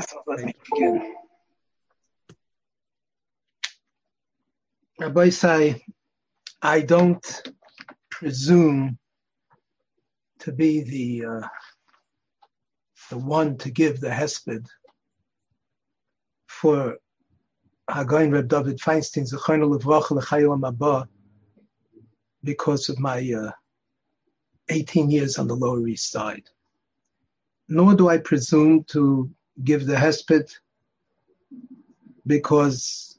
So 0.00 0.22
let. 0.26 0.54
Rabbi 5.00 5.28
say, 5.28 5.84
I 6.60 6.80
don't 6.80 7.24
presume 8.10 8.98
to 10.40 10.52
be 10.52 10.82
the 10.82 11.26
uh, 11.26 11.48
the 13.10 13.18
one 13.18 13.56
to 13.58 13.70
give 13.70 14.00
the 14.00 14.08
hesped 14.08 14.66
for 16.46 16.98
Hagain 17.88 18.32
Reb 18.32 18.48
David 18.48 18.78
Feinstein 18.78 19.30
Zechon 19.30 19.62
Levracha 19.62 20.10
L'Chayil 20.10 20.66
Abba 20.66 21.08
because 22.44 22.88
of 22.88 22.98
my 22.98 23.32
uh, 23.32 23.52
18 24.68 25.10
years 25.10 25.38
on 25.38 25.46
the 25.48 25.56
Lower 25.56 25.86
East 25.86 26.10
Side. 26.10 26.48
Nor 27.68 27.94
do 27.94 28.08
I 28.08 28.18
presume 28.18 28.84
to 28.84 29.30
give 29.62 29.86
the 29.86 29.94
hesped 29.94 30.58
because 32.26 33.18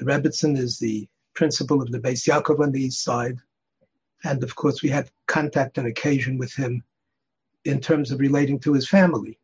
Rebbitzin 0.00 0.58
is 0.58 0.78
the 0.78 1.08
principal 1.34 1.80
of 1.80 1.90
the 1.90 1.98
Beis 1.98 2.28
Yaakov 2.28 2.60
on 2.60 2.72
the 2.72 2.82
east 2.82 3.02
side. 3.02 3.38
And 4.24 4.42
of 4.42 4.54
course, 4.54 4.82
we 4.82 4.90
had 4.90 5.10
contact 5.26 5.78
and 5.78 5.86
occasion 5.86 6.36
with 6.36 6.52
him 6.52 6.82
in 7.64 7.80
terms 7.80 8.10
of 8.10 8.20
relating 8.20 8.58
to 8.60 8.72
his 8.72 8.88
family, 8.88 9.38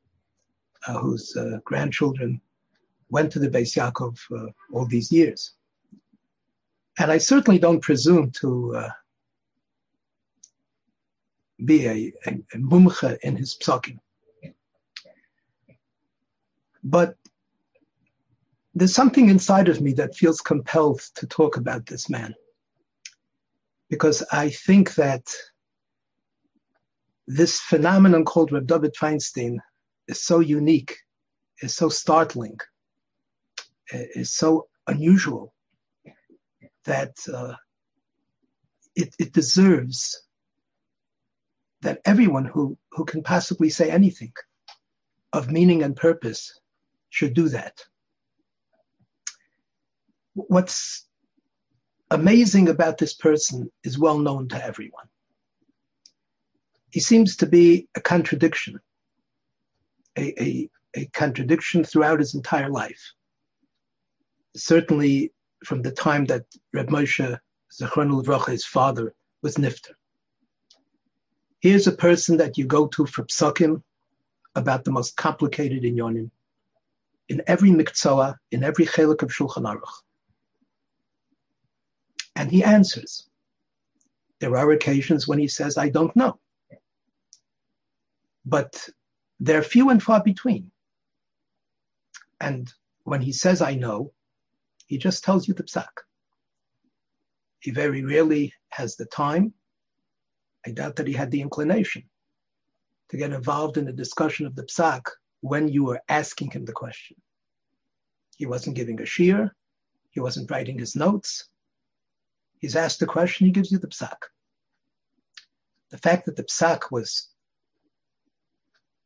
uh, 0.86 0.98
whose 0.98 1.36
uh, 1.36 1.58
grandchildren 1.64 2.40
went 3.08 3.32
to 3.32 3.38
the 3.38 3.48
Beis 3.48 3.76
Yaakov 3.76 4.18
uh, 4.36 4.50
all 4.72 4.86
these 4.86 5.12
years. 5.12 5.52
And 6.98 7.10
I 7.10 7.18
certainly 7.18 7.58
don't 7.58 7.82
presume 7.82 8.30
to 8.42 8.76
uh, 8.76 8.90
be 11.64 11.86
a, 11.86 12.12
a, 12.26 12.30
a 12.54 12.58
mumcha 12.58 13.18
in 13.22 13.36
his 13.36 13.56
psakim. 13.56 13.98
But 16.88 17.16
there's 18.72 18.94
something 18.94 19.28
inside 19.28 19.68
of 19.68 19.80
me 19.80 19.92
that 19.94 20.14
feels 20.14 20.40
compelled 20.40 21.00
to 21.16 21.26
talk 21.26 21.56
about 21.56 21.86
this 21.86 22.08
man. 22.08 22.32
Because 23.90 24.22
I 24.30 24.50
think 24.50 24.94
that 24.94 25.26
this 27.26 27.58
phenomenon 27.58 28.24
called 28.24 28.52
Reb 28.52 28.68
David 28.68 28.94
Feinstein 28.94 29.58
is 30.06 30.22
so 30.22 30.38
unique, 30.38 30.96
is 31.60 31.74
so 31.74 31.88
startling, 31.88 32.60
is 33.90 34.32
so 34.32 34.68
unusual 34.86 35.52
that 36.84 37.16
uh, 37.34 37.54
it, 38.94 39.12
it 39.18 39.32
deserves 39.32 40.22
that 41.80 42.00
everyone 42.04 42.44
who, 42.44 42.78
who 42.92 43.04
can 43.04 43.24
possibly 43.24 43.70
say 43.70 43.90
anything 43.90 44.32
of 45.32 45.50
meaning 45.50 45.82
and 45.82 45.96
purpose 45.96 46.60
should 47.16 47.34
do 47.34 47.48
that 47.48 47.76
what's 50.36 51.06
amazing 52.10 52.68
about 52.68 52.98
this 52.98 53.14
person 53.14 53.70
is 53.82 53.98
well 53.98 54.18
known 54.18 54.48
to 54.48 54.64
everyone. 54.64 55.06
He 56.90 57.00
seems 57.00 57.36
to 57.36 57.46
be 57.46 57.88
a 57.94 58.00
contradiction, 58.00 58.80
a, 60.16 60.42
a, 60.42 60.70
a 60.94 61.06
contradiction 61.06 61.84
throughout 61.84 62.20
his 62.20 62.34
entire 62.34 62.70
life. 62.70 63.12
Certainly 64.54 65.32
from 65.64 65.82
the 65.82 65.90
time 65.90 66.26
that 66.26 66.44
Reb 66.72 66.88
Moshe 66.88 67.38
Zechron 67.72 68.10
Levracha, 68.10 68.52
his 68.52 68.64
father, 68.64 69.14
was 69.42 69.56
Nifter. 69.56 69.94
Here's 71.60 71.86
a 71.86 71.92
person 71.92 72.36
that 72.36 72.56
you 72.58 72.66
go 72.66 72.86
to 72.88 73.06
for 73.06 73.24
psakim 73.24 73.82
about 74.54 74.84
the 74.84 74.92
most 74.92 75.16
complicated 75.16 75.82
inyonim 75.82 76.30
in 77.28 77.42
every 77.46 77.70
miktzah, 77.70 78.36
in 78.50 78.62
every 78.62 78.86
chelik 78.86 79.22
of 79.22 79.30
Shulchan 79.30 79.64
Aruch. 79.64 79.92
And 82.34 82.50
he 82.50 82.62
answers. 82.62 83.28
There 84.40 84.56
are 84.56 84.70
occasions 84.72 85.26
when 85.26 85.38
he 85.38 85.48
says, 85.48 85.78
I 85.78 85.88
don't 85.88 86.14
know. 86.14 86.38
But 88.44 88.88
they're 89.40 89.62
few 89.62 89.90
and 89.90 90.02
far 90.02 90.22
between. 90.22 90.70
And 92.40 92.72
when 93.04 93.22
he 93.22 93.32
says, 93.32 93.62
I 93.62 93.74
know, 93.74 94.12
he 94.86 94.98
just 94.98 95.24
tells 95.24 95.48
you 95.48 95.54
the 95.54 95.64
psak. 95.64 95.88
He 97.60 97.70
very 97.70 98.04
rarely 98.04 98.52
has 98.68 98.96
the 98.96 99.06
time. 99.06 99.54
I 100.66 100.70
doubt 100.72 100.96
that 100.96 101.06
he 101.06 101.14
had 101.14 101.30
the 101.30 101.40
inclination 101.40 102.04
to 103.08 103.16
get 103.16 103.32
involved 103.32 103.78
in 103.78 103.88
a 103.88 103.92
discussion 103.92 104.46
of 104.46 104.54
the 104.54 104.64
psak 104.64 105.06
when 105.48 105.68
you 105.68 105.84
were 105.84 106.00
asking 106.08 106.50
him 106.50 106.64
the 106.64 106.72
question. 106.72 107.16
He 108.36 108.46
wasn't 108.46 108.76
giving 108.76 109.00
a 109.00 109.06
shear. 109.06 109.54
He 110.10 110.20
wasn't 110.20 110.50
writing 110.50 110.78
his 110.78 110.96
notes. 110.96 111.48
He's 112.58 112.76
asked 112.76 113.00
the 113.00 113.06
question, 113.06 113.46
he 113.46 113.52
gives 113.52 113.70
you 113.70 113.78
the 113.78 113.88
psak. 113.88 114.16
The 115.90 115.98
fact 115.98 116.26
that 116.26 116.36
the 116.36 116.44
psak 116.44 116.90
was 116.90 117.28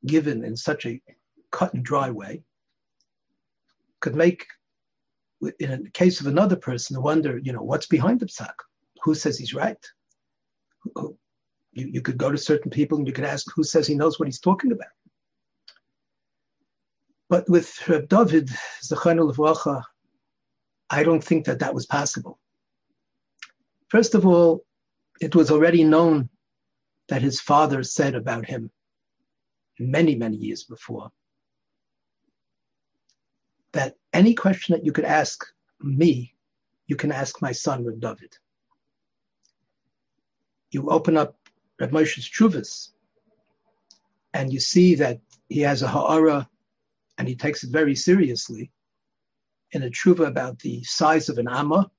given 0.07 0.45
in 0.45 0.57
such 0.57 0.87
a 0.87 1.03
cut 1.51 1.75
and 1.75 1.85
dry 1.85 2.11
way 2.11 2.43
could 4.01 4.15
make, 4.15 4.47
in 5.59 5.85
the 5.85 5.91
case 5.91 6.21
of 6.21 6.27
another 6.27 6.57
person, 6.57 7.03
wonder, 7.03 7.39
you 7.39 7.53
know, 7.53 7.63
what's 7.63 7.87
behind 7.87 8.21
the 8.21 8.27
psak? 8.27 8.55
Who 9.03 9.15
says 9.15 9.37
he's 9.37 9.53
right? 9.53 9.85
You, 10.97 11.17
you 11.73 12.01
could 12.01 12.19
go 12.19 12.31
to 12.31 12.39
certain 12.39 12.71
people 12.71 12.99
and 12.99 13.07
you 13.07 13.13
could 13.13 13.25
ask 13.25 13.47
who 13.55 13.63
says 13.63 13.87
he 13.87 13.95
knows 13.95 14.19
what 14.19 14.27
he's 14.27 14.41
talking 14.41 14.73
about. 14.73 14.89
But 17.31 17.49
with 17.49 17.89
Reb 17.89 18.09
David, 18.09 18.51
Zechanu 18.83 19.33
Levracha, 19.33 19.85
I 20.91 21.05
don't 21.05 21.23
think 21.23 21.47
that 21.47 21.61
that 21.61 21.75
was 21.75 21.87
possible. 21.87 22.41
First 23.89 24.17
of 24.17 24.27
all, 24.27 24.65
it 25.21 25.37
was 25.37 25.51
already 25.53 25.85
known 25.85 26.29
that 27.09 27.23
his 27.23 27.41
father 27.41 27.85
said 27.85 28.17
about 28.17 28.47
him 28.47 28.73
many, 29.79 30.17
many 30.17 30.37
years 30.37 30.65
before 30.65 31.11
that 33.73 33.95
any 34.13 34.35
question 34.35 34.73
that 34.73 34.85
you 34.85 34.91
could 34.91 35.05
ask 35.05 35.45
me, 35.81 36.35
you 36.89 36.97
can 36.97 37.13
ask 37.13 37.41
my 37.41 37.53
son, 37.53 37.85
Reb 37.85 38.01
David. 38.01 38.37
You 40.73 40.91
open 40.91 41.17
up 41.17 41.37
Reb 41.79 41.93
Moshe's 41.93 42.29
Chuvas, 42.29 42.89
and 44.35 44.53
you 44.53 44.59
see 44.59 44.97
that 44.97 45.21
he 45.49 45.61
has 45.61 45.83
a 45.83 45.89
ha'ara, 45.89 46.50
and 47.21 47.29
he 47.29 47.37
takes 47.37 47.63
it 47.63 47.71
very 47.71 47.95
seriously 47.95 48.71
in 49.73 49.83
a 49.83 49.91
tshuva 49.91 50.27
about 50.27 50.59
the 50.61 50.83
size 50.85 51.29
of 51.29 51.37
an 51.37 51.49
amma, 51.49 51.91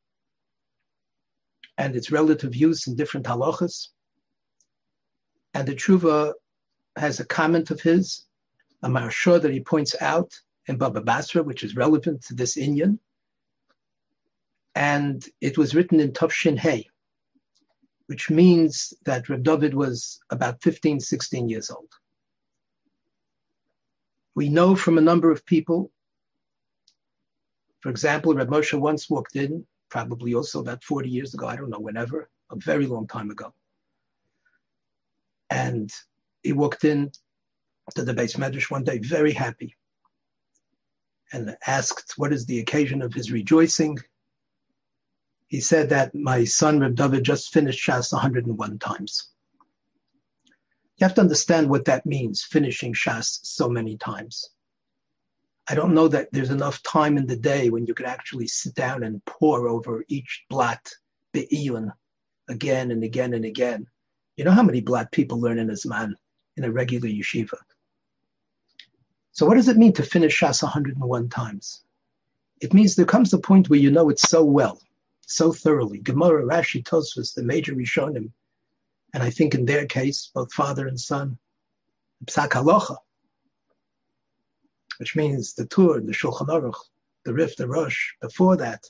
and 1.77 1.95
its 1.95 2.11
relative 2.11 2.55
use 2.55 2.87
in 2.87 2.95
different 2.95 3.27
halachas. 3.27 3.89
And 5.53 5.67
the 5.67 5.75
tshuva 5.75 6.33
has 6.95 7.19
a 7.19 7.25
comment 7.25 7.69
of 7.69 7.79
his, 7.79 8.25
a 8.81 8.89
marshur 8.89 9.39
that 9.39 9.51
he 9.51 9.59
points 9.59 9.95
out 10.01 10.33
in 10.65 10.79
Baba 10.79 11.01
Basra, 11.01 11.43
which 11.43 11.63
is 11.63 11.75
relevant 11.75 12.23
to 12.23 12.33
this 12.33 12.57
Inyan. 12.57 12.97
And 14.73 15.23
it 15.39 15.55
was 15.55 15.75
written 15.75 15.99
in 15.99 16.13
Tafshin 16.13 16.57
Hay, 16.57 16.89
which 18.07 18.31
means 18.31 18.91
that 19.05 19.29
Reb 19.29 19.43
David 19.43 19.75
was 19.75 20.19
about 20.31 20.63
15, 20.63 20.99
16 20.99 21.47
years 21.47 21.69
old. 21.69 21.93
We 24.35 24.49
know 24.49 24.75
from 24.75 24.97
a 24.97 25.01
number 25.01 25.31
of 25.31 25.45
people, 25.45 25.91
for 27.81 27.89
example, 27.89 28.33
Reb 28.33 28.49
Moshe 28.49 28.79
once 28.79 29.09
walked 29.09 29.35
in 29.35 29.65
probably 29.89 30.33
also 30.33 30.61
about 30.61 30.83
40 30.83 31.09
years 31.09 31.33
ago, 31.33 31.47
I 31.47 31.55
don't 31.55 31.69
know, 31.69 31.79
whenever, 31.79 32.29
a 32.49 32.55
very 32.55 32.87
long 32.87 33.07
time 33.07 33.29
ago. 33.29 33.53
And 35.49 35.91
he 36.43 36.53
walked 36.53 36.85
in 36.85 37.11
to 37.95 38.03
the 38.03 38.13
beis 38.13 38.37
medrash 38.37 38.71
one 38.71 38.85
day, 38.85 38.99
very 38.99 39.33
happy, 39.33 39.75
and 41.33 41.57
asked, 41.65 42.13
What 42.15 42.31
is 42.31 42.45
the 42.45 42.59
occasion 42.59 43.01
of 43.01 43.13
his 43.13 43.31
rejoicing? 43.31 43.97
He 45.47 45.59
said 45.59 45.89
that 45.89 46.15
my 46.15 46.45
son 46.45 46.79
Reb 46.79 46.95
David 46.95 47.25
just 47.25 47.51
finished 47.51 47.85
Shas 47.85 48.13
101 48.13 48.79
times. 48.79 49.30
You 51.01 51.05
have 51.05 51.15
to 51.15 51.21
understand 51.21 51.67
what 51.67 51.85
that 51.85 52.05
means, 52.05 52.43
finishing 52.43 52.93
Shas 52.93 53.39
so 53.41 53.67
many 53.67 53.97
times. 53.97 54.51
I 55.67 55.73
don't 55.73 55.95
know 55.95 56.07
that 56.07 56.31
there's 56.31 56.51
enough 56.51 56.83
time 56.83 57.17
in 57.17 57.25
the 57.25 57.35
day 57.35 57.71
when 57.71 57.87
you 57.87 57.95
could 57.95 58.05
actually 58.05 58.45
sit 58.45 58.75
down 58.75 59.01
and 59.01 59.25
pore 59.25 59.67
over 59.67 60.05
each 60.09 60.45
blot 60.47 60.91
be'iyun 61.33 61.91
again 62.49 62.91
and 62.91 63.03
again 63.03 63.33
and 63.33 63.45
again. 63.45 63.87
You 64.37 64.43
know 64.43 64.51
how 64.51 64.61
many 64.61 64.79
blot 64.79 65.11
people 65.11 65.41
learn 65.41 65.57
in 65.57 65.69
Isman 65.69 66.13
in 66.55 66.65
a 66.65 66.71
regular 66.71 67.09
yeshiva? 67.09 67.57
So 69.31 69.47
what 69.47 69.55
does 69.55 69.69
it 69.69 69.77
mean 69.77 69.93
to 69.93 70.03
finish 70.03 70.39
Shas 70.39 70.61
101 70.61 71.29
times? 71.29 71.81
It 72.61 72.75
means 72.75 72.95
there 72.95 73.05
comes 73.07 73.33
a 73.33 73.39
point 73.39 73.71
where 73.71 73.79
you 73.79 73.89
know 73.89 74.09
it 74.09 74.19
so 74.19 74.45
well, 74.45 74.79
so 75.21 75.51
thoroughly. 75.51 75.97
Gemara, 75.97 76.43
Rashi, 76.43 76.83
Tosfos, 76.83 77.33
the 77.33 77.41
major 77.41 77.73
Rishonim, 77.73 78.31
and 79.13 79.23
I 79.23 79.29
think 79.29 79.53
in 79.53 79.65
their 79.65 79.85
case, 79.85 80.31
both 80.33 80.53
father 80.53 80.87
and 80.87 80.99
son, 80.99 81.37
Psak 82.25 82.49
Halacha, 82.49 82.97
which 84.97 85.15
means 85.15 85.53
the 85.53 85.65
Tur, 85.65 86.01
the 86.01 86.11
Shulchan 86.11 86.47
Aruch, 86.47 86.75
the 87.25 87.33
Rif, 87.33 87.55
the 87.55 87.67
Rosh, 87.67 88.13
before 88.21 88.57
that, 88.57 88.83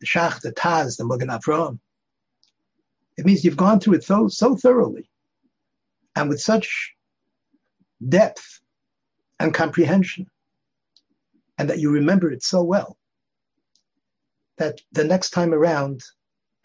the 0.00 0.06
Shach, 0.06 0.40
the 0.40 0.52
Taz, 0.52 0.96
the 0.96 1.04
Magen 1.04 1.28
Avraham. 1.28 1.78
It 3.16 3.24
means 3.24 3.44
you've 3.44 3.56
gone 3.56 3.80
through 3.80 3.94
it 3.94 4.04
so, 4.04 4.28
so 4.28 4.56
thoroughly 4.56 5.10
and 6.16 6.28
with 6.28 6.40
such 6.40 6.94
depth 8.06 8.60
and 9.38 9.52
comprehension, 9.52 10.26
and 11.58 11.70
that 11.70 11.78
you 11.78 11.90
remember 11.90 12.32
it 12.32 12.42
so 12.42 12.62
well 12.62 12.96
that 14.56 14.80
the 14.92 15.04
next 15.04 15.30
time 15.30 15.52
around, 15.52 16.02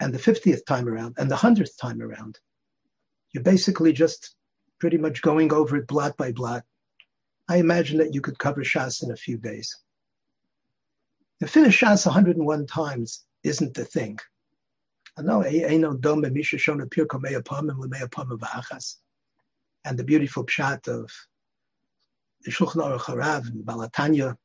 and 0.02 0.12
the 0.12 0.18
50th 0.18 0.66
time 0.66 0.88
around, 0.88 1.14
and 1.16 1.30
the 1.30 1.36
100th 1.36 1.78
time 1.80 2.02
around, 2.02 2.40
you're 3.32 3.44
basically 3.44 3.92
just 3.92 4.34
pretty 4.80 4.98
much 4.98 5.22
going 5.22 5.52
over 5.52 5.76
it 5.76 5.86
blot 5.86 6.16
by 6.16 6.32
blot. 6.32 6.64
I 7.48 7.58
imagine 7.58 7.98
that 7.98 8.12
you 8.12 8.20
could 8.20 8.36
cover 8.36 8.62
Shas 8.62 9.04
in 9.04 9.12
a 9.12 9.16
few 9.16 9.38
days. 9.38 9.78
To 11.38 11.46
finish 11.46 11.78
Shas 11.78 12.04
101 12.04 12.66
times 12.66 13.24
isn't 13.44 13.74
the 13.74 13.84
thing. 13.84 14.18
And 15.16 15.28
the 19.98 20.04
beautiful 20.04 20.46
pshat 20.46 20.88
of 20.88 21.12
the 22.44 22.50
Shulchan 22.50 22.82
Aruch 22.82 23.02
Harav 23.02 23.46
and 23.46 23.64
Baal 23.64 23.88
HaTanya, 23.88 24.36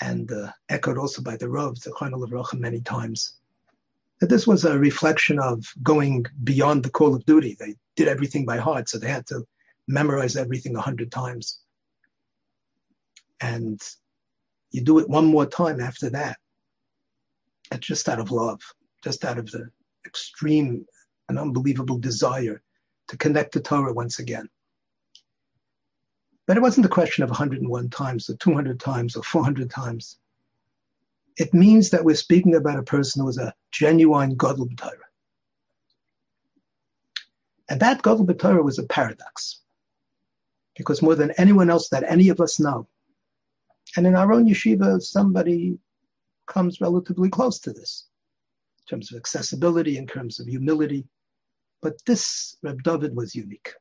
and 0.00 0.30
uh, 0.30 0.52
echoed 0.68 0.96
also 0.96 1.22
by 1.22 1.36
the 1.36 1.48
Rav, 1.48 1.80
the 1.80 1.90
Chonel 1.90 2.22
of 2.22 2.30
Rocha 2.30 2.56
many 2.56 2.80
times, 2.80 3.39
that 4.20 4.28
this 4.28 4.46
was 4.46 4.64
a 4.64 4.78
reflection 4.78 5.38
of 5.38 5.64
going 5.82 6.26
beyond 6.44 6.82
the 6.82 6.90
call 6.90 7.14
of 7.14 7.24
duty. 7.24 7.56
They 7.58 7.74
did 7.96 8.08
everything 8.08 8.44
by 8.44 8.58
heart, 8.58 8.88
so 8.88 8.98
they 8.98 9.08
had 9.08 9.26
to 9.28 9.46
memorize 9.88 10.36
everything 10.36 10.76
a 10.76 10.80
hundred 10.80 11.10
times. 11.10 11.60
And 13.40 13.80
you 14.70 14.82
do 14.82 14.98
it 14.98 15.08
one 15.08 15.26
more 15.26 15.46
time 15.46 15.80
after 15.80 16.10
that. 16.10 16.38
It's 17.72 17.86
just 17.86 18.08
out 18.08 18.20
of 18.20 18.30
love, 18.30 18.60
just 19.02 19.24
out 19.24 19.38
of 19.38 19.50
the 19.50 19.70
extreme 20.06 20.84
and 21.28 21.38
unbelievable 21.38 21.98
desire 21.98 22.62
to 23.08 23.16
connect 23.16 23.52
to 23.52 23.60
Torah 23.60 23.92
once 23.92 24.18
again. 24.18 24.48
But 26.46 26.56
it 26.56 26.62
wasn't 26.62 26.86
a 26.86 26.90
question 26.90 27.24
of 27.24 27.30
101 27.30 27.90
times 27.90 28.28
or 28.28 28.36
200 28.36 28.78
times 28.80 29.16
or 29.16 29.22
400 29.22 29.70
times. 29.70 30.18
It 31.40 31.54
means 31.54 31.88
that 31.90 32.04
we're 32.04 32.16
speaking 32.16 32.54
about 32.54 32.78
a 32.78 32.82
person 32.82 33.20
who 33.20 33.26
was 33.26 33.38
a 33.38 33.54
genuine 33.72 34.36
Gadol 34.36 34.68
B'Torah. 34.68 35.08
And 37.66 37.80
that 37.80 38.02
Gadol 38.02 38.26
B'Torah 38.26 38.62
was 38.62 38.78
a 38.78 38.82
paradox. 38.82 39.58
Because 40.76 41.00
more 41.00 41.14
than 41.14 41.30
anyone 41.38 41.70
else 41.70 41.88
that 41.88 42.04
any 42.06 42.28
of 42.28 42.42
us 42.42 42.60
know, 42.60 42.88
and 43.96 44.06
in 44.06 44.16
our 44.16 44.30
own 44.34 44.50
yeshiva, 44.50 45.00
somebody 45.00 45.78
comes 46.46 46.78
relatively 46.78 47.30
close 47.30 47.58
to 47.60 47.72
this 47.72 48.04
in 48.80 48.96
terms 48.96 49.10
of 49.10 49.16
accessibility, 49.16 49.96
in 49.96 50.06
terms 50.06 50.40
of 50.40 50.46
humility. 50.46 51.06
But 51.80 52.04
this 52.04 52.54
Reb 52.62 52.82
David 52.82 53.16
was 53.16 53.34
unique. 53.34 53.72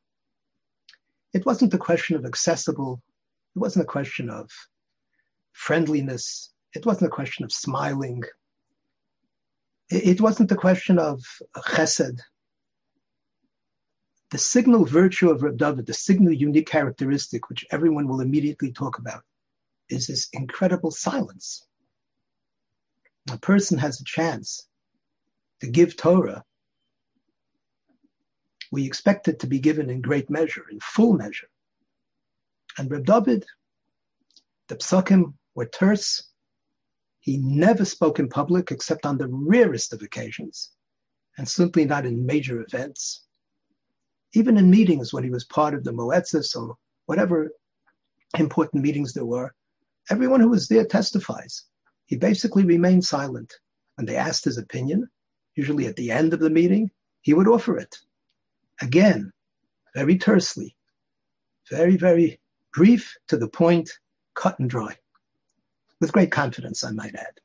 It 1.33 1.45
wasn't 1.45 1.73
a 1.73 1.77
question 1.77 2.15
of 2.15 2.23
accessible, 2.23 3.01
it 3.53 3.59
wasn't 3.59 3.83
a 3.83 3.91
question 3.91 4.29
of 4.29 4.50
friendliness, 5.51 6.53
it 6.74 6.86
wasn't 6.86 7.07
a 7.07 7.16
question 7.16 7.45
of 7.45 7.51
smiling, 7.51 8.24
it 9.89 10.21
wasn't 10.21 10.51
a 10.51 10.56
question 10.56 11.00
of 11.00 11.24
chesed. 11.57 12.19
The 14.31 14.38
signal 14.38 14.86
virtue 14.86 15.31
of 15.31 15.42
Reb 15.42 15.57
David, 15.57 15.88
the 15.88 15.94
signal 15.94 16.33
unique 16.33 16.69
characteristic, 16.69 17.50
which 17.50 17.66
everyone 17.71 18.07
will 18.07 18.21
immediately 18.21 18.71
talk 18.71 19.00
about, 19.00 19.24
is 19.89 20.06
his 20.06 20.30
incredible 20.31 20.92
silence. 20.92 21.66
A 23.31 23.39
person 23.39 23.80
has 23.80 24.00
a 24.00 24.04
chance 24.04 24.68
to 25.62 25.68
give 25.68 25.98
Torah. 25.98 26.44
We 28.72 28.86
expect 28.86 29.27
it 29.27 29.39
to 29.39 29.48
be 29.48 29.60
given 29.60 29.89
in 29.89 30.01
great 30.01 30.30
measure, 30.30 30.65
in 30.72 30.80
full 30.80 31.13
measure. 31.13 31.50
And 32.77 32.92
Reb 32.92 33.06
David, 33.06 33.45
the 34.68 34.75
psakim 34.75 35.33
were 35.56 35.65
terse. 35.65 36.28
He 37.19 37.38
never 37.38 37.86
spoke 37.86 38.19
in 38.19 38.30
public 38.30 38.71
except 38.71 39.06
on 39.06 39.18
the 39.18 39.27
rarest 39.27 39.94
of 39.94 40.01
occasions, 40.01 40.71
and 41.38 41.48
simply 41.48 41.86
not 41.86 42.06
in 42.06 42.25
major 42.25 42.62
events. 42.62 43.25
Even 44.33 44.57
in 44.57 44.69
meetings 44.69 45.12
when 45.12 45.24
he 45.24 45.30
was 45.30 45.45
part 45.45 45.74
of 45.74 45.83
the 45.83 45.92
Moetzis 45.92 46.56
or 46.56 46.77
whatever 47.06 47.51
important 48.38 48.83
meetings 48.83 49.13
there 49.13 49.25
were, 49.25 49.54
Everyone 50.12 50.39
who 50.39 50.50
was 50.50 50.68
there 50.68 50.86
testifies. 50.86 51.66
He 52.07 52.18
basically 52.18 52.66
remained 52.66 53.06
silent. 53.06 53.54
When 53.95 54.07
they 54.07 54.15
asked 54.15 54.44
his 54.44 54.57
opinion, 54.57 55.07
usually 55.56 55.86
at 55.86 55.95
the 55.98 56.10
end 56.10 56.33
of 56.33 56.39
the 56.39 56.50
meeting, 56.50 56.89
he 57.22 57.33
would 57.33 57.48
offer 57.48 57.77
it. 57.77 57.95
Again, 58.81 59.31
very 59.94 60.18
tersely, 60.18 60.75
very, 61.69 61.95
very 61.95 62.39
brief, 62.74 63.15
to 63.27 63.38
the 63.38 63.48
point, 63.48 63.92
cut 64.33 64.57
and 64.57 64.69
dry. 64.69 64.98
With 66.00 66.13
great 66.13 66.31
confidence, 66.31 66.84
I 66.84 66.92
might 66.92 67.16
add, 67.16 67.40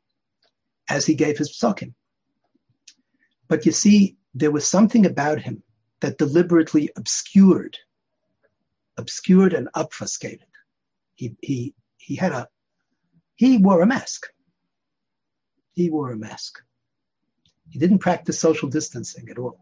as 0.89 1.07
he 1.07 1.15
gave 1.15 1.39
his 1.39 1.51
psukim. 1.51 1.95
But 3.49 3.67
you 3.67 3.73
see, 3.73 4.17
there 4.35 4.53
was 4.53 4.67
something 4.67 5.07
about 5.07 5.41
him 5.41 5.63
that 6.01 6.19
deliberately 6.19 6.91
obscured, 6.97 7.79
obscured 8.97 9.53
and 9.53 9.69
obfuscated. 9.75 10.47
He, 11.15 11.37
he, 11.41 11.75
he 11.97 12.17
had 12.17 12.33
a 12.33 12.49
he 13.37 13.59
wore 13.59 13.83
a 13.83 13.87
mask. 13.87 14.27
He 15.73 15.91
wore 15.91 16.13
a 16.13 16.17
mask. 16.17 16.61
He 17.69 17.79
didn't 17.79 17.99
practice 17.99 18.39
social 18.39 18.69
distancing 18.69 19.29
at 19.29 19.39
all, 19.39 19.59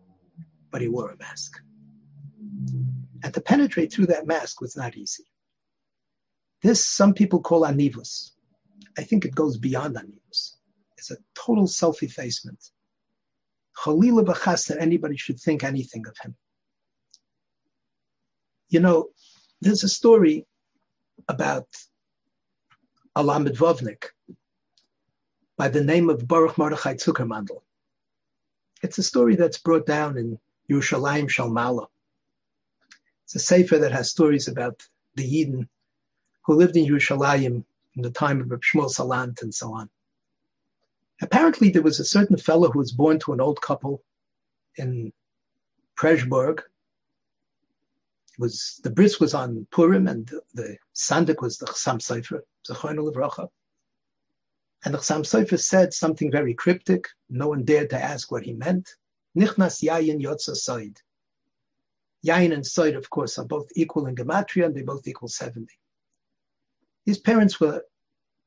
but 0.71 0.83
he 0.83 0.89
wore 0.89 1.11
a 1.11 1.17
mask. 1.17 1.59
And 3.23 3.33
to 3.33 3.41
penetrate 3.41 3.93
through 3.93 4.07
that 4.07 4.27
mask 4.27 4.61
was 4.61 4.77
not 4.77 4.97
easy. 4.97 5.25
This 6.61 6.85
some 6.87 7.15
people 7.15 7.41
call 7.41 7.63
anivus. 7.63 8.33
I 8.99 9.03
think 9.03 9.25
it 9.25 9.35
goes 9.35 9.57
beyond 9.57 9.97
anivus. 9.97 10.57
It's 10.97 11.11
a 11.11 11.17
total 11.35 11.67
self-effacement. 11.67 12.71
Chalila 13.77 14.25
b'chas 14.25 14.69
that 14.69 14.81
anybody 14.81 15.17
should 15.17 15.41
think 15.41 15.65
anything 15.65 16.07
of 16.07 16.17
him. 16.19 16.37
You 18.69 18.81
know, 18.81 19.09
there's 19.61 19.85
a 19.85 19.89
story 19.89 20.47
about 21.29 21.67
Alamid 23.17 23.57
Vovnik 23.57 24.07
by 25.57 25.69
the 25.69 25.85
name 25.85 26.09
of 26.11 26.27
Baruch 26.27 26.57
Mordechai 26.57 26.95
Zuckermandel. 26.95 27.63
It's 28.83 28.99
a 28.99 29.03
story 29.03 29.37
that's 29.37 29.59
brought 29.59 29.87
down 29.87 30.17
in 30.17 30.39
Yerushalayim 30.71 31.29
Shalmala. 31.29 31.87
It's 33.25 33.35
a 33.37 33.39
sefer 33.39 33.79
that 33.79 33.93
has 33.93 34.11
stories 34.11 34.49
about 34.49 34.83
the 35.15 35.25
Yidden 35.25 35.69
who 36.45 36.55
lived 36.55 36.77
in 36.77 36.87
Yerushalayim 36.87 37.65
in 37.97 38.03
the 38.03 38.11
time 38.11 38.41
of 38.41 38.49
Shmuel 38.49 38.91
Salant 38.91 39.43
and 39.43 39.55
so 39.55 39.75
on. 39.75 39.91
Apparently, 41.21 41.71
there 41.71 41.83
was 41.83 42.01
a 42.01 42.05
certain 42.05 42.37
fellow 42.37 42.71
who 42.71 42.79
was 42.79 42.93
born 42.93 43.19
to 43.21 43.33
an 43.33 43.41
old 43.41 43.61
couple 43.61 44.03
in 44.77 45.13
Pressburg 45.97 46.63
was 48.39 48.81
the 48.83 48.91
bris 48.91 49.21
was 49.21 49.35
on 49.35 49.67
Purim 49.71 50.07
and 50.09 50.27
the, 50.27 50.43
the 50.55 50.77
sandik 50.95 51.41
was 51.41 51.59
the 51.59 51.67
Chassam 51.67 51.99
Sofer, 52.01 52.41
Zechon 52.67 52.97
Levracha. 52.97 53.49
And 54.85 54.95
the 54.95 54.99
Chassam 54.99 55.23
Sofer 55.23 55.61
said 55.61 55.93
something 55.93 56.31
very 56.31 56.55
cryptic. 56.55 57.09
No 57.29 57.49
one 57.49 57.65
dared 57.65 57.91
to 57.91 58.03
ask 58.03 58.33
what 58.33 58.43
he 58.43 58.53
meant. 58.53 58.97
Nichnas 59.37 59.83
Yayin 59.83 60.21
Yotza 60.21 60.57
Soid. 60.57 60.97
Yayin 62.27 62.53
and 62.53 62.65
Soid, 62.65 62.97
of 62.97 63.09
course, 63.11 63.39
are 63.39 63.45
both 63.45 63.69
equal 63.77 64.07
in 64.07 64.17
Gematria 64.17 64.67
and 64.67 64.75
they 64.75 64.83
both 64.83 65.07
equal 65.07 65.29
70. 65.29 65.67
His 67.05 67.19
parents 67.19 67.61
were 67.61 67.83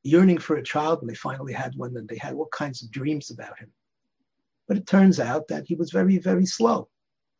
yearning 0.02 0.38
for 0.38 0.56
a 0.56 0.62
child 0.62 1.00
and 1.00 1.10
they 1.10 1.14
finally 1.14 1.52
had 1.52 1.74
one 1.76 1.96
and 1.96 2.08
they 2.08 2.16
had 2.16 2.34
all 2.34 2.48
kinds 2.52 2.82
of 2.82 2.90
dreams 2.90 3.30
about 3.30 3.58
him. 3.58 3.72
But 4.68 4.76
it 4.76 4.86
turns 4.86 5.20
out 5.20 5.48
that 5.48 5.66
he 5.66 5.74
was 5.74 5.90
very, 5.90 6.18
very 6.18 6.46
slow, 6.46 6.88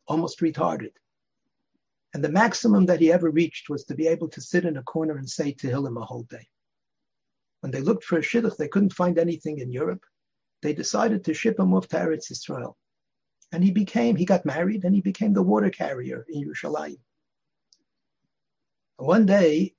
almost 0.07 0.39
retarded. 0.39 0.91
And 2.13 2.23
the 2.23 2.29
maximum 2.29 2.85
that 2.85 3.01
he 3.01 3.11
ever 3.11 3.29
reached 3.29 3.69
was 3.69 3.83
to 3.85 3.95
be 3.95 4.07
able 4.07 4.29
to 4.29 4.41
sit 4.41 4.65
in 4.65 4.77
a 4.77 4.83
corner 4.83 5.17
and 5.17 5.29
say 5.29 5.53
Tehillim 5.53 6.01
a 6.01 6.05
whole 6.05 6.23
day. 6.23 6.47
When 7.61 7.71
they 7.71 7.81
looked 7.81 8.03
for 8.03 8.17
a 8.17 8.21
shidduch, 8.21 8.57
they 8.57 8.67
couldn't 8.67 8.93
find 8.93 9.17
anything 9.17 9.59
in 9.59 9.71
Europe. 9.71 10.03
They 10.61 10.73
decided 10.73 11.25
to 11.25 11.33
ship 11.33 11.59
him 11.59 11.73
off 11.73 11.87
to 11.89 11.97
Eretz 11.97 12.31
Israel. 12.31 12.77
And 13.51 13.63
he 13.63 13.71
became, 13.71 14.15
he 14.15 14.25
got 14.25 14.45
married 14.45 14.83
and 14.83 14.93
he 14.93 15.01
became 15.01 15.33
the 15.33 15.43
water 15.43 15.69
carrier 15.69 16.25
in 16.29 16.45
Yerushalayim. 16.45 16.99
One 18.97 19.25
day, 19.25 19.75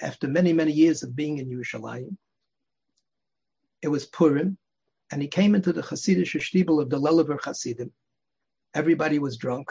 after 0.00 0.28
many, 0.28 0.52
many 0.52 0.72
years 0.72 1.02
of 1.02 1.14
being 1.14 1.38
in 1.38 1.50
Yerushalayim, 1.50 2.16
it 3.82 3.88
was 3.88 4.06
Purim, 4.06 4.58
and 5.10 5.20
he 5.20 5.28
came 5.28 5.54
into 5.54 5.72
the 5.72 5.82
Hasidic 5.82 6.26
shtibel 6.26 6.80
of 6.80 6.90
the 6.90 6.98
Lelever 6.98 7.38
Hasidim. 7.42 7.92
Everybody 8.74 9.18
was 9.18 9.36
drunk 9.36 9.70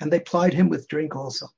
and 0.00 0.12
they 0.12 0.20
plied 0.20 0.54
him 0.54 0.68
with 0.68 0.88
drink 0.88 1.16
also. 1.16 1.48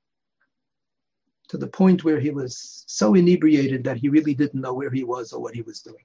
to 1.48 1.58
the 1.58 1.68
point 1.68 2.02
where 2.04 2.18
he 2.18 2.30
was 2.30 2.84
so 2.86 3.14
inebriated 3.14 3.84
that 3.84 3.98
he 3.98 4.08
really 4.08 4.34
didn't 4.34 4.60
know 4.60 4.72
where 4.74 4.90
he 4.90 5.04
was 5.04 5.32
or 5.32 5.42
what 5.42 5.54
he 5.54 5.62
was 5.62 5.80
doing. 5.82 6.04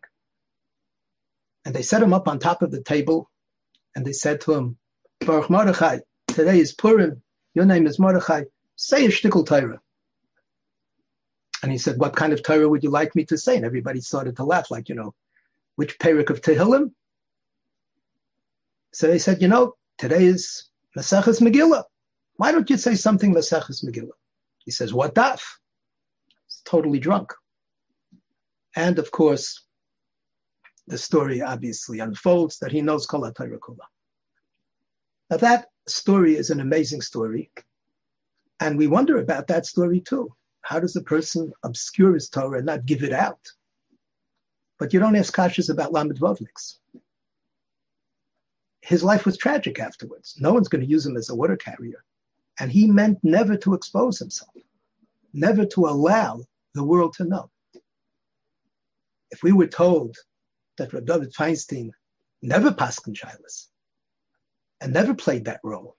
And 1.65 1.73
they 1.73 1.81
set 1.81 2.03
him 2.03 2.13
up 2.13 2.27
on 2.27 2.39
top 2.39 2.61
of 2.61 2.71
the 2.71 2.83
table 2.83 3.29
and 3.95 4.05
they 4.05 4.13
said 4.13 4.41
to 4.41 4.53
him, 4.53 4.77
Baruch 5.21 5.49
Mordechai, 5.49 5.99
today 6.27 6.59
is 6.59 6.73
Purim, 6.73 7.21
your 7.53 7.65
name 7.65 7.87
is 7.87 7.99
Mordechai, 7.99 8.43
say 8.75 9.05
a 9.05 9.09
shtickle 9.09 9.45
Torah. 9.45 9.81
And 11.63 11.71
he 11.71 11.77
said, 11.77 11.97
what 11.97 12.15
kind 12.15 12.33
of 12.33 12.43
Torah 12.43 12.69
would 12.69 12.83
you 12.83 12.89
like 12.89 13.15
me 13.15 13.25
to 13.25 13.37
say? 13.37 13.55
And 13.55 13.65
everybody 13.65 14.01
started 14.01 14.35
to 14.37 14.43
laugh, 14.43 14.69
like, 14.69 14.89
you 14.89 14.95
know, 14.95 15.13
which 15.75 15.97
parak 15.99 16.29
of 16.29 16.41
Tehillim? 16.41 16.91
So 18.93 19.07
they 19.07 19.19
said, 19.19 19.41
you 19.41 19.47
know, 19.47 19.75
today 19.97 20.25
is 20.25 20.69
Maseches 20.97 21.41
Megillah. 21.41 21.83
Why 22.35 22.51
don't 22.51 22.69
you 22.69 22.77
say 22.77 22.95
something 22.95 23.33
Maseches 23.33 23.83
Megillah? 23.83 24.17
He 24.59 24.71
says, 24.71 24.93
what 24.93 25.15
daf? 25.15 25.41
He's 26.45 26.61
totally 26.65 26.99
drunk. 26.99 27.33
And 28.75 28.99
of 28.99 29.11
course, 29.11 29.63
the 30.87 30.97
story 30.97 31.41
obviously 31.41 31.99
unfolds 31.99 32.59
that 32.59 32.71
he 32.71 32.81
knows 32.81 33.05
Kol 33.07 33.29
Torah 33.31 33.59
Kula. 33.59 33.85
Now 35.29 35.37
that 35.37 35.67
story 35.87 36.35
is 36.35 36.49
an 36.49 36.59
amazing 36.59 37.01
story. 37.01 37.51
And 38.59 38.77
we 38.77 38.87
wonder 38.87 39.17
about 39.17 39.47
that 39.47 39.65
story 39.65 39.99
too. 39.99 40.33
How 40.67 40.81
does 40.81 40.97
a 40.97 41.01
person 41.01 41.53
obscure 41.63 42.13
his 42.13 42.27
Torah 42.27 42.57
and 42.57 42.65
not 42.65 42.85
give 42.85 43.01
it 43.01 43.13
out? 43.13 43.39
But 44.77 44.91
you 44.91 44.99
don't 44.99 45.15
ask 45.15 45.33
kashas 45.33 45.69
about 45.69 45.93
Lamed 45.93 46.19
Vovniks. 46.19 46.79
His 48.81 49.01
life 49.01 49.25
was 49.25 49.37
tragic 49.37 49.79
afterwards. 49.79 50.35
No 50.41 50.51
one's 50.53 50.67
going 50.67 50.83
to 50.83 50.91
use 50.91 51.05
him 51.05 51.15
as 51.15 51.29
a 51.29 51.35
water 51.35 51.55
carrier. 51.55 52.03
And 52.59 52.69
he 52.69 52.85
meant 52.85 53.17
never 53.23 53.55
to 53.55 53.75
expose 53.75 54.19
himself, 54.19 54.51
never 55.31 55.65
to 55.67 55.85
allow 55.85 56.41
the 56.73 56.83
world 56.83 57.13
to 57.13 57.23
know. 57.23 57.49
If 59.31 59.43
we 59.43 59.53
were 59.53 59.67
told 59.67 60.17
that 60.77 60.91
Rabbi 60.91 61.13
David 61.13 61.33
Feinstein 61.33 61.91
never 62.41 62.73
passed 62.73 63.05
Shilas 63.05 63.67
and 64.81 64.91
never 64.91 65.13
played 65.13 65.45
that 65.45 65.61
role, 65.63 65.95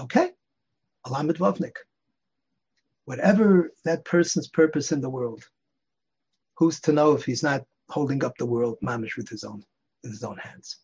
okay, 0.00 0.30
Alamid 1.06 1.36
Vavnik. 1.36 1.76
Whatever 3.10 3.72
that 3.84 4.04
person's 4.04 4.46
purpose 4.46 4.92
in 4.92 5.00
the 5.00 5.10
world, 5.10 5.42
who's 6.58 6.80
to 6.82 6.92
know 6.92 7.10
if 7.14 7.24
he's 7.24 7.42
not 7.42 7.64
holding 7.88 8.22
up 8.22 8.38
the 8.38 8.46
world 8.46 8.78
mamish 8.80 9.16
with 9.16 9.28
his 9.28 9.42
own 9.42 9.64
with 10.04 10.12
his 10.12 10.22
own 10.22 10.38
hands? 10.38 10.76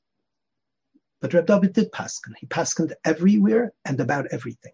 But 1.21 1.35
Reb 1.35 1.47
David 1.47 1.73
did 1.73 1.93
paskin. 1.93 2.35
He 2.37 2.49
paskined 2.49 2.95
everywhere 3.05 3.73
and 3.85 4.01
about 4.01 4.27
everything. 4.33 4.73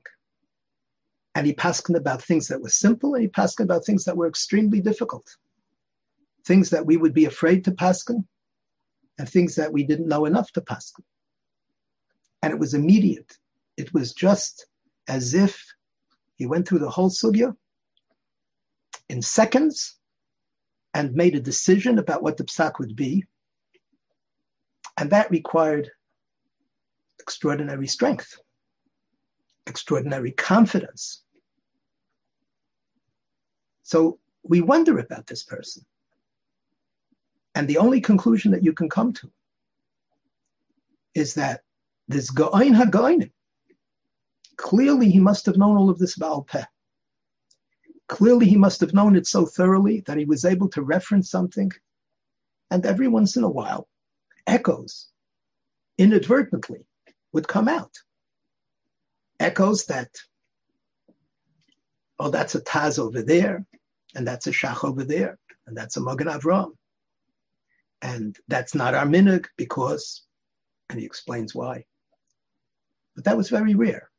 And 1.34 1.46
he 1.46 1.52
paskined 1.52 1.98
about 1.98 2.22
things 2.22 2.48
that 2.48 2.62
were 2.62 2.70
simple, 2.70 3.12
and 3.14 3.22
he 3.22 3.28
paskined 3.28 3.64
about 3.64 3.84
things 3.84 4.04
that 4.06 4.16
were 4.16 4.28
extremely 4.28 4.80
difficult. 4.80 5.36
Things 6.46 6.70
that 6.70 6.86
we 6.86 6.96
would 6.96 7.12
be 7.12 7.26
afraid 7.26 7.66
to 7.66 7.72
paskin, 7.72 8.24
and 9.18 9.28
things 9.28 9.56
that 9.56 9.74
we 9.74 9.84
didn't 9.84 10.08
know 10.08 10.24
enough 10.24 10.50
to 10.52 10.62
paskin. 10.62 11.04
And 12.42 12.50
it 12.54 12.58
was 12.58 12.72
immediate. 12.72 13.36
It 13.76 13.92
was 13.92 14.14
just 14.14 14.64
as 15.06 15.34
if 15.34 15.71
he 16.42 16.46
went 16.46 16.66
through 16.66 16.80
the 16.80 16.90
whole 16.90 17.08
sugya 17.08 17.54
in 19.08 19.22
seconds 19.22 19.96
and 20.92 21.14
made 21.14 21.36
a 21.36 21.40
decision 21.40 22.00
about 22.00 22.20
what 22.20 22.36
the 22.36 22.42
psak 22.42 22.80
would 22.80 22.96
be. 22.96 23.24
And 24.96 25.10
that 25.10 25.30
required 25.30 25.92
extraordinary 27.20 27.86
strength, 27.86 28.40
extraordinary 29.68 30.32
confidence. 30.32 31.22
So 33.84 34.18
we 34.42 34.62
wonder 34.62 34.98
about 34.98 35.28
this 35.28 35.44
person. 35.44 35.86
And 37.54 37.68
the 37.68 37.78
only 37.78 38.00
conclusion 38.00 38.50
that 38.50 38.64
you 38.64 38.72
can 38.72 38.88
come 38.88 39.12
to 39.12 39.30
is 41.14 41.34
that 41.34 41.60
this 42.08 42.32
Ga'ain 42.32 42.74
HaGa'ainim, 42.74 43.30
clearly 44.62 45.10
he 45.10 45.18
must 45.18 45.44
have 45.46 45.56
known 45.56 45.76
all 45.76 45.90
of 45.90 45.98
this 45.98 46.16
Baal 46.16 46.44
Peh. 46.44 46.64
Clearly 48.08 48.46
he 48.46 48.56
must 48.56 48.80
have 48.80 48.94
known 48.94 49.16
it 49.16 49.26
so 49.26 49.44
thoroughly 49.44 50.02
that 50.06 50.16
he 50.16 50.24
was 50.24 50.44
able 50.44 50.68
to 50.70 50.82
reference 50.82 51.30
something. 51.30 51.70
And 52.70 52.86
every 52.86 53.08
once 53.08 53.36
in 53.36 53.42
a 53.42 53.50
while, 53.50 53.88
echoes 54.46 55.08
inadvertently 55.98 56.86
would 57.32 57.48
come 57.48 57.68
out. 57.68 57.92
Echoes 59.40 59.86
that, 59.86 60.10
oh, 62.20 62.30
that's 62.30 62.54
a 62.54 62.60
Taz 62.60 63.00
over 63.00 63.20
there, 63.20 63.66
and 64.14 64.26
that's 64.26 64.46
a 64.46 64.52
Shach 64.52 64.84
over 64.84 65.02
there, 65.02 65.38
and 65.66 65.76
that's 65.76 65.96
a 65.96 66.00
Magen 66.00 66.28
Avram. 66.28 66.76
And 68.00 68.36
that's 68.46 68.74
not 68.76 68.94
our 68.94 69.06
minig 69.06 69.46
because, 69.56 70.22
and 70.88 71.00
he 71.00 71.04
explains 71.04 71.52
why. 71.52 71.84
But 73.16 73.24
that 73.24 73.36
was 73.36 73.50
very 73.50 73.74
rare. 73.74 74.11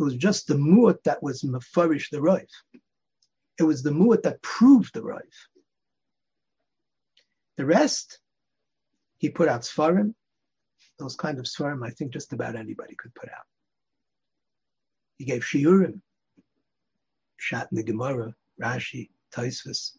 It 0.00 0.02
was 0.02 0.16
just 0.16 0.46
the 0.46 0.54
mu'at 0.54 1.02
that 1.04 1.22
was 1.22 1.42
mafarish 1.42 2.08
the 2.08 2.22
roiv. 2.22 2.48
It 3.58 3.64
was 3.64 3.82
the 3.82 3.90
mu'at 3.90 4.22
that 4.22 4.40
proved 4.40 4.94
the 4.94 5.02
roiv. 5.02 5.20
The 7.58 7.66
rest, 7.66 8.18
he 9.18 9.28
put 9.28 9.48
out 9.48 9.60
svarim, 9.60 10.14
those 10.98 11.16
kind 11.16 11.38
of 11.38 11.44
svarim, 11.44 11.86
I 11.86 11.90
think 11.90 12.14
just 12.14 12.32
about 12.32 12.56
anybody 12.56 12.94
could 12.96 13.14
put 13.14 13.28
out. 13.28 13.44
He 15.18 15.26
gave 15.26 15.42
shiurim, 15.42 16.00
Shat 17.36 17.68
in 17.70 17.76
the 17.76 17.82
Gemara, 17.82 18.34
Rashi, 18.58 19.10
Tosfos. 19.34 19.98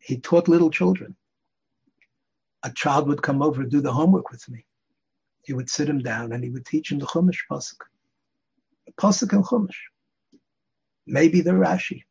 He 0.00 0.18
taught 0.20 0.48
little 0.48 0.70
children. 0.70 1.16
A 2.62 2.70
child 2.70 3.08
would 3.08 3.22
come 3.22 3.40
over 3.40 3.62
and 3.62 3.70
do 3.70 3.80
the 3.80 3.92
homework 3.94 4.30
with 4.30 4.46
me. 4.50 4.66
He 5.48 5.54
would 5.54 5.70
sit 5.70 5.88
him 5.88 6.00
down 6.00 6.32
and 6.32 6.44
he 6.44 6.50
would 6.50 6.66
teach 6.66 6.92
him 6.92 6.98
the 6.98 7.06
Chumash 7.06 7.46
pasuk, 7.50 7.80
pasuk 9.00 9.32
and 9.32 9.42
Chumash, 9.42 9.80
maybe 11.06 11.40
the 11.40 11.52
Rashi. 11.52 12.02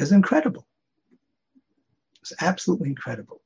It's 0.00 0.10
incredible. 0.10 0.66
It's 2.22 2.32
absolutely 2.40 2.88
incredible. 2.88 3.40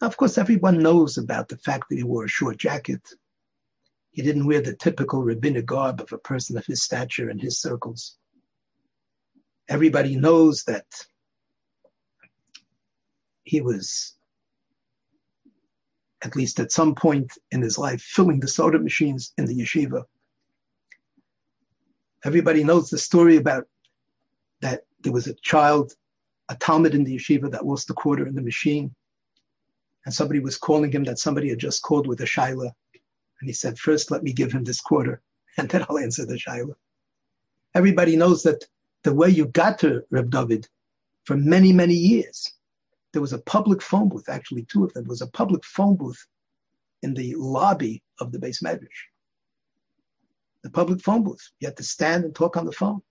Now, 0.00 0.08
of 0.08 0.16
course, 0.16 0.36
everyone 0.36 0.80
knows 0.80 1.16
about 1.16 1.48
the 1.48 1.58
fact 1.58 1.88
that 1.88 1.96
he 1.96 2.02
wore 2.02 2.24
a 2.24 2.28
short 2.28 2.56
jacket. 2.56 3.08
He 4.10 4.22
didn't 4.22 4.48
wear 4.48 4.62
the 4.62 4.74
typical 4.74 5.22
rabbinic 5.22 5.66
garb 5.66 6.00
of 6.00 6.12
a 6.12 6.18
person 6.18 6.58
of 6.58 6.66
his 6.66 6.82
stature 6.82 7.30
and 7.30 7.40
his 7.40 7.60
circles. 7.60 8.16
Everybody 9.68 10.16
knows 10.16 10.64
that 10.64 10.86
he 13.44 13.60
was, 13.60 14.16
at 16.24 16.36
least 16.36 16.60
at 16.60 16.72
some 16.72 16.94
point 16.94 17.32
in 17.50 17.62
his 17.62 17.78
life, 17.78 18.00
filling 18.00 18.40
the 18.40 18.48
soda 18.48 18.78
machines 18.78 19.32
in 19.38 19.44
the 19.46 19.58
yeshiva. 19.58 20.04
Everybody 22.24 22.62
knows 22.62 22.90
the 22.90 22.98
story 22.98 23.36
about 23.36 23.66
that 24.60 24.84
there 25.00 25.12
was 25.12 25.26
a 25.26 25.34
child 25.34 25.94
a 26.48 26.56
Talmud 26.56 26.94
in 26.94 27.04
the 27.04 27.16
yeshiva 27.16 27.50
that 27.50 27.66
lost 27.66 27.88
the 27.88 27.94
quarter 27.94 28.26
in 28.26 28.34
the 28.34 28.42
machine. 28.42 28.94
And 30.04 30.14
somebody 30.14 30.40
was 30.40 30.58
calling 30.58 30.90
him 30.90 31.04
that 31.04 31.18
somebody 31.18 31.48
had 31.48 31.58
just 31.58 31.82
called 31.82 32.06
with 32.06 32.20
a 32.20 32.24
shaila. 32.24 32.70
And 33.40 33.48
he 33.48 33.52
said, 33.52 33.78
first 33.78 34.10
let 34.10 34.22
me 34.22 34.32
give 34.32 34.52
him 34.52 34.64
this 34.64 34.80
quarter 34.80 35.22
and 35.56 35.68
then 35.68 35.84
I'll 35.88 35.98
answer 35.98 36.26
the 36.26 36.34
shaila. 36.34 36.74
Everybody 37.74 38.16
knows 38.16 38.42
that 38.42 38.64
the 39.02 39.14
way 39.14 39.28
you 39.30 39.46
got 39.46 39.78
to 39.80 40.02
Reb 40.10 40.30
David 40.30 40.68
for 41.24 41.36
many, 41.36 41.72
many 41.72 41.94
years, 41.94 42.52
there 43.12 43.22
was 43.22 43.32
a 43.32 43.38
public 43.38 43.82
phone 43.82 44.08
booth, 44.08 44.28
actually 44.28 44.64
two 44.64 44.84
of 44.84 44.92
them, 44.92 45.04
there 45.04 45.10
was 45.10 45.22
a 45.22 45.26
public 45.28 45.64
phone 45.64 45.96
booth 45.96 46.26
in 47.02 47.14
the 47.14 47.34
lobby 47.36 48.02
of 48.20 48.32
the 48.32 48.38
beis 48.38 48.62
medrash. 48.62 49.08
The 50.62 50.70
public 50.70 51.00
phone 51.02 51.24
booth. 51.24 51.50
You 51.60 51.68
had 51.68 51.76
to 51.76 51.82
stand 51.82 52.24
and 52.24 52.34
talk 52.34 52.56
on 52.56 52.66
the 52.66 52.72
phone. 52.72 53.02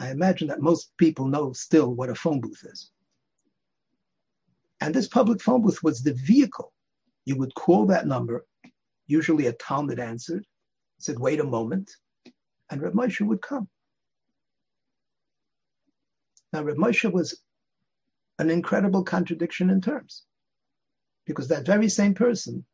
I 0.00 0.10
imagine 0.10 0.48
that 0.48 0.60
most 0.60 0.92
people 0.98 1.26
know 1.26 1.52
still 1.52 1.94
what 1.94 2.08
a 2.08 2.14
phone 2.14 2.40
booth 2.40 2.64
is. 2.64 2.90
And 4.80 4.94
this 4.94 5.08
public 5.08 5.40
phone 5.40 5.62
booth 5.62 5.82
was 5.82 6.02
the 6.02 6.14
vehicle. 6.14 6.72
You 7.26 7.36
would 7.36 7.54
call 7.54 7.86
that 7.86 8.06
number, 8.06 8.44
usually 9.06 9.46
a 9.46 9.52
Talmud 9.52 9.98
answered, 9.98 10.44
said, 10.98 11.18
wait 11.18 11.40
a 11.40 11.44
moment, 11.44 11.90
and 12.70 12.82
Reb 12.82 12.94
Moshe 12.94 13.20
would 13.20 13.40
come. 13.40 13.68
Now, 16.52 16.62
Reb 16.62 16.76
Moshe 16.76 17.10
was 17.10 17.40
an 18.38 18.50
incredible 18.50 19.02
contradiction 19.02 19.70
in 19.70 19.80
terms, 19.80 20.24
because 21.26 21.48
that 21.48 21.66
very 21.66 21.88
same 21.88 22.14
person 22.14 22.64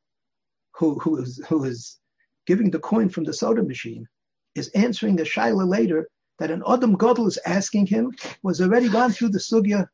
who, 0.73 0.99
who, 0.99 1.23
is, 1.23 1.45
who 1.49 1.65
is 1.65 1.99
giving 2.47 2.71
the 2.71 2.79
coin 2.79 3.09
from 3.09 3.25
the 3.25 3.33
soda 3.33 3.63
machine 3.63 4.07
is 4.55 4.69
answering 4.69 5.21
a 5.21 5.25
shaila 5.25 5.69
later 5.69 6.09
that 6.39 6.51
an 6.51 6.63
Adam 6.67 6.97
Godel 6.97 7.29
is 7.29 7.39
asking 7.47 7.87
him 7.87 8.13
was 8.43 8.61
already 8.61 8.89
gone 8.89 9.13
through 9.13 9.29
the 9.29 9.39
sugya 9.39 9.87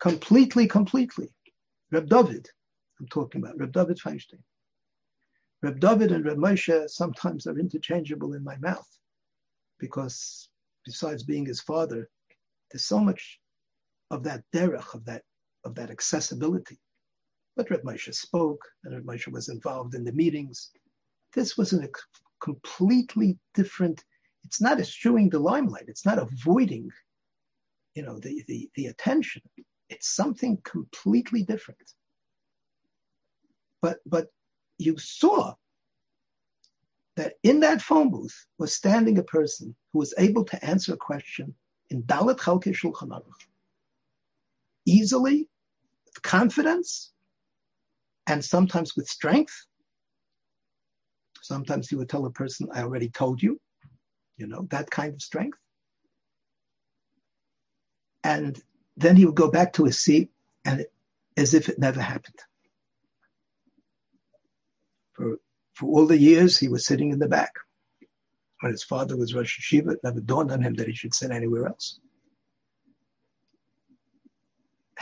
completely, 0.00 0.66
completely. 0.66 1.32
Reb 1.90 2.08
David, 2.08 2.48
I'm 3.00 3.08
talking 3.08 3.42
about 3.42 3.58
Reb 3.58 3.72
David 3.72 3.98
Feinstein. 3.98 4.42
Reb 5.62 5.80
David 5.80 6.12
and 6.12 6.24
Reb 6.24 6.36
Moshe 6.36 6.88
sometimes 6.90 7.46
are 7.46 7.58
interchangeable 7.58 8.34
in 8.34 8.44
my 8.44 8.56
mouth 8.58 8.88
because 9.78 10.48
besides 10.84 11.22
being 11.22 11.46
his 11.46 11.60
father, 11.60 12.08
there's 12.70 12.84
so 12.84 13.00
much 13.00 13.40
of 14.10 14.22
that 14.24 14.42
derech, 14.54 14.94
of 14.94 15.04
that 15.06 15.22
of 15.64 15.74
that 15.74 15.90
accessibility. 15.90 16.78
But 17.56 17.70
Reb 17.70 17.82
Moshe 17.82 18.14
spoke, 18.14 18.62
and 18.84 18.94
Reb 18.94 19.04
Moshe 19.04 19.32
was 19.32 19.48
involved 19.48 19.94
in 19.94 20.04
the 20.04 20.12
meetings. 20.12 20.70
This 21.32 21.56
was 21.56 21.72
a 21.72 21.88
completely 22.40 23.38
different. 23.54 24.04
It's 24.44 24.60
not 24.60 24.80
eschewing 24.80 25.30
the 25.30 25.38
limelight. 25.38 25.84
It's 25.88 26.04
not 26.04 26.18
avoiding, 26.18 26.90
you 27.94 28.02
know, 28.02 28.18
the 28.18 28.44
the, 28.46 28.68
the 28.74 28.86
attention. 28.86 29.42
It's 29.88 30.14
something 30.14 30.58
completely 30.64 31.44
different. 31.44 31.92
But 33.80 33.98
but 34.06 34.28
you 34.78 34.98
saw 34.98 35.54
that 37.16 37.34
in 37.42 37.60
that 37.60 37.80
phone 37.80 38.10
booth 38.10 38.46
was 38.58 38.74
standing 38.74 39.18
a 39.18 39.22
person 39.22 39.74
who 39.92 40.00
was 40.00 40.14
able 40.18 40.44
to 40.44 40.64
answer 40.64 40.94
a 40.94 40.96
question 40.96 41.54
in 41.90 42.02
Dalit 42.02 42.38
Chalke 42.38 42.74
Shulchan 42.74 43.10
Aruch 43.10 43.46
easily, 44.86 45.48
with 46.06 46.22
confidence, 46.22 47.12
and 48.26 48.44
sometimes 48.44 48.96
with 48.96 49.08
strength. 49.08 49.66
Sometimes 51.42 51.88
he 51.88 51.96
would 51.96 52.08
tell 52.08 52.24
a 52.24 52.30
person, 52.30 52.68
I 52.72 52.82
already 52.82 53.10
told 53.10 53.42
you, 53.42 53.60
you 54.36 54.46
know, 54.46 54.66
that 54.70 54.90
kind 54.90 55.12
of 55.12 55.20
strength. 55.20 55.58
And 58.22 58.60
then 58.96 59.16
he 59.16 59.26
would 59.26 59.34
go 59.34 59.50
back 59.50 59.74
to 59.74 59.84
his 59.84 60.00
seat 60.00 60.30
and 60.64 60.86
as 61.36 61.52
if 61.52 61.68
it 61.68 61.78
never 61.78 62.00
happened. 62.00 62.38
For, 65.12 65.36
for 65.74 65.86
all 65.86 66.06
the 66.06 66.18
years, 66.18 66.56
he 66.56 66.68
was 66.68 66.86
sitting 66.86 67.12
in 67.12 67.18
the 67.18 67.28
back. 67.28 67.52
When 68.60 68.72
his 68.72 68.82
father 68.82 69.16
was 69.16 69.34
Rosh 69.34 69.60
Yeshiva, 69.60 69.92
it 69.92 70.00
never 70.02 70.20
dawned 70.20 70.50
on 70.50 70.62
him 70.62 70.74
that 70.74 70.88
he 70.88 70.94
should 70.94 71.14
sit 71.14 71.30
anywhere 71.30 71.66
else. 71.66 72.00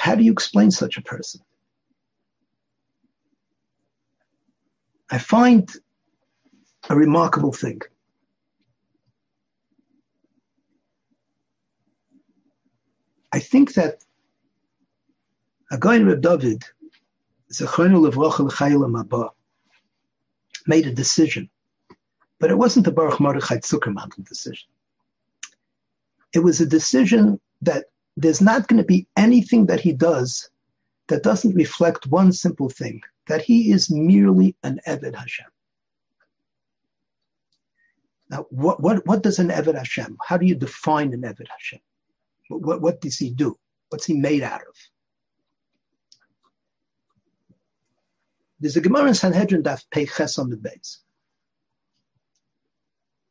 How 0.02 0.16
do 0.16 0.24
you 0.24 0.32
explain 0.32 0.72
such 0.72 0.96
a 0.96 1.02
person? 1.02 1.42
I 5.08 5.18
find 5.18 5.70
a 6.90 6.96
remarkable 6.96 7.52
thing. 7.52 7.80
I 13.30 13.38
think 13.38 13.74
that 13.74 14.02
a 15.70 15.78
guy 15.78 15.94
in 15.94 16.06
Reb 16.06 16.20
David, 16.20 16.64
made 20.66 20.88
a 20.88 20.92
decision, 20.92 21.48
but 22.40 22.50
it 22.50 22.58
wasn't 22.58 22.86
the 22.86 22.90
Baruch 22.90 23.20
Mordechai 23.20 23.58
Zuckermantel 23.58 24.26
decision. 24.26 24.68
It 26.34 26.40
was 26.40 26.60
a 26.60 26.66
decision 26.66 27.40
that 27.60 27.91
there's 28.16 28.40
not 28.40 28.68
going 28.68 28.78
to 28.78 28.86
be 28.86 29.06
anything 29.16 29.66
that 29.66 29.80
he 29.80 29.92
does 29.92 30.50
that 31.08 31.22
doesn't 31.22 31.54
reflect 31.54 32.06
one 32.06 32.32
simple 32.32 32.68
thing 32.68 33.00
that 33.26 33.42
he 33.42 33.72
is 33.72 33.90
merely 33.90 34.56
an 34.62 34.80
Eved 34.86 35.14
Hashem. 35.14 35.46
Now, 38.28 38.46
what, 38.50 38.80
what, 38.80 39.06
what 39.06 39.22
does 39.22 39.38
an 39.38 39.48
Eved 39.48 39.76
Hashem? 39.76 40.16
How 40.26 40.36
do 40.36 40.46
you 40.46 40.54
define 40.54 41.12
an 41.12 41.22
Eved 41.22 41.48
Hashem? 41.48 41.80
What, 42.48 42.80
what 42.80 43.00
does 43.00 43.18
he 43.18 43.30
do? 43.30 43.58
What's 43.88 44.06
he 44.06 44.14
made 44.14 44.42
out 44.42 44.62
of? 44.62 44.76
There's 48.60 48.76
a 48.76 48.80
Gemara 48.80 49.08
in 49.08 49.14
Sanhedrin 49.14 49.62
Daf 49.62 49.84
Peiches 49.92 50.38
on 50.38 50.48
the 50.48 50.56
base. 50.56 51.00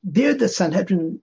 There, 0.04 0.34
the 0.34 0.50
Sanhedrin 0.50 1.22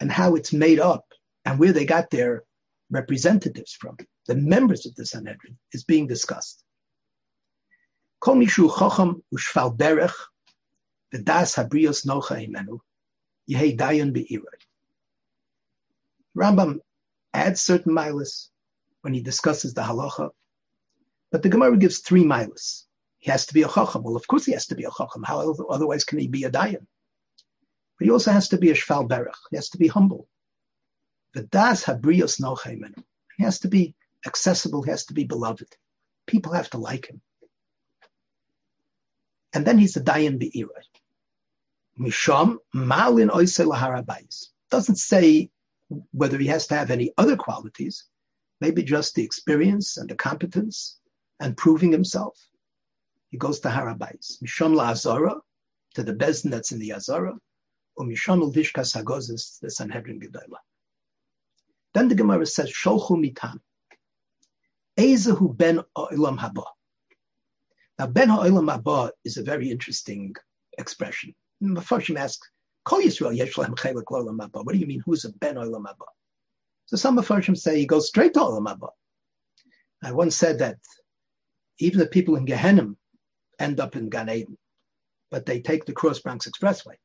and 0.00 0.10
how 0.10 0.34
it's 0.34 0.52
made 0.52 0.80
up 0.80 1.11
and 1.44 1.58
where 1.58 1.72
they 1.72 1.84
got 1.84 2.10
their 2.10 2.44
representatives 2.90 3.72
from, 3.72 3.96
the 4.26 4.34
members 4.34 4.86
of 4.86 4.94
the 4.94 5.06
Sanhedrin, 5.06 5.58
is 5.72 5.84
being 5.84 6.06
discussed. 6.06 6.62
Dayan. 13.76 14.14
Rambam 16.36 16.78
adds 17.34 17.60
certain 17.60 17.92
milas 17.92 18.48
when 19.02 19.12
he 19.12 19.20
discusses 19.20 19.74
the 19.74 19.82
halacha, 19.82 20.30
but 21.30 21.42
the 21.42 21.48
Gemara 21.48 21.76
gives 21.76 21.98
three 21.98 22.24
milas. 22.24 22.84
He 23.18 23.30
has 23.30 23.46
to 23.46 23.54
be 23.54 23.62
a 23.62 23.68
chacham. 23.68 24.02
Well, 24.02 24.16
of 24.16 24.26
course 24.26 24.44
he 24.44 24.52
has 24.52 24.66
to 24.66 24.74
be 24.74 24.84
a 24.84 24.90
chacham. 24.90 25.22
How 25.24 25.54
otherwise 25.68 26.04
can 26.04 26.18
he 26.18 26.28
be 26.28 26.44
a 26.44 26.50
dayan? 26.50 26.86
But 27.98 28.04
he 28.06 28.10
also 28.10 28.32
has 28.32 28.48
to 28.48 28.58
be 28.58 28.70
a 28.70 28.74
shfal 28.74 29.08
derech. 29.08 29.34
He 29.50 29.56
has 29.56 29.70
to 29.70 29.78
be 29.78 29.88
humble. 29.88 30.28
The 31.34 31.42
das 31.44 31.84
habrios 31.84 32.40
nochemenu. 32.40 33.02
He 33.36 33.44
has 33.44 33.60
to 33.60 33.68
be 33.68 33.94
accessible. 34.26 34.82
He 34.82 34.90
has 34.90 35.06
to 35.06 35.14
be 35.14 35.24
beloved. 35.24 35.76
People 36.26 36.52
have 36.52 36.70
to 36.70 36.78
like 36.78 37.06
him. 37.06 37.20
And 39.52 39.66
then 39.66 39.78
he's 39.78 39.96
a 39.96 40.00
dayan 40.00 40.38
be'ira. 40.38 40.70
Misham 41.98 42.58
malin 42.72 43.30
oise 43.30 43.56
laharabayis. 43.56 44.48
Doesn't 44.70 44.96
say 44.96 45.50
whether 46.12 46.38
he 46.38 46.46
has 46.46 46.66
to 46.68 46.74
have 46.74 46.90
any 46.90 47.12
other 47.18 47.36
qualities. 47.36 48.04
Maybe 48.60 48.82
just 48.82 49.14
the 49.14 49.24
experience 49.24 49.96
and 49.96 50.08
the 50.08 50.14
competence 50.14 50.98
and 51.40 51.56
proving 51.56 51.92
himself. 51.92 52.38
He 53.30 53.38
goes 53.38 53.60
to 53.60 53.68
Harabais. 53.68 54.40
Misham 54.42 54.74
la'azara, 54.74 55.40
to 55.94 56.02
the 56.02 56.14
Beis 56.14 56.42
Din 56.42 56.50
that's 56.50 56.72
in 56.72 56.78
the 56.78 56.92
Azara, 56.92 57.36
or 57.96 58.06
Misham 58.06 58.40
l'vishkas 58.40 58.94
hagozis, 58.96 59.58
the 59.60 59.70
Sanhedrin 59.70 60.20
Gedolah. 60.20 60.60
Then 61.94 62.08
the 62.08 62.14
Gemara 62.14 62.46
says, 62.46 62.72
Sholchu 62.72 63.10
mitam. 63.10 63.60
Ezehu 64.98 65.56
ben 65.56 65.80
o'ilam 65.96 66.38
haba. 66.38 66.64
Now, 67.98 68.06
ben 68.06 68.28
ha'olam 68.28 68.74
haba 68.74 69.10
is 69.24 69.36
a 69.36 69.42
very 69.42 69.70
interesting 69.70 70.34
expression. 70.78 71.34
Mepharshim 71.62 72.18
asks, 72.18 72.50
Kol 72.84 73.00
Yisrael 73.00 73.36
yesh 73.36 73.54
lehem 73.54 73.74
chelik 73.74 74.10
l'olam 74.10 74.38
haba. 74.38 74.64
What 74.64 74.72
do 74.72 74.78
you 74.78 74.86
mean, 74.86 75.02
who's 75.04 75.24
a 75.24 75.32
ben 75.32 75.56
o'ilam 75.56 75.84
haba? 75.84 76.06
So 76.86 76.96
some 76.96 77.16
Mepharshim 77.16 77.56
say 77.56 77.78
he 77.78 77.86
goes 77.86 78.08
straight 78.08 78.34
to 78.34 78.40
olam 78.40 78.66
haba. 78.66 78.88
I 80.02 80.12
once 80.12 80.34
said 80.34 80.58
that 80.58 80.78
even 81.78 82.00
the 82.00 82.06
people 82.06 82.36
in 82.36 82.46
Gehenim 82.46 82.96
end 83.58 83.80
up 83.80 83.96
in 83.96 84.08
Gan 84.08 84.28
Eden, 84.28 84.58
but 85.30 85.46
they 85.46 85.60
take 85.60 85.84
the 85.84 85.92
Cross 85.92 86.20
Bronx 86.20 86.48
Expressway. 86.48 86.96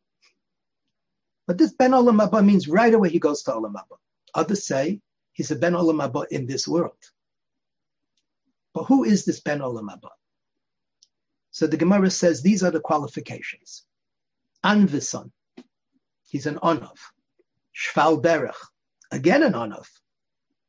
But 1.45 1.57
this 1.57 1.73
Ben 1.73 1.91
Olam 1.91 2.19
Haba 2.19 2.45
means 2.45 2.67
right 2.67 2.93
away 2.93 3.09
he 3.09 3.19
goes 3.19 3.43
to 3.43 3.51
Olam 3.51 3.73
Haba. 3.73 3.97
Others 4.33 4.65
say 4.67 5.01
he's 5.33 5.51
a 5.51 5.55
Ben 5.55 5.73
Olam 5.73 6.05
Haba 6.05 6.25
in 6.29 6.45
this 6.47 6.67
world. 6.67 6.97
But 8.73 8.83
who 8.85 9.03
is 9.03 9.25
this 9.25 9.39
Ben 9.39 9.59
Olam 9.59 9.89
Haba? 9.89 10.09
So 11.51 11.67
the 11.67 11.77
Gemara 11.77 12.11
says 12.11 12.41
these 12.41 12.63
are 12.63 12.71
the 12.71 12.79
qualifications. 12.79 13.83
Anvison, 14.63 15.31
he's 16.29 16.45
an 16.45 16.55
Onav. 16.55 16.97
Shval 17.75 18.21
Berech, 18.21 18.55
again 19.11 19.43
an 19.43 19.53
Onav. 19.53 19.87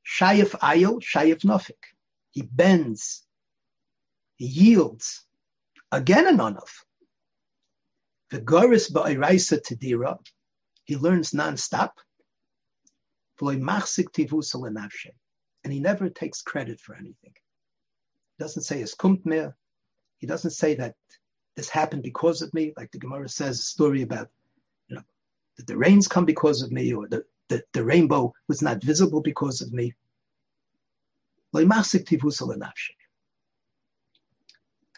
Shayef 0.07 0.51
Ayil, 0.61 1.03
Shayef 1.03 1.41
Nofik. 1.43 1.83
He 2.31 2.43
bends, 2.43 3.23
he 4.37 4.47
yields, 4.47 5.25
again 5.93 6.27
an 6.27 6.39
Onav. 6.39 6.71
The 8.31 8.41
Goris 8.41 8.91
Ba'iraisa 8.93 9.61
Tedira, 9.61 10.19
he 10.85 10.97
learns 10.97 11.35
non-stop. 11.35 11.99
And 13.41 15.73
he 15.73 15.81
never 15.81 16.09
takes 16.09 16.43
credit 16.43 16.81
for 16.81 16.95
anything. 16.95 17.33
He 18.37 18.45
doesn't 18.45 18.63
say 18.63 18.83
es. 18.83 18.95
He 20.19 20.27
doesn't 20.27 20.51
say 20.51 20.75
that 20.77 20.95
this 21.57 21.69
happened 21.69 22.03
because 22.03 22.43
of 22.43 22.53
me, 22.55 22.73
like 22.77 22.91
the 22.93 22.99
Gemara 22.99 23.29
says 23.29 23.59
a 23.59 23.63
story 23.63 24.03
about, 24.03 24.29
you 24.89 24.97
know, 24.97 25.03
that 25.57 25.67
the 25.67 25.77
rains 25.77 26.09
come 26.09 26.25
because 26.25 26.63
of 26.63 26.71
me, 26.71 26.93
or 26.93 27.09
the, 27.09 27.25
the, 27.49 27.63
the 27.73 27.85
rainbow 27.85 28.33
was 28.47 28.63
not 28.63 28.83
visible 28.83 29.21
because 29.21 29.61
of 29.61 29.73
me. 29.73 29.93
The 31.53 31.65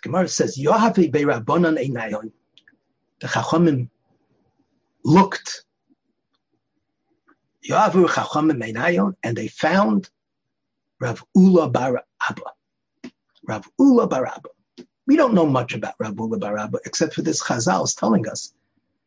Gemara 0.02 0.28
says, 0.28 0.58
Yohavi 0.58 1.12
beirabonan 1.12 1.78
einayon. 1.78 2.32
The 3.20 3.28
Chachamim 3.28 3.88
looked 5.04 5.64
Yavu 7.68 8.12
Chacham 8.12 8.50
Meinayon, 8.50 9.14
and 9.22 9.36
they 9.36 9.48
found 9.48 10.08
Rav 11.00 11.22
Ula 11.34 11.68
Bar 11.70 12.04
Abba. 12.28 12.42
Rav 13.46 13.68
Ula 13.78 14.06
Bar 14.06 14.26
Abba. 14.26 14.48
We 15.06 15.16
don't 15.16 15.34
know 15.34 15.46
much 15.46 15.74
about 15.74 15.94
Rav 15.98 16.18
Ula 16.18 16.38
Bar 16.38 16.58
Abba, 16.58 16.78
except 16.84 17.14
for 17.14 17.22
this 17.22 17.42
Chazal 17.42 17.84
is 17.84 17.94
telling 17.94 18.28
us 18.28 18.52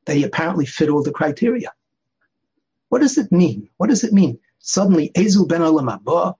that 0.06 0.16
he 0.16 0.24
apparently 0.24 0.66
fit 0.66 0.90
all 0.90 1.04
the 1.04 1.12
criteria. 1.12 1.72
What 2.90 3.02
does 3.02 3.18
it 3.18 3.32
mean? 3.32 3.70
What 3.78 3.90
does 3.90 4.04
it 4.04 4.14
mean? 4.14 4.40
Suddenly, 4.60 5.10
Ezu 5.10 5.48
ben 5.48 5.62
Olam 5.62 5.92
Abba 5.92 6.36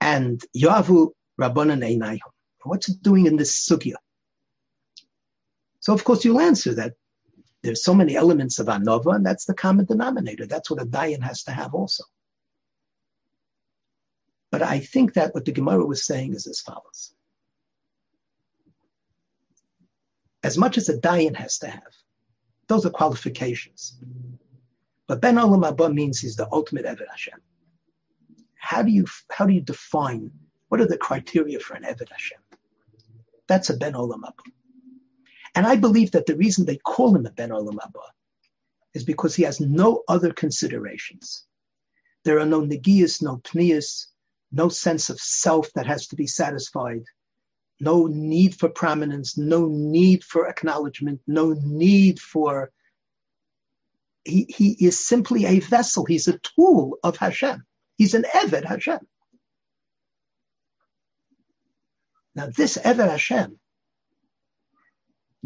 and 0.00 0.42
Yavu 0.56 1.12
Rabbanan 1.40 1.82
Einayim. 1.84 2.20
What's 2.64 2.88
it 2.88 3.02
doing 3.02 3.26
in 3.26 3.36
this 3.36 3.68
sugya? 3.68 3.94
So 5.80 5.92
of 5.92 6.04
course 6.04 6.24
you'll 6.24 6.40
answer 6.40 6.74
that 6.74 6.94
there's 7.62 7.84
so 7.84 7.94
many 7.94 8.16
elements 8.16 8.58
of 8.58 8.66
anova, 8.66 9.14
and 9.14 9.24
that's 9.24 9.44
the 9.44 9.54
common 9.54 9.84
denominator. 9.84 10.46
That's 10.46 10.70
what 10.70 10.82
a 10.82 10.86
dayan 10.86 11.22
has 11.22 11.44
to 11.44 11.52
have 11.52 11.74
also. 11.74 12.04
But 14.50 14.62
I 14.62 14.80
think 14.80 15.14
that 15.14 15.34
what 15.34 15.44
the 15.44 15.52
Gemara 15.52 15.86
was 15.86 16.04
saying 16.04 16.34
is 16.34 16.46
as 16.46 16.60
follows. 16.60 17.14
As 20.42 20.58
much 20.58 20.76
as 20.76 20.88
a 20.88 20.98
dayan 20.98 21.36
has 21.36 21.58
to 21.58 21.68
have, 21.68 21.94
those 22.66 22.84
are 22.84 22.90
qualifications. 22.90 23.98
But 25.06 25.20
Ben 25.20 25.36
Olam 25.36 25.66
Abba 25.66 25.90
means 25.90 26.20
he's 26.20 26.36
the 26.36 26.48
ultimate 26.52 26.84
Eved 26.84 27.08
Hashem. 27.10 27.40
How 28.56 28.82
do 28.82 28.90
you 28.90 29.06
how 29.30 29.46
do 29.46 29.52
you 29.52 29.60
define 29.60 30.30
what 30.68 30.80
are 30.80 30.86
the 30.86 30.96
criteria 30.96 31.60
for 31.60 31.74
an 31.74 31.84
Eved 31.84 32.08
Hashem? 32.08 32.38
That's 33.46 33.70
a 33.70 33.76
Ben 33.76 33.92
Olam 33.92 34.22
Abba. 34.26 34.42
And 35.54 35.66
I 35.66 35.76
believe 35.76 36.12
that 36.12 36.26
the 36.26 36.36
reason 36.36 36.64
they 36.64 36.76
call 36.78 37.14
him 37.14 37.26
a 37.26 37.30
Ben 37.30 37.50
Olam 37.50 37.76
Abba 37.82 38.00
is 38.94 39.04
because 39.04 39.34
he 39.34 39.42
has 39.42 39.60
no 39.60 40.02
other 40.08 40.32
considerations. 40.32 41.44
There 42.24 42.38
are 42.38 42.46
no 42.46 42.62
negias, 42.62 43.22
no 43.22 43.38
pnias, 43.38 44.06
no 44.50 44.68
sense 44.68 45.10
of 45.10 45.20
self 45.20 45.72
that 45.74 45.86
has 45.86 46.06
to 46.08 46.16
be 46.16 46.26
satisfied, 46.26 47.04
no 47.80 48.06
need 48.06 48.54
for 48.54 48.68
prominence, 48.68 49.36
no 49.36 49.66
need 49.66 50.22
for 50.22 50.48
acknowledgement, 50.48 51.20
no 51.26 51.54
need 51.64 52.20
for. 52.20 52.70
He, 54.24 54.46
he 54.48 54.86
is 54.86 55.04
simply 55.04 55.46
a 55.46 55.58
vessel. 55.58 56.04
He's 56.04 56.28
a 56.28 56.38
tool 56.38 56.98
of 57.02 57.16
Hashem. 57.16 57.66
He's 57.98 58.14
an 58.14 58.24
Eved 58.34 58.64
Hashem. 58.64 59.00
Now, 62.36 62.46
this 62.46 62.78
Eved 62.78 63.10
Hashem 63.10 63.58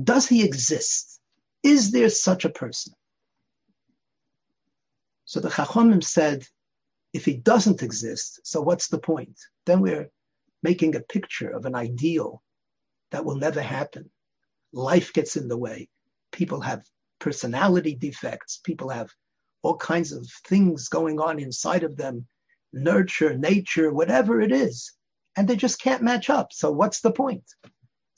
does 0.02 0.28
he 0.28 0.44
exist? 0.44 1.20
Is 1.62 1.90
there 1.90 2.11
such 2.11 2.44
a 2.44 2.50
person? 2.50 2.92
So 5.24 5.40
the 5.40 5.48
Chachomim 5.48 6.04
said, 6.04 6.46
if 7.12 7.24
he 7.24 7.37
doesn't 7.37 7.82
exist, 7.82 8.40
so 8.44 8.61
what's 8.61 8.88
the 8.88 8.98
point? 8.98 9.38
Then 9.64 9.80
we're 9.80 10.11
making 10.62 10.94
a 10.94 11.00
picture 11.00 11.50
of 11.50 11.64
an 11.64 11.74
ideal 11.74 12.42
that 13.11 13.24
will 13.24 13.37
never 13.37 13.62
happen. 13.62 14.11
Life 14.72 15.12
gets 15.12 15.37
in 15.37 15.48
the 15.48 15.56
way. 15.56 15.88
People 16.32 16.61
have 16.61 16.85
personality 17.18 17.94
defects. 17.94 18.61
People 18.62 18.90
have 18.90 19.11
all 19.62 19.76
kinds 19.76 20.12
of 20.12 20.28
things 20.46 20.88
going 20.88 21.18
on 21.18 21.38
inside 21.38 21.82
of 21.82 21.96
them, 21.96 22.26
nurture, 22.72 23.37
nature, 23.37 23.92
whatever 23.92 24.40
it 24.40 24.52
is. 24.52 24.92
And 25.37 25.48
they 25.48 25.56
just 25.56 25.80
can't 25.80 26.02
match 26.02 26.30
up. 26.30 26.52
So 26.52 26.70
what's 26.70 27.00
the 27.00 27.12
point? 27.12 27.44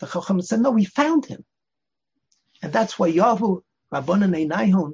The 0.00 0.06
Chacham 0.06 0.40
said, 0.42 0.60
no, 0.60 0.70
we 0.70 0.84
found 0.84 1.26
him. 1.26 1.44
And 2.62 2.72
that's 2.72 2.98
why 2.98 3.10
Yahu, 3.10 3.62
Rabbanan 3.92 4.48
Nahon, 4.48 4.92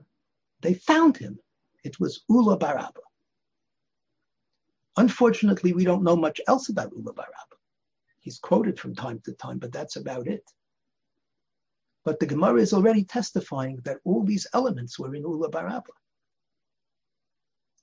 they 0.61 0.75
found 0.75 1.17
him. 1.17 1.39
It 1.83 1.99
was 2.01 2.25
Ula 2.29 2.57
Bar 2.57 2.79
Abba. 2.79 3.01
Unfortunately, 4.97 5.73
we 5.73 5.85
don't 5.85 6.05
know 6.05 6.17
much 6.17 6.41
else 6.47 6.69
about 6.69 6.93
Ula 6.93 7.13
Bar 7.13 7.27
Abba. 7.27 7.57
He's 8.21 8.39
quoted 8.39 8.79
from 8.79 8.95
time 8.95 9.21
to 9.25 9.33
time, 9.33 9.59
but 9.59 9.73
that's 9.73 9.97
about 9.97 10.27
it. 10.29 10.45
But 12.05 12.21
the 12.21 12.27
Gemara 12.27 12.61
is 12.61 12.73
already 12.73 13.05
testifying 13.05 13.81
that 13.85 13.99
all 14.05 14.25
these 14.25 14.47
elements 14.53 14.99
were 14.99 15.15
in 15.15 15.23
Ula 15.23 15.49
Bar 15.49 15.69
Abba. 15.69 15.93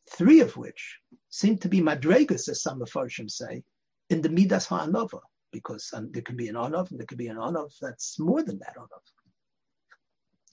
Three 0.09 0.41
of 0.41 0.57
which 0.57 0.99
seem 1.29 1.57
to 1.59 1.69
be 1.69 1.81
madregas, 1.81 2.49
as 2.49 2.61
some 2.61 2.81
of 2.81 2.89
Mepharshim 2.89 3.29
say, 3.29 3.63
in 4.09 4.21
the 4.21 4.29
Midas 4.29 4.65
Ha'anova, 4.65 5.21
because 5.51 5.89
um, 5.93 6.11
there 6.11 6.21
can 6.21 6.35
be 6.35 6.47
an 6.49 6.55
Anov 6.55 6.91
and 6.91 6.99
there 6.99 7.07
can 7.07 7.17
be 7.17 7.27
an 7.27 7.37
Anov 7.37 7.71
that's 7.79 8.19
more 8.19 8.43
than 8.43 8.59
that 8.59 8.75
Anov. 8.77 9.01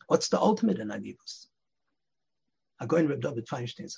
What's 0.08 0.28
the 0.28 0.40
ultimate 0.40 0.78
in 0.78 0.88
Anivus? 0.88 1.46
Reb 2.80 3.20
David 3.20 3.46
Feinstein, 3.46 3.88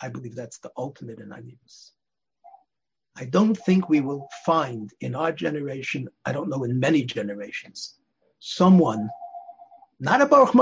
I 0.00 0.08
believe 0.08 0.34
that's 0.34 0.58
the 0.58 0.72
ultimate 0.76 1.20
in 1.20 1.28
Anivus. 1.28 1.92
I 3.16 3.24
don't 3.26 3.54
think 3.54 3.88
we 3.88 4.00
will 4.00 4.28
find 4.44 4.92
in 5.00 5.14
our 5.14 5.30
generation, 5.30 6.08
I 6.24 6.32
don't 6.32 6.48
know 6.48 6.64
in 6.64 6.80
many 6.80 7.04
generations, 7.04 7.98
someone, 8.40 9.08
not 10.00 10.22
a 10.22 10.26
Baruch. 10.26 10.54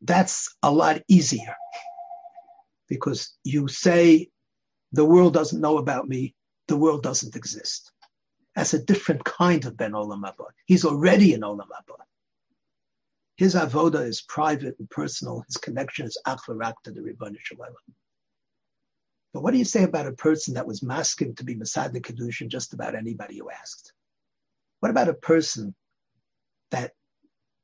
That's 0.00 0.56
a 0.62 0.72
lot 0.72 1.02
easier 1.08 1.54
because 2.88 3.36
you 3.44 3.68
say, 3.68 4.30
the 4.92 5.04
world 5.04 5.34
doesn't 5.34 5.60
know 5.60 5.78
about 5.78 6.08
me, 6.08 6.34
the 6.66 6.76
world 6.76 7.02
doesn't 7.04 7.36
exist 7.36 7.92
as 8.56 8.72
a 8.72 8.82
different 8.82 9.22
kind 9.24 9.64
of 9.66 9.76
Ben 9.76 9.92
Olam 9.92 10.26
Abba. 10.26 10.44
He's 10.64 10.84
already 10.84 11.34
an 11.34 11.42
Olam 11.42 11.68
Abba. 11.78 12.02
His 13.36 13.54
avoda 13.54 14.06
is 14.06 14.22
private 14.22 14.76
and 14.78 14.88
personal. 14.88 15.44
His 15.46 15.58
connection 15.58 16.06
is 16.06 16.18
achvarak 16.26 16.74
to 16.84 16.90
the 16.90 17.02
Ribbon 17.02 17.36
Shalom. 17.38 17.74
But 19.34 19.42
what 19.42 19.50
do 19.50 19.58
you 19.58 19.66
say 19.66 19.82
about 19.82 20.06
a 20.06 20.12
person 20.12 20.54
that 20.54 20.66
was 20.66 20.82
masking 20.82 21.34
to 21.34 21.44
be 21.44 21.54
Masad 21.54 21.92
the 21.92 22.00
Kedushin 22.00 22.48
just 22.48 22.72
about 22.72 22.94
anybody 22.94 23.36
who 23.36 23.50
asked? 23.50 23.92
What 24.80 24.90
about 24.90 25.10
a 25.10 25.14
person 25.14 25.74
that 26.70 26.92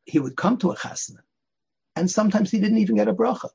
he 0.05 0.19
would 0.19 0.37
come 0.37 0.59
to 0.59 0.73
a 0.73 0.77
chasna 0.77 1.21
and 1.97 2.11
sometimes 2.11 2.51
he 2.51 2.61
didn't 2.61 2.79
even 2.79 2.97
get 2.97 3.09
a 3.09 3.15
bracha? 3.15 3.49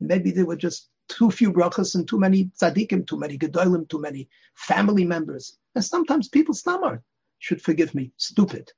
Maybe 0.00 0.30
they 0.30 0.42
were 0.42 0.56
just 0.56 0.88
too 1.08 1.30
few 1.30 1.52
brachas 1.52 1.94
and 1.94 2.06
too 2.08 2.18
many 2.18 2.50
tzaddikim, 2.60 3.06
too 3.06 3.18
many 3.18 3.38
gedolim, 3.38 3.88
too 3.88 4.00
many 4.00 4.28
family 4.54 5.04
members. 5.04 5.58
And 5.74 5.84
sometimes 5.84 6.28
people 6.28 6.54
stammer, 6.54 7.02
should 7.38 7.62
forgive 7.62 7.94
me, 7.94 8.12
stupid. 8.16 8.72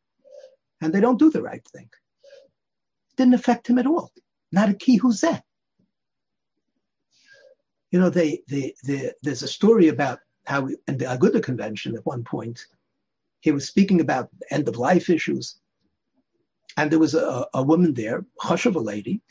And 0.80 0.92
they 0.92 1.00
don't 1.00 1.18
do 1.18 1.30
the 1.30 1.42
right 1.42 1.66
thing. 1.68 1.88
Didn't 3.16 3.34
affect 3.34 3.68
him 3.68 3.78
at 3.78 3.86
all. 3.86 4.12
Not 4.52 4.68
a 4.68 4.74
that. 4.74 5.42
You 7.90 8.00
know, 8.00 8.10
they, 8.10 8.42
they, 8.48 8.74
they, 8.84 9.12
there's 9.22 9.42
a 9.42 9.48
story 9.48 9.88
about 9.88 10.18
how 10.44 10.62
we, 10.62 10.76
in 10.86 10.98
the 10.98 11.06
Aguda 11.06 11.42
convention 11.42 11.96
at 11.96 12.04
one 12.04 12.24
point, 12.24 12.66
he 13.40 13.52
was 13.52 13.66
speaking 13.66 14.00
about 14.00 14.30
end 14.50 14.68
of 14.68 14.76
life 14.76 15.08
issues. 15.08 15.58
And 16.76 16.90
there 16.90 16.98
was 16.98 17.14
a, 17.14 17.46
a 17.54 17.62
woman 17.62 17.94
there, 17.94 18.26
of 18.66 18.76
a 18.76 18.80
lady, 18.80 19.22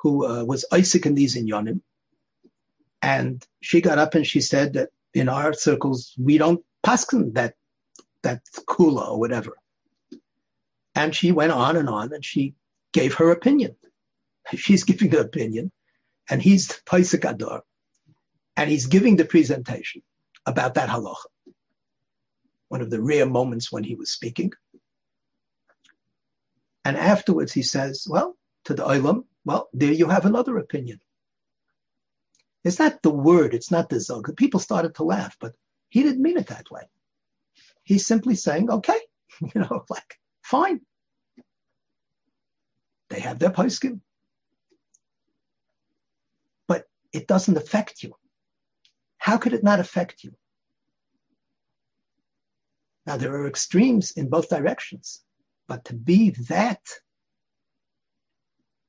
who 0.00 0.26
uh, 0.26 0.44
was 0.44 0.64
Isaac 0.72 1.06
in 1.06 1.14
these 1.14 1.36
inyanim, 1.36 1.80
and 3.02 3.44
she 3.60 3.80
got 3.80 3.98
up 3.98 4.14
and 4.14 4.26
she 4.26 4.40
said 4.40 4.74
that 4.74 4.90
in 5.14 5.28
our 5.28 5.52
circles, 5.52 6.14
we 6.18 6.38
don't 6.38 6.64
paskin 6.84 7.34
that, 7.34 7.54
that 8.22 8.42
kula 8.68 9.10
or 9.10 9.18
whatever. 9.18 9.56
And 10.94 11.14
she 11.14 11.32
went 11.32 11.52
on 11.52 11.76
and 11.76 11.88
on 11.88 12.12
and 12.12 12.24
she 12.24 12.54
gave 12.92 13.14
her 13.14 13.30
opinion. 13.30 13.76
She's 14.54 14.84
giving 14.84 15.10
her 15.12 15.20
opinion 15.20 15.70
and 16.28 16.42
he's 16.42 16.68
Paisik 16.86 17.28
Ador 17.28 17.62
and 18.56 18.70
he's 18.70 18.86
giving 18.86 19.16
the 19.16 19.24
presentation 19.24 20.02
about 20.46 20.74
that 20.74 20.88
halacha. 20.88 21.26
One 22.68 22.80
of 22.80 22.90
the 22.90 23.00
rare 23.00 23.26
moments 23.26 23.70
when 23.72 23.84
he 23.84 23.94
was 23.94 24.10
speaking. 24.10 24.52
And 26.84 26.96
afterwards 26.96 27.52
he 27.52 27.62
says, 27.62 28.06
well, 28.08 28.36
to 28.64 28.74
the 28.74 28.84
Olam, 28.84 29.24
well, 29.44 29.68
there 29.72 29.92
you 29.92 30.08
have 30.08 30.24
another 30.24 30.58
opinion. 30.58 31.00
It's 32.64 32.78
not 32.78 33.02
the 33.02 33.10
word, 33.10 33.54
it's 33.54 33.70
not 33.70 33.88
the 33.88 34.00
zog. 34.00 34.36
People 34.36 34.60
started 34.60 34.94
to 34.96 35.04
laugh, 35.04 35.36
but 35.40 35.54
he 35.88 36.02
didn't 36.02 36.22
mean 36.22 36.36
it 36.36 36.48
that 36.48 36.70
way. 36.70 36.82
He's 37.82 38.06
simply 38.06 38.34
saying, 38.34 38.70
okay, 38.70 38.98
you 39.40 39.60
know, 39.60 39.84
like, 39.88 40.18
fine. 40.42 40.80
They 43.08 43.20
have 43.20 43.38
their 43.38 43.50
poskim. 43.50 44.00
But 46.68 46.86
it 47.12 47.26
doesn't 47.26 47.56
affect 47.56 48.02
you. 48.02 48.14
How 49.18 49.38
could 49.38 49.52
it 49.52 49.64
not 49.64 49.80
affect 49.80 50.22
you? 50.22 50.32
Now, 53.06 53.16
there 53.16 53.34
are 53.34 53.48
extremes 53.48 54.12
in 54.12 54.28
both 54.28 54.48
directions, 54.48 55.22
but 55.66 55.86
to 55.86 55.94
be 55.94 56.30
that 56.48 56.80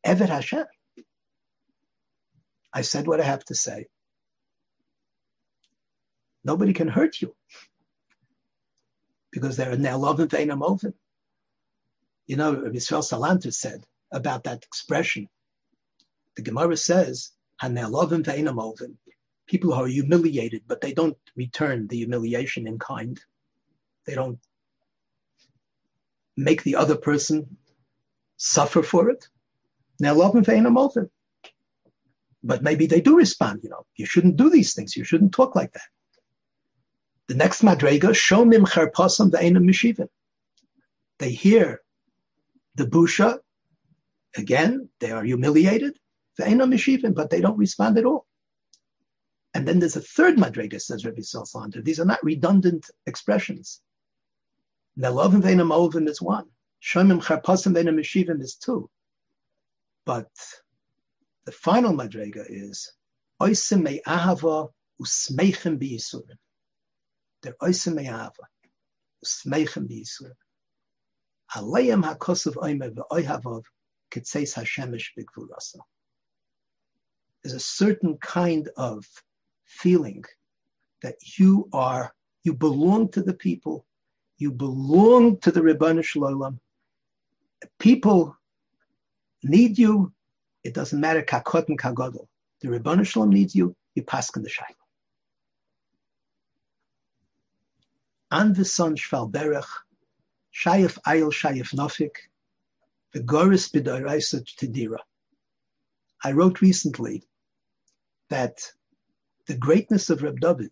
Eved 0.05 0.29
Hashem, 0.29 0.65
I 2.73 2.81
said 2.81 3.07
what 3.07 3.19
I 3.19 3.25
have 3.25 3.43
to 3.45 3.55
say. 3.55 3.87
Nobody 6.43 6.73
can 6.73 6.87
hurt 6.87 7.21
you 7.21 7.35
because 9.31 9.57
they're 9.57 9.75
Ne'elovim 9.75 10.27
Ve'inamovim. 10.27 10.93
You 12.27 12.37
know, 12.37 12.55
Yisrael 12.55 13.03
Salanter 13.03 13.53
said 13.53 13.85
about 14.11 14.45
that 14.45 14.63
expression. 14.63 15.27
The 16.35 16.43
Gemara 16.43 16.77
says, 16.77 17.31
Hane'elovim 17.61 18.23
Ve'inamovim. 18.23 18.95
People 19.47 19.73
who 19.75 19.83
are 19.83 19.87
humiliated, 19.87 20.63
but 20.67 20.81
they 20.81 20.93
don't 20.93 21.17
return 21.35 21.87
the 21.87 21.97
humiliation 21.97 22.67
in 22.67 22.79
kind. 22.79 23.19
They 24.05 24.15
don't 24.15 24.39
make 26.37 26.63
the 26.63 26.77
other 26.77 26.95
person 26.95 27.57
suffer 28.37 28.81
for 28.81 29.09
it. 29.09 29.27
Ne'elovim 30.01 30.43
Ve'inamovim. 30.43 31.09
But 32.43 32.63
maybe 32.63 32.87
they 32.87 33.01
do 33.01 33.15
respond, 33.15 33.61
you 33.63 33.69
know, 33.69 33.85
you 33.95 34.05
shouldn't 34.05 34.37
do 34.37 34.49
these 34.49 34.73
things. 34.73 34.95
You 34.95 35.03
shouldn't 35.03 35.33
talk 35.33 35.55
like 35.55 35.73
that. 35.73 35.89
The 37.27 37.35
next 37.35 37.61
madrega, 37.61 38.09
shomim 38.11 38.65
charpasam 38.67 39.31
ve'enam 39.31 39.63
mishivim. 39.69 40.07
They 41.19 41.31
hear 41.31 41.81
the 42.75 42.85
busha, 42.85 43.39
again, 44.35 44.89
they 44.99 45.11
are 45.11 45.23
humiliated, 45.23 45.97
ve'enam 46.39 46.73
mishivim, 46.73 47.13
but 47.13 47.29
they 47.29 47.41
don't 47.41 47.57
respond 47.57 47.97
at 47.99 48.05
all. 48.05 48.25
And 49.53 49.67
then 49.67 49.79
there's 49.79 49.97
a 49.97 50.01
third 50.01 50.37
madrega, 50.37 50.81
says 50.81 51.05
Rabbi 51.05 51.21
Salanter. 51.21 51.83
These 51.83 51.99
are 51.99 52.05
not 52.05 52.23
redundant 52.23 52.89
expressions. 53.05 53.81
Nelovim 54.97 55.41
ve'enam 55.41 55.71
ovim 55.71 56.07
is 56.09 56.21
one. 56.21 56.47
Shomim 56.81 57.21
charpasam 57.21 57.75
ve'enam 57.75 57.99
mishivim 57.99 58.41
is 58.41 58.55
two. 58.55 58.89
But 60.05 60.31
the 61.45 61.51
final 61.51 61.93
madrega 61.93 62.45
is 62.47 62.91
oisim 63.41 64.01
ahava 64.05 64.69
usmeichem 65.01 65.77
biyisurim. 65.79 66.37
They're 67.41 67.55
oisim. 67.61 67.95
Aleim 71.55 72.03
hakosav 72.03 72.55
oimer 72.55 72.91
ve'oihavav. 72.93 73.63
There's 77.43 77.53
a 77.53 77.59
certain 77.59 78.17
kind 78.17 78.69
of 78.75 79.05
feeling 79.63 80.25
that 81.01 81.15
you 81.37 81.69
are, 81.71 82.13
you 82.43 82.53
belong 82.53 83.09
to 83.11 83.21
the 83.21 83.33
people, 83.33 83.85
you 84.37 84.51
belong 84.51 85.37
to 85.39 85.51
the 85.51 85.61
Ribbon 85.61 86.01
Shalom. 86.01 86.59
People 87.79 88.35
need 89.43 89.77
you, 89.77 90.11
it 90.63 90.73
doesn't 90.73 90.99
matter 90.99 91.21
kakot 91.21 91.67
and 91.69 91.79
kagodol. 91.79 92.27
The 92.61 92.67
Rebbeinu 92.67 93.05
Shalom 93.05 93.29
needs 93.29 93.55
you, 93.55 93.75
you 93.95 94.03
pass 94.03 94.35
in 94.35 94.43
the 94.43 94.49
shaila. 94.49 94.75
An 98.31 98.53
v'son 98.53 98.95
shval 98.95 99.31
berech, 99.31 99.67
shayef 100.53 100.97
ayel 101.07 101.31
shayef 101.31 101.73
nofik, 101.75 102.15
v'goris 103.15 103.71
b'doiraisa 103.71 104.45
tedira. 104.57 104.99
I 106.23 106.33
wrote 106.33 106.61
recently 106.61 107.23
that 108.29 108.59
the 109.47 109.57
greatness 109.57 110.09
of 110.09 110.21
Reb 110.21 110.39
David, 110.39 110.71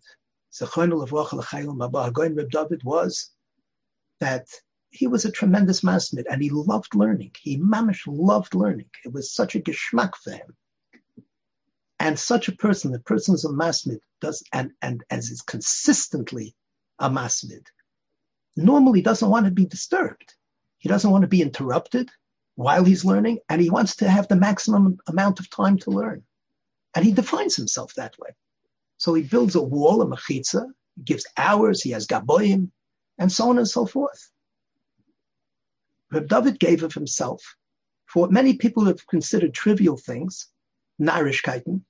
Zechon 0.52 1.02
of 1.02 1.12
Rachel 1.12 2.34
Reb 2.34 2.50
David 2.50 2.84
was 2.84 3.30
that 4.20 4.46
he 4.90 5.06
was 5.06 5.24
a 5.24 5.30
tremendous 5.30 5.82
masmid 5.82 6.24
and 6.28 6.42
he 6.42 6.50
loved 6.50 6.94
learning. 6.94 7.30
He 7.40 7.56
mamish 7.56 8.02
loved 8.06 8.54
learning. 8.54 8.90
It 9.04 9.12
was 9.12 9.32
such 9.32 9.54
a 9.54 9.60
geschmack 9.60 10.16
for 10.16 10.32
him. 10.32 10.56
And 12.00 12.18
such 12.18 12.48
a 12.48 12.56
person, 12.56 12.92
the 12.92 12.98
person 12.98 13.34
is 13.34 13.44
a 13.44 13.50
masmid, 13.50 14.00
does 14.20 14.42
and 14.52 14.72
and 14.82 15.04
as 15.10 15.30
is 15.30 15.42
consistently 15.42 16.54
a 16.98 17.10
masmid, 17.10 17.66
normally 18.56 19.02
doesn't 19.02 19.28
want 19.28 19.44
to 19.44 19.52
be 19.52 19.66
disturbed. 19.66 20.34
He 20.78 20.88
doesn't 20.88 21.10
want 21.10 21.22
to 21.22 21.28
be 21.28 21.42
interrupted 21.42 22.10
while 22.54 22.84
he's 22.84 23.04
learning, 23.04 23.40
and 23.48 23.60
he 23.60 23.70
wants 23.70 23.96
to 23.96 24.08
have 24.08 24.28
the 24.28 24.36
maximum 24.36 24.98
amount 25.06 25.40
of 25.40 25.50
time 25.50 25.78
to 25.78 25.90
learn. 25.90 26.24
And 26.94 27.04
he 27.04 27.12
defines 27.12 27.54
himself 27.54 27.94
that 27.94 28.18
way. 28.18 28.30
So 28.96 29.14
he 29.14 29.22
builds 29.22 29.54
a 29.54 29.62
wall, 29.62 30.02
a 30.02 30.06
mechitza, 30.06 30.66
gives 31.02 31.26
hours, 31.36 31.82
he 31.82 31.90
has 31.90 32.06
gaboyim, 32.06 32.70
and 33.18 33.30
so 33.30 33.50
on 33.50 33.58
and 33.58 33.68
so 33.68 33.86
forth. 33.86 34.30
Reb 36.12 36.28
David 36.28 36.58
gave 36.58 36.82
of 36.82 36.92
himself 36.92 37.56
for 38.06 38.22
what 38.22 38.32
many 38.32 38.54
people 38.54 38.86
have 38.86 39.06
considered 39.06 39.54
trivial 39.54 39.96
things, 39.96 40.48
narishkeiten, 41.00 41.82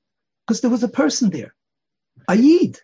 because 0.47 0.61
there 0.61 0.71
was 0.71 0.83
a 0.83 0.89
person 0.89 1.31
there, 1.31 1.55
a 2.29 2.37
yid, 2.37 2.79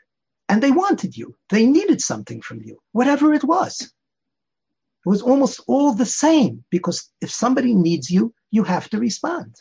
and 0.49 0.63
they 0.63 0.71
wanted 0.71 1.17
you. 1.17 1.37
They 1.51 1.67
needed 1.67 2.01
something 2.01 2.41
from 2.41 2.63
you, 2.63 2.79
whatever 2.93 3.35
it 3.35 3.45
was. 3.45 3.83
It 3.83 5.09
was 5.09 5.23
almost 5.23 5.61
all 5.67 5.93
the 5.93 6.07
same 6.07 6.65
because 6.71 7.11
if 7.21 7.31
somebody 7.31 7.75
needs 7.75 8.11
you, 8.11 8.35
you 8.51 8.65
have 8.65 8.89
to 8.91 8.99
respond. 8.99 9.55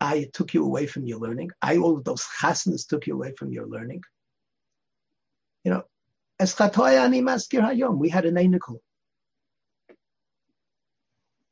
I 0.00 0.28
took 0.32 0.52
you 0.52 0.64
away 0.64 0.86
from 0.86 1.06
your 1.06 1.18
learning. 1.18 1.50
I, 1.62 1.78
all 1.78 1.96
of 1.96 2.04
those 2.04 2.22
chasnas 2.40 2.86
took 2.86 3.06
you 3.06 3.14
away 3.14 3.32
from 3.38 3.52
your 3.52 3.66
learning. 3.66 4.02
You 5.62 5.70
know, 5.70 5.84
as 6.38 6.54
ani 6.60 7.22
maskir 7.22 7.62
hayom, 7.62 7.98
we 7.98 8.10
had 8.10 8.26
an 8.26 8.34
einikel 8.34 8.80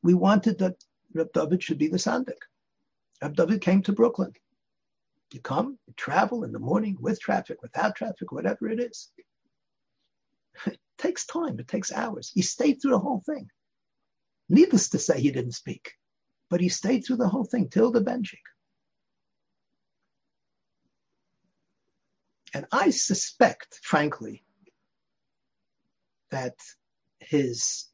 we 0.03 0.13
wanted 0.13 0.59
that 0.59 0.83
Reb 1.13 1.31
David 1.33 1.63
should 1.63 1.77
be 1.77 1.87
the 1.87 1.97
Sandik. 1.97 2.41
Reb 3.21 3.35
David 3.35 3.61
came 3.61 3.81
to 3.83 3.93
Brooklyn. 3.93 4.33
You 5.31 5.39
come, 5.39 5.79
you 5.87 5.93
travel 5.95 6.43
in 6.43 6.51
the 6.51 6.59
morning 6.59 6.97
with 6.99 7.19
traffic, 7.19 7.61
without 7.63 7.95
traffic, 7.95 8.31
whatever 8.31 8.69
it 8.69 8.79
is. 8.79 9.09
It 10.67 10.79
takes 10.97 11.25
time, 11.25 11.59
it 11.59 11.67
takes 11.67 11.91
hours. 11.91 12.31
He 12.33 12.43
stayed 12.43 12.75
through 12.75 12.91
the 12.91 12.99
whole 12.99 13.23
thing. 13.25 13.49
Needless 14.49 14.89
to 14.89 14.99
say, 14.99 15.19
he 15.19 15.31
didn't 15.31 15.53
speak, 15.53 15.93
but 16.49 16.61
he 16.61 16.69
stayed 16.69 17.01
through 17.01 17.17
the 17.17 17.27
whole 17.29 17.45
thing 17.45 17.69
till 17.69 17.91
the 17.91 18.01
benching. 18.01 18.43
And 22.53 22.67
I 22.71 22.91
suspect, 22.91 23.79
frankly, 23.81 24.43
that 26.29 26.55
his 27.19 27.85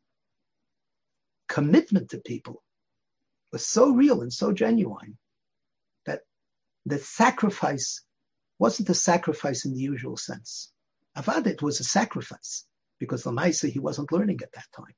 commitment 1.49 2.11
to 2.11 2.19
people 2.19 2.63
was 3.51 3.65
so 3.65 3.89
real 3.89 4.21
and 4.21 4.31
so 4.31 4.53
genuine 4.53 5.17
that 6.05 6.21
the 6.85 6.99
sacrifice 6.99 8.03
wasn't 8.59 8.89
a 8.89 8.93
sacrifice 8.93 9.65
in 9.65 9.73
the 9.73 9.79
usual 9.79 10.15
sense. 10.15 10.71
Avad, 11.17 11.47
it 11.47 11.61
was 11.61 11.79
a 11.79 11.83
sacrifice 11.83 12.65
because 12.99 13.23
Lamaisa, 13.23 13.69
he 13.69 13.79
wasn't 13.79 14.11
learning 14.11 14.39
at 14.43 14.51
that 14.53 14.67
time. 14.75 14.93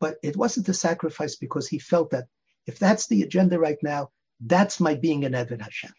But 0.00 0.16
it 0.22 0.36
wasn't 0.36 0.68
a 0.68 0.74
sacrifice 0.74 1.36
because 1.36 1.68
he 1.68 1.78
felt 1.78 2.10
that 2.10 2.26
if 2.66 2.78
that's 2.78 3.06
the 3.06 3.22
agenda 3.22 3.58
right 3.58 3.78
now, 3.82 4.10
that's 4.40 4.80
my 4.80 4.94
being 4.94 5.24
an 5.24 5.32
Eved 5.32 5.60
Hashem. 5.60 5.92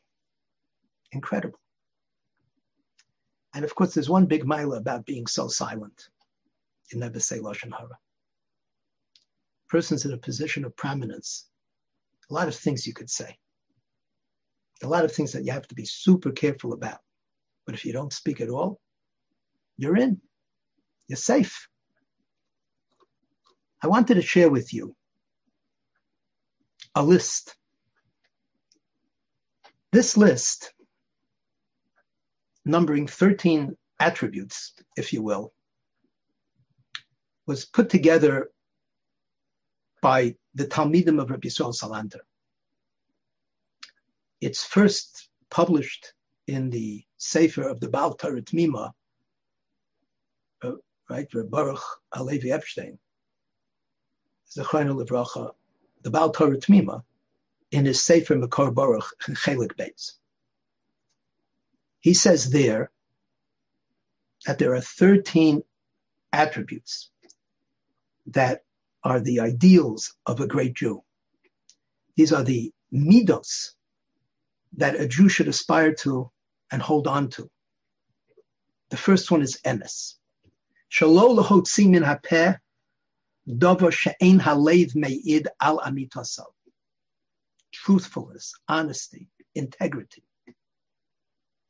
Incredible. 1.11 1.59
And 3.53 3.63
of 3.63 3.73
course, 3.75 3.93
there's 3.93 4.09
one 4.09 4.25
big 4.25 4.45
mile 4.45 4.73
about 4.73 5.05
being 5.05 5.27
so 5.27 5.47
silent. 5.47 6.09
You 6.91 6.99
never 6.99 7.19
say 7.19 7.39
Lashon 7.39 7.71
Hara 7.77 7.97
person's 9.69 10.05
in 10.05 10.13
a 10.13 10.17
position 10.17 10.65
of 10.65 10.75
prominence, 10.75 11.47
a 12.29 12.33
lot 12.33 12.47
of 12.47 12.55
things 12.55 12.85
you 12.85 12.93
could 12.93 13.09
say, 13.09 13.37
a 14.83 14.87
lot 14.87 15.05
of 15.05 15.11
things 15.11 15.33
that 15.33 15.43
you 15.43 15.51
have 15.51 15.67
to 15.67 15.75
be 15.75 15.85
super 15.85 16.31
careful 16.31 16.73
about. 16.73 16.99
But 17.65 17.75
if 17.75 17.85
you 17.85 17.93
don't 17.93 18.13
speak 18.13 18.41
at 18.41 18.49
all, 18.49 18.79
you're 19.77 19.97
in, 19.97 20.21
you're 21.07 21.17
safe. 21.17 21.67
I 23.81 23.87
wanted 23.87 24.15
to 24.15 24.21
share 24.21 24.49
with 24.49 24.73
you 24.73 24.95
a 26.95 27.03
list. 27.03 27.55
This 29.91 30.17
list, 30.17 30.73
numbering 32.65 33.07
13 33.07 33.75
attributes, 33.99 34.73
if 34.95 35.13
you 35.13 35.21
will, 35.21 35.53
was 37.45 37.65
put 37.65 37.89
together 37.89 38.49
by 40.07 40.33
the 40.55 40.65
Talmidim 40.65 41.21
of 41.21 41.29
Rabbi 41.29 41.49
Yisrael 41.49 41.75
Salanter. 41.77 42.21
It's 44.39 44.63
first 44.63 45.27
published 45.49 46.13
in 46.47 46.69
the 46.69 47.03
Sefer 47.17 47.67
of 47.67 47.81
the 47.81 47.89
Baal 47.89 48.13
Torah 48.13 48.41
Mima, 48.53 48.93
uh, 50.63 50.71
right, 51.09 51.27
Baruch 51.49 51.83
HaLevi 52.15 52.53
Epstein, 52.53 52.97
the 54.55 56.09
Baal 56.09 56.31
Torah 56.31 56.59
Mima, 56.69 57.03
in 57.71 57.83
his 57.83 58.01
Sefer 58.01 58.35
Makor 58.35 58.73
Baruch 58.73 59.13
Chelik 59.23 59.75
Beis. 59.75 60.13
He 61.99 62.13
says 62.13 62.49
there 62.49 62.91
that 64.45 64.57
there 64.57 64.73
are 64.73 64.79
13 64.79 65.63
attributes 66.31 67.09
that 68.27 68.63
are 69.03 69.19
the 69.19 69.39
ideals 69.39 70.13
of 70.25 70.39
a 70.39 70.47
great 70.47 70.75
Jew. 70.75 71.03
These 72.15 72.33
are 72.33 72.43
the 72.43 72.71
midos 72.93 73.71
that 74.73 74.99
a 74.99 75.07
Jew 75.07 75.29
should 75.29 75.47
aspire 75.47 75.93
to 75.95 76.31
and 76.71 76.81
hold 76.81 77.07
on 77.07 77.29
to. 77.31 77.49
The 78.89 78.97
first 78.97 79.31
one 79.31 79.41
is 79.41 79.59
emes. 79.65 80.15
Shalol 80.91 81.37
lahotzi 81.37 81.89
min 81.89 82.03
hapeh 82.03 82.57
dover 83.57 83.91
she'ein 83.91 84.39
halev 84.39 84.95
me'id 84.95 85.47
al 85.61 85.79
amitasav. 85.79 86.45
Truthfulness, 87.73 88.53
honesty, 88.67 89.29
integrity. 89.55 90.23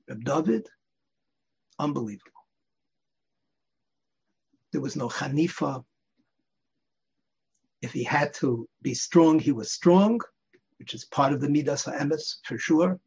Reb 0.08 0.24
David, 0.24 0.68
unbelievable. 1.80 2.32
There 4.72 4.82
was 4.82 4.96
no 4.96 5.10
Hanifa, 5.10 5.84
if 7.82 7.92
he 7.94 8.04
had 8.04 8.34
to 8.36 8.68
be 8.82 8.94
strong, 8.94 9.40
he 9.40 9.52
was 9.52 9.72
strong, 9.72 10.20
which 10.80 10.94
is 10.94 11.06
part 11.06 11.34
of 11.34 11.42
the 11.42 11.50
Midas 11.50 11.86
HaEmes 11.86 12.38
for 12.44 12.58
sure. 12.58 13.00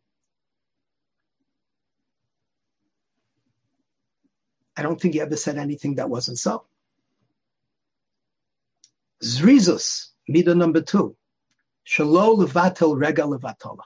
I 4.77 4.83
don't 4.83 5.01
think 5.01 5.15
he 5.15 5.21
ever 5.21 5.37
said 5.37 5.59
anything 5.59 5.97
that 5.97 6.09
wasn't 6.09 6.39
so. 6.39 6.65
Zrizus, 9.23 10.09
midah 10.31 10.57
number 10.57 10.81
two. 10.81 11.17
Shalo 11.87 12.39
levatel 12.39 12.99
rega 12.99 13.23
levatola. 13.23 13.83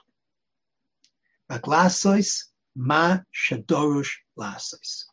Baglasois 1.49 2.45
ma 2.75 3.19
shadorush 3.33 4.13
lasois. 4.37 5.05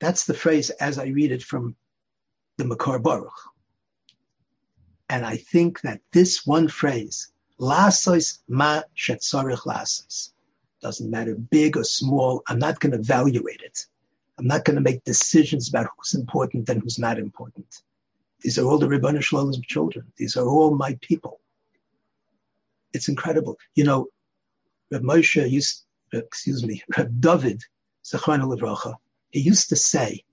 That's 0.00 0.26
the 0.26 0.34
phrase 0.34 0.70
as 0.70 0.98
I 0.98 1.06
read 1.06 1.32
it 1.32 1.42
from 1.42 1.76
the 2.58 2.64
Makor 2.64 3.02
Baruch. 3.02 3.32
And 5.08 5.24
I 5.24 5.36
think 5.36 5.80
that 5.82 6.00
this 6.12 6.46
one 6.46 6.68
phrase, 6.68 7.30
lasois 7.60 8.38
ma 8.48 8.82
shetzorich 8.96 9.64
lasois, 9.66 10.30
doesn't 10.82 11.10
matter 11.10 11.34
big 11.34 11.76
or 11.76 11.84
small, 11.84 12.42
I'm 12.48 12.58
not 12.58 12.80
going 12.80 12.92
to 12.92 12.98
evaluate 12.98 13.60
it. 13.62 13.86
I'm 14.38 14.46
not 14.46 14.64
going 14.64 14.76
to 14.76 14.82
make 14.82 15.04
decisions 15.04 15.68
about 15.68 15.86
who's 15.96 16.14
important 16.14 16.68
and 16.68 16.82
who's 16.82 16.98
not 16.98 17.18
important. 17.18 17.82
These 18.40 18.58
are 18.58 18.66
all 18.66 18.78
the 18.78 18.88
Ribbon 18.88 19.16
Shalom's 19.20 19.58
children. 19.60 20.12
These 20.16 20.36
are 20.36 20.46
all 20.46 20.74
my 20.76 20.98
people. 21.00 21.40
It's 22.92 23.08
incredible. 23.08 23.58
You 23.74 23.84
know, 23.84 24.08
Reb 24.90 25.02
Moshe 25.02 25.50
used, 25.50 25.84
excuse 26.12 26.64
me, 26.64 26.82
Reb 26.96 27.20
David, 27.20 27.62
Zechron 28.04 28.94
he 29.30 29.40
used 29.40 29.70
to 29.70 29.76
say, 29.76 30.24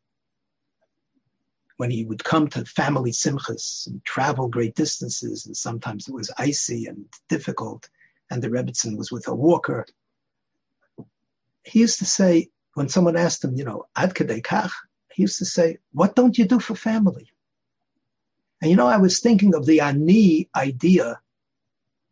when 1.83 1.91
he 1.91 2.05
would 2.05 2.23
come 2.23 2.47
to 2.47 2.63
family 2.63 3.11
simchas 3.11 3.87
and 3.87 4.01
travel 4.05 4.47
great 4.47 4.73
distances, 4.73 5.45
and 5.45 5.57
sometimes 5.57 6.07
it 6.07 6.13
was 6.13 6.31
icy 6.37 6.85
and 6.85 7.03
difficult, 7.27 7.89
and 8.31 8.41
the 8.41 8.47
Rebbitzin 8.47 8.95
was 8.95 9.11
with 9.11 9.27
a 9.27 9.35
walker, 9.35 9.85
he 11.65 11.79
used 11.79 11.99
to 11.99 12.05
say, 12.05 12.47
when 12.75 12.87
someone 12.87 13.17
asked 13.17 13.43
him, 13.43 13.57
you 13.57 13.65
know, 13.65 13.85
ad 13.97 14.15
kach, 14.15 14.71
he 15.11 15.23
used 15.23 15.39
to 15.39 15.45
say, 15.45 15.79
what 15.91 16.15
don't 16.15 16.37
you 16.37 16.45
do 16.45 16.61
for 16.61 16.73
family? 16.73 17.27
And 18.61 18.71
you 18.71 18.77
know, 18.77 18.87
I 18.87 18.95
was 18.95 19.19
thinking 19.19 19.53
of 19.53 19.65
the 19.65 19.81
ani 19.81 20.49
idea 20.55 21.19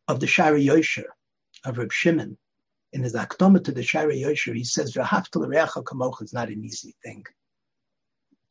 of 0.06 0.20
the 0.20 0.26
Shaarei 0.26 0.66
Yosher, 0.66 1.08
of 1.64 1.78
Reb 1.78 1.94
Shimon. 1.94 2.38
In 2.92 3.04
his 3.04 3.14
Akdoma 3.14 3.64
to 3.64 3.72
the 3.72 3.84
Shaarei 3.84 4.22
Yosher, 4.22 4.54
he 4.54 4.66
says, 4.66 4.96
V'haftal 4.96 5.48
re'acha 5.48 5.82
kamocha 5.86 6.24
is 6.24 6.34
not 6.34 6.50
an 6.50 6.62
easy 6.62 6.94
thing. 7.02 7.24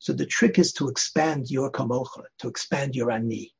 So 0.01 0.13
the 0.13 0.25
trick 0.25 0.57
is 0.57 0.73
to 0.73 0.89
expand 0.89 1.51
your 1.51 1.71
kamocha, 1.71 2.23
to 2.39 2.47
expand 2.47 2.95
your 2.95 3.11
ani. 3.11 3.53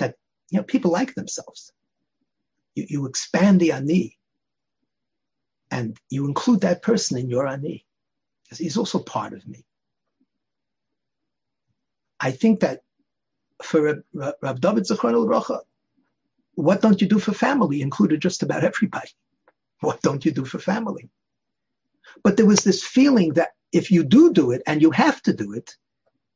That, 0.00 0.16
you 0.50 0.58
know, 0.58 0.64
people 0.64 0.90
like 0.90 1.14
themselves. 1.14 1.72
You, 2.74 2.86
you 2.88 3.06
expand 3.06 3.60
the 3.60 3.70
ani 3.70 4.18
and 5.70 5.96
you 6.10 6.26
include 6.26 6.62
that 6.62 6.82
person 6.82 7.18
in 7.18 7.30
your 7.30 7.46
ani. 7.46 7.86
Because 8.42 8.58
he's 8.58 8.76
also 8.76 8.98
part 8.98 9.32
of 9.32 9.46
me. 9.46 9.64
I 12.18 12.32
think 12.32 12.60
that 12.60 12.82
for 13.62 14.02
Rav 14.12 14.60
David 14.60 14.88
Zechron 14.88 15.28
Rocha, 15.28 15.60
what 16.56 16.82
don't 16.82 17.00
you 17.00 17.06
do 17.06 17.20
for 17.20 17.32
family 17.32 17.80
included 17.80 18.20
just 18.20 18.42
about 18.42 18.64
everybody. 18.64 19.10
What 19.78 20.02
don't 20.02 20.24
you 20.24 20.32
do 20.32 20.44
for 20.44 20.58
family? 20.58 21.10
But 22.24 22.36
there 22.36 22.46
was 22.46 22.64
this 22.64 22.82
feeling 22.82 23.34
that 23.34 23.50
if 23.76 23.90
you 23.90 24.04
do 24.04 24.32
do 24.32 24.50
it 24.50 24.62
and 24.66 24.82
you 24.82 24.90
have 24.90 25.22
to 25.22 25.32
do 25.32 25.52
it, 25.52 25.76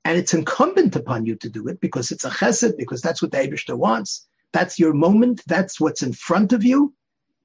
and 0.04 0.18
it's 0.18 0.34
incumbent 0.34 0.96
upon 0.96 1.26
you 1.26 1.36
to 1.36 1.48
do 1.48 1.68
it 1.68 1.80
because 1.80 2.10
it's 2.10 2.24
a 2.24 2.30
chesed, 2.30 2.76
because 2.76 3.02
that's 3.02 3.20
what 3.20 3.32
the 3.32 3.38
Abishter 3.38 3.76
wants, 3.76 4.26
that's 4.52 4.78
your 4.78 4.94
moment, 4.94 5.42
that's 5.46 5.80
what's 5.80 6.02
in 6.02 6.12
front 6.12 6.52
of 6.52 6.64
you, 6.64 6.94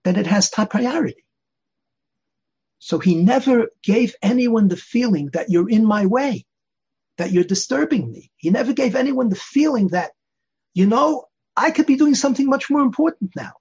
then 0.03 0.15
it 0.15 0.27
has 0.27 0.49
top 0.49 0.71
priority. 0.71 1.25
So 2.79 2.99
he 2.99 3.15
never 3.15 3.69
gave 3.84 4.15
anyone 4.21 4.67
the 4.67 4.77
feeling 4.77 5.29
that 5.34 5.49
you're 5.49 5.69
in 5.69 5.86
my 5.86 6.05
way, 6.05 6.45
that 7.17 7.31
you're 7.31 7.43
disturbing 7.43 8.12
me. 8.12 8.31
He 8.38 8.49
never 8.49 8.73
gave 8.73 8.95
anyone 8.95 9.29
the 9.29 9.36
feeling 9.36 9.89
that, 9.89 10.12
you 10.73 10.86
know, 10.86 11.25
I 11.55 11.71
could 11.71 11.86
be 11.86 11.95
doing 11.97 12.15
something 12.15 12.47
much 12.47 12.69
more 12.69 12.81
important 12.81 13.31
now. 13.36 13.53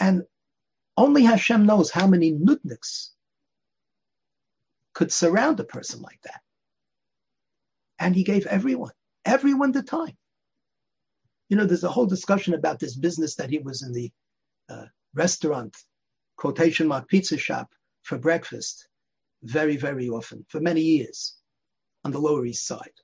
And 0.00 0.24
only 0.96 1.22
Hashem 1.22 1.66
knows 1.66 1.90
how 1.90 2.06
many 2.06 2.32
nudniks 2.32 3.10
could 4.98 5.12
surround 5.12 5.60
a 5.60 5.64
person 5.64 6.02
like 6.02 6.20
that. 6.24 6.40
And 8.00 8.16
he 8.16 8.24
gave 8.24 8.46
everyone, 8.46 8.90
everyone 9.24 9.70
the 9.70 9.84
time. 9.84 10.16
You 11.48 11.56
know, 11.56 11.66
there's 11.66 11.84
a 11.84 11.88
whole 11.88 12.06
discussion 12.06 12.54
about 12.54 12.80
this 12.80 12.96
business 12.96 13.36
that 13.36 13.48
he 13.48 13.60
was 13.60 13.82
in 13.82 13.92
the 13.92 14.10
uh, 14.68 14.86
restaurant, 15.14 15.76
quotation 16.36 16.88
mark 16.88 17.06
pizza 17.06 17.38
shop 17.38 17.70
for 18.02 18.18
breakfast 18.18 18.88
very, 19.44 19.76
very 19.76 20.08
often 20.08 20.44
for 20.48 20.58
many 20.58 20.80
years 20.80 21.36
on 22.04 22.10
the 22.10 22.18
Lower 22.18 22.44
East 22.44 22.66
Side. 22.66 22.98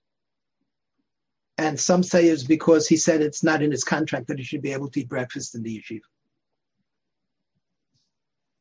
And 1.59 1.78
some 1.78 2.02
say 2.02 2.26
it's 2.26 2.42
because 2.42 2.88
he 2.88 2.96
said 2.96 3.22
it's 3.22 3.44
not 3.44 3.62
in 3.62 3.70
his 3.70 3.85
contract 3.85 4.26
that 4.26 4.38
he 4.38 4.44
should 4.44 4.62
be 4.62 4.72
able 4.72 4.90
to 4.90 5.00
eat 5.00 5.09
breakfast 5.09 5.54
in 5.54 5.62
the 5.62 5.78
yeshiva. 5.78 6.00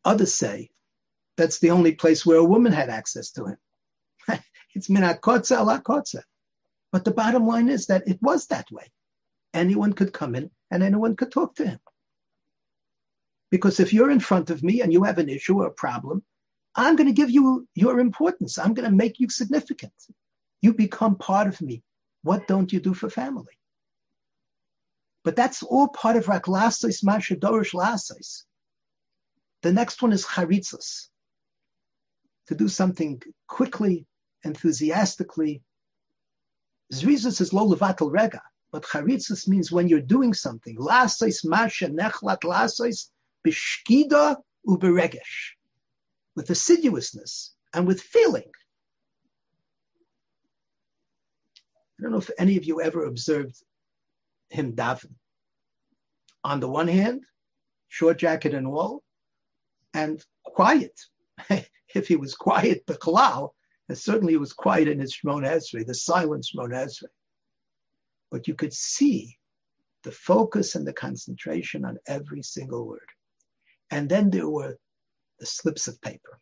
Others 0.05 0.35
say 0.35 0.69
that's 1.37 1.59
the 1.59 1.71
only 1.71 1.93
place 1.93 2.25
where 2.25 2.37
a 2.37 2.43
woman 2.43 2.71
had 2.71 2.89
access 2.89 3.31
to 3.31 3.45
him. 3.45 3.57
it's 4.75 4.89
minat 4.89 5.21
kotza 5.21 5.57
ala 5.57 5.81
kotza. 5.81 6.23
But 6.91 7.05
the 7.05 7.11
bottom 7.11 7.47
line 7.47 7.69
is 7.69 7.87
that 7.87 8.07
it 8.07 8.21
was 8.21 8.47
that 8.47 8.69
way. 8.71 8.91
Anyone 9.53 9.93
could 9.93 10.13
come 10.13 10.35
in 10.35 10.51
and 10.69 10.83
anyone 10.83 11.15
could 11.15 11.31
talk 11.31 11.55
to 11.55 11.67
him. 11.67 11.79
Because 13.49 13.79
if 13.79 13.93
you're 13.93 14.11
in 14.11 14.19
front 14.19 14.49
of 14.49 14.63
me 14.63 14.81
and 14.81 14.91
you 14.91 15.03
have 15.03 15.17
an 15.17 15.29
issue 15.29 15.59
or 15.59 15.67
a 15.67 15.71
problem, 15.71 16.23
I'm 16.75 16.95
going 16.95 17.07
to 17.07 17.13
give 17.13 17.29
you 17.29 17.67
your 17.75 17.99
importance. 17.99 18.57
I'm 18.57 18.73
going 18.73 18.89
to 18.89 18.95
make 18.95 19.19
you 19.19 19.29
significant. 19.29 19.93
You 20.61 20.73
become 20.73 21.15
part 21.17 21.47
of 21.47 21.61
me. 21.61 21.83
What 22.23 22.47
don't 22.47 22.71
you 22.73 22.79
do 22.79 22.93
for 22.93 23.09
family? 23.09 23.59
But 25.23 25.35
that's 25.35 25.63
all 25.63 25.87
part 25.87 26.15
of 26.15 26.25
Raklasois 26.25 27.03
Masha 27.03 27.35
Dorish 27.35 27.73
Lasois. 27.73 28.43
The 29.61 29.71
next 29.71 30.01
one 30.01 30.13
is 30.13 30.25
Charitzos. 30.25 31.09
To 32.47 32.55
do 32.55 32.67
something 32.67 33.21
quickly, 33.47 34.05
enthusiastically. 34.43 35.63
Zrizus 36.93 37.39
is 37.41 37.53
lo 37.53 37.67
levatel 37.67 38.11
rega, 38.11 38.41
but 38.71 38.83
Charitzos 38.83 39.47
means 39.47 39.71
when 39.71 39.87
you're 39.87 40.01
doing 40.01 40.33
something. 40.33 40.75
Lasois 40.77 41.45
Masha 41.45 41.87
Nechlat 41.87 42.41
Lasois 42.41 43.09
bishkida 43.45 44.37
uberegesh, 44.67 45.53
with 46.35 46.49
assiduousness 46.49 47.51
and 47.73 47.87
with 47.87 48.01
feeling. 48.01 48.51
I 51.99 52.03
don't 52.03 52.11
know 52.11 52.17
if 52.17 52.31
any 52.37 52.57
of 52.57 52.65
you 52.65 52.81
ever 52.81 53.05
observed 53.05 53.55
him 54.49 54.73
daven. 54.73 55.13
On 56.43 56.59
the 56.59 56.67
one 56.67 56.87
hand, 56.89 57.23
short 57.87 58.17
jacket 58.17 58.53
and 58.53 58.67
all, 58.67 59.03
and 59.93 60.23
quiet. 60.43 60.99
if 61.95 62.07
he 62.07 62.15
was 62.15 62.35
quiet, 62.35 62.83
the 62.87 62.95
kalal, 62.95 63.51
and 63.89 63.97
certainly 63.97 64.33
he 64.33 64.37
was 64.37 64.53
quiet 64.53 64.87
in 64.87 64.99
his 64.99 65.13
Shemon 65.13 65.45
Esrei, 65.45 65.85
the 65.85 65.93
silent 65.93 66.45
Shemon 66.45 66.71
Esrei. 66.71 67.09
But 68.31 68.47
you 68.47 68.55
could 68.55 68.73
see 68.73 69.37
the 70.03 70.11
focus 70.11 70.75
and 70.75 70.87
the 70.87 70.93
concentration 70.93 71.85
on 71.85 71.97
every 72.07 72.43
single 72.43 72.87
word. 72.87 73.09
And 73.91 74.09
then 74.09 74.29
there 74.29 74.49
were 74.49 74.77
the 75.39 75.45
slips 75.45 75.87
of 75.87 76.01
paper 76.01 76.39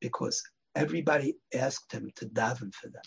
because 0.00 0.42
everybody 0.74 1.36
asked 1.54 1.92
him 1.92 2.10
to 2.16 2.26
daven 2.26 2.74
for 2.74 2.88
them. 2.88 3.02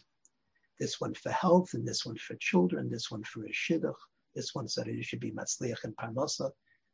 This 0.80 1.00
one 1.00 1.14
for 1.14 1.32
health, 1.32 1.74
and 1.74 1.88
this 1.88 2.06
one 2.06 2.18
for 2.18 2.36
children, 2.40 2.90
this 2.90 3.12
one 3.12 3.24
for 3.24 3.46
a 3.46 3.50
shidduch, 3.50 3.94
this 4.34 4.56
one 4.56 4.68
so 4.68 4.82
that 4.82 4.94
he 4.94 5.04
should 5.04 5.20
be 5.20 5.32
matzliach 5.32 5.84
and 5.84 5.96
parnasa, 5.96 6.50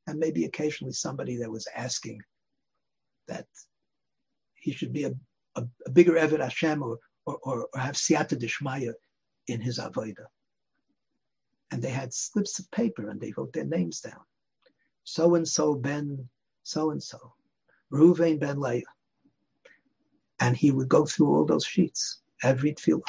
and 0.08 0.20
maybe 0.20 0.46
occasionally 0.46 0.94
somebody 0.94 1.38
that 1.38 1.52
was 1.52 1.68
asking 1.76 2.20
that 3.28 3.46
he 4.66 4.72
should 4.72 4.92
be 4.92 5.04
a, 5.04 5.14
a, 5.56 5.64
a 5.86 5.90
bigger 5.92 6.14
Eved 6.14 6.42
Hashem 6.42 6.82
or, 6.82 6.98
or, 7.26 7.38
or, 7.44 7.68
or 7.72 7.80
have 7.80 7.96
siyata 7.96 8.36
dishmaya 8.36 8.94
in 9.48 9.62
his 9.62 9.78
avodah. 9.78 10.26
And 11.70 11.82
they 11.82 11.92
had 11.92 12.14
slips 12.14 12.58
of 12.58 12.70
paper 12.72 13.10
and 13.10 13.22
they 13.22 13.32
wrote 13.38 13.54
their 13.54 13.66
names 13.66 14.02
down 14.02 14.22
so 15.06 15.36
and 15.36 15.48
so 15.48 15.76
ben 15.76 16.28
so 16.64 16.90
and 16.90 17.02
so, 17.02 17.36
Ruvain 17.94 18.40
ben 18.40 18.60
Leah. 18.60 18.82
And 20.40 20.58
he 20.58 20.72
would 20.72 20.90
go 20.90 21.06
through 21.06 21.28
all 21.28 21.46
those 21.46 21.66
sheets, 21.66 22.22
every 22.42 22.74
tefillah. 22.74 23.08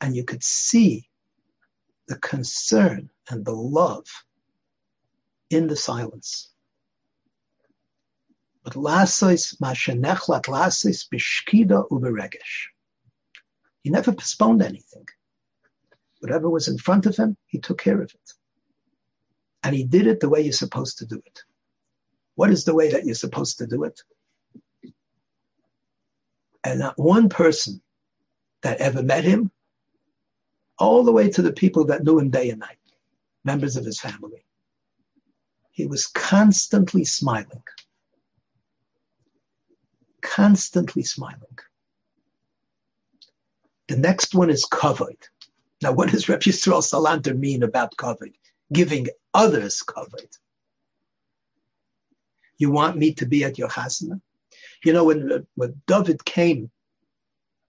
And 0.00 0.16
you 0.16 0.24
could 0.24 0.42
see 0.42 1.08
the 2.08 2.18
concern 2.18 3.08
and 3.30 3.44
the 3.44 3.52
love 3.52 4.06
in 5.48 5.68
the 5.68 5.76
silence. 5.76 6.50
But 8.63 8.63
lasois 8.63 8.63
mashenechlat 8.63 8.63
lasois 8.63 8.63
bishkida 8.63 8.63
uberegesh. 8.63 8.63
He 13.82 13.90
never 13.90 14.12
postponed 14.12 14.62
anything. 14.62 15.06
Whatever 16.20 16.48
was 16.48 16.68
in 16.68 16.78
front 16.78 17.06
of 17.06 17.16
him, 17.16 17.36
he 17.46 17.58
took 17.58 17.78
care 17.78 18.00
of 18.00 18.10
it. 18.10 18.32
And 19.62 19.74
he 19.74 19.84
did 19.84 20.06
it 20.06 20.20
the 20.20 20.28
way 20.28 20.40
you're 20.40 20.52
supposed 20.52 20.98
to 20.98 21.06
do 21.06 21.22
it. 21.24 21.42
What 22.34 22.50
is 22.50 22.64
the 22.64 22.74
way 22.74 22.90
that 22.90 23.04
you're 23.04 23.14
supposed 23.14 23.58
to 23.58 23.66
do 23.66 23.84
it? 23.84 24.00
And 26.64 26.80
not 26.80 26.98
one 26.98 27.28
person 27.28 27.82
that 28.62 28.80
ever 28.80 29.02
met 29.02 29.24
him, 29.24 29.50
all 30.78 31.04
the 31.04 31.12
way 31.12 31.30
to 31.30 31.42
the 31.42 31.52
people 31.52 31.86
that 31.86 32.02
knew 32.02 32.18
him 32.18 32.30
day 32.30 32.50
and 32.50 32.60
night, 32.60 32.78
members 33.44 33.76
of 33.76 33.84
his 33.84 34.00
family. 34.00 34.44
He 35.70 35.86
was 35.86 36.06
constantly 36.06 37.04
smiling. 37.04 37.62
Constantly 40.24 41.02
smiling. 41.04 41.58
The 43.88 43.96
next 43.96 44.34
one 44.34 44.50
is 44.50 44.64
covered. 44.64 45.28
Now, 45.82 45.92
what 45.92 46.10
does 46.10 46.28
Rabbi 46.28 46.44
Yisrael 46.44 46.82
Salanter 46.82 47.38
mean 47.38 47.62
about 47.62 47.96
covered? 47.96 48.32
Giving 48.72 49.08
others 49.34 49.82
covered. 49.82 50.30
You 52.56 52.70
want 52.70 52.96
me 52.96 53.12
to 53.14 53.26
be 53.26 53.44
at 53.44 53.58
your 53.58 53.68
chasana? 53.68 54.20
You 54.82 54.94
know, 54.94 55.04
when, 55.04 55.46
when 55.56 55.82
David 55.86 56.24
came 56.24 56.70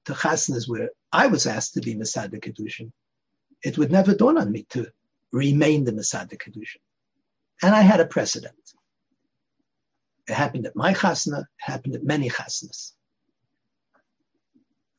to 0.06 0.14
chasanas 0.14 0.70
where 0.70 0.89
I 1.12 1.28
was 1.28 1.45
asked 1.45 1.74
to 1.74 1.82
be 1.82 1.95
Mesader 1.95 2.39
Kedushin, 2.39 2.91
it 3.64 3.78
would 3.78 3.91
never 3.91 4.16
dawn 4.16 4.38
on 4.38 4.51
me 4.51 4.66
to 4.70 4.88
remain 5.32 5.84
the 5.84 5.91
Mesader 5.91 6.38
Kedushin. 6.38 6.82
And 7.62 7.76
I 7.76 7.82
had 7.82 7.99
a 7.99 8.06
precedent. 8.06 8.64
It 10.28 10.34
happened 10.34 10.66
at 10.66 10.76
my 10.76 10.94
chasna, 10.94 11.42
it 11.42 11.48
happened 11.58 11.96
at 11.96 12.04
many 12.04 12.30
chasnas. 12.30 12.94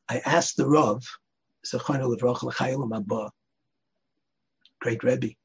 I 0.09 0.19
asked 0.19 0.55
the 0.55 0.67
Rav, 0.67 1.05
great 4.79 5.03
Rebbe, 5.03 5.35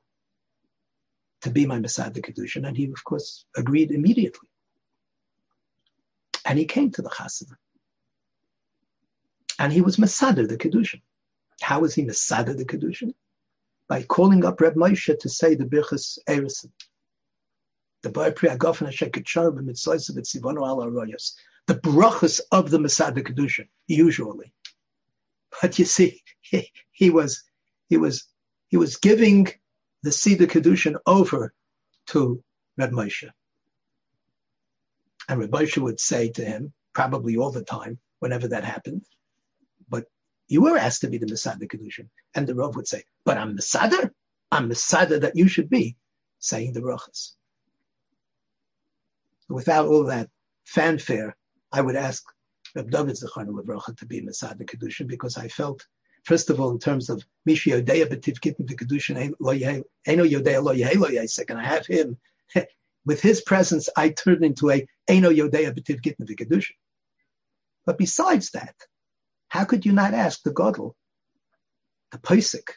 to 1.41 1.51
be 1.51 1.67
my 1.67 1.79
Mesader 1.79 2.15
the 2.15 2.23
Kedushin, 2.23 2.67
and 2.67 2.77
he, 2.77 2.85
of 2.85 3.03
course, 3.05 3.45
agreed 3.57 3.91
immediately. 3.91 4.49
And 6.45 6.59
he 6.59 6.65
came 6.65 6.91
to 6.93 7.03
the 7.03 7.11
Chasana. 7.11 7.57
And 9.59 9.73
he 9.73 9.81
was 9.81 9.97
Mesader 9.97 10.49
the 10.49 10.57
Kedushin. 10.57 11.03
How 11.61 11.81
was 11.81 11.95
he 11.95 12.05
Mesader 12.05 12.57
the 12.57 12.65
Kedushin? 12.65 13.15
By 13.89 14.03
calling 14.05 14.45
up 14.45 14.61
Reb 14.61 14.75
Moshe 14.75 15.19
to 15.19 15.29
say 15.29 15.55
the 15.55 15.65
Birchas 15.65 16.19
Erison. 16.29 16.71
The 18.03 18.11
brachas 21.75 22.41
of 22.51 22.71
the 22.71 22.79
Mesader 22.79 23.23
Kedushin, 23.23 23.69
usually. 23.87 24.53
But 25.61 25.79
you 25.79 25.85
see, 25.85 26.23
he, 26.41 26.71
he 26.91 27.11
was 27.11 27.45
he 27.89 27.97
was 27.97 28.25
he 28.69 28.77
was 28.77 28.97
giving 28.97 29.49
the 30.03 30.11
Sida 30.11 30.47
Kedushin 30.49 30.97
over 31.07 31.55
to 32.09 32.43
Reb 32.77 32.91
Moshe. 32.91 33.31
And 35.29 35.41
Reb 35.41 35.51
Moshe 35.51 35.79
would 35.79 36.01
say 36.01 36.31
to 36.31 36.45
him, 36.45 36.73
probably 36.93 37.37
all 37.37 37.53
the 37.53 37.63
time, 37.63 37.99
whenever 38.19 38.49
that 38.49 38.65
happened, 38.65 39.05
but 39.89 40.07
you 40.49 40.63
were 40.63 40.77
asked 40.77 41.03
to 41.03 41.09
be 41.09 41.19
the 41.19 41.27
Mesader 41.27 41.69
Kedushin. 41.69 42.09
And 42.35 42.47
the 42.47 42.55
Rav 42.55 42.77
would 42.77 42.89
say, 42.89 43.05
but 43.25 43.39
I'm 43.39 43.57
Mesader? 43.57 44.11
I'm 44.51 44.69
Mesader 44.69 45.21
that 45.21 45.37
you 45.37 45.49
should 45.49 45.71
be, 45.71 45.97
saying 46.39 46.73
the 46.73 46.81
brachas. 46.81 47.33
Without 49.53 49.87
all 49.87 50.05
that 50.05 50.31
fanfare, 50.65 51.37
I 51.71 51.81
would 51.81 51.97
ask 51.97 52.25
Reb 52.75 52.91
David 52.91 53.17
Levracha 53.17 53.97
to 53.99 54.07
be 54.07 54.23
Mesader 54.23 54.65
Kedushin 54.65 55.07
because 55.07 55.37
I 55.37 55.49
felt 55.49 55.87
First 56.25 56.51
of 56.51 56.61
all, 56.61 56.71
in 56.71 56.79
terms 56.79 57.11
of 57.11 57.25
Mishi 57.49 57.73
Yodea 57.73 58.07
Betiv 58.07 58.41
Kitten 58.41 58.67
Kedushin 58.67 59.17
Eno 60.07 60.25
Yodea 60.25 60.63
Lo 60.63 60.73
Yehe 60.73 60.95
Lo 60.97 61.09
Yesek, 61.09 61.51
and 61.51 61.59
I 61.59 61.65
have 61.65 61.87
him 61.87 62.17
with 63.05 63.21
his 63.21 63.41
presence, 63.41 63.89
I 63.97 64.11
turn 64.11 64.45
into 64.45 64.71
a 64.71 64.87
Eno 65.09 65.31
Yodea 65.31 65.73
Betiv 65.73 66.03
Kitten 66.03 66.27
Kedushin. 66.27 66.77
But 67.85 67.99
besides 67.99 68.51
that, 68.51 68.77
how 69.49 69.65
could 69.65 69.85
you 69.85 69.93
not 69.93 70.15
ask 70.15 70.43
the 70.43 70.53
Godel, 70.53 70.95
the 72.13 72.19
Pesach, 72.19 72.77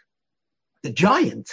the 0.81 0.89
giant, 0.89 1.51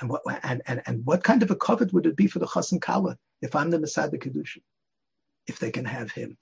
and 0.00 0.10
what 0.10 0.22
and, 0.42 0.62
and, 0.66 0.82
and 0.86 1.04
what 1.04 1.22
kind 1.22 1.42
of 1.42 1.50
a 1.50 1.56
covet 1.56 1.92
would 1.92 2.06
it 2.06 2.16
be 2.16 2.26
for 2.26 2.38
the 2.38 2.46
Chassan 2.46 2.80
Kala 2.80 3.16
if 3.42 3.54
I'm 3.54 3.70
the 3.70 3.78
Mesader 3.78 4.18
Kedushin, 4.20 4.62
if 5.46 5.58
they 5.58 5.70
can 5.70 5.84
have 5.84 6.10
him? 6.10 6.36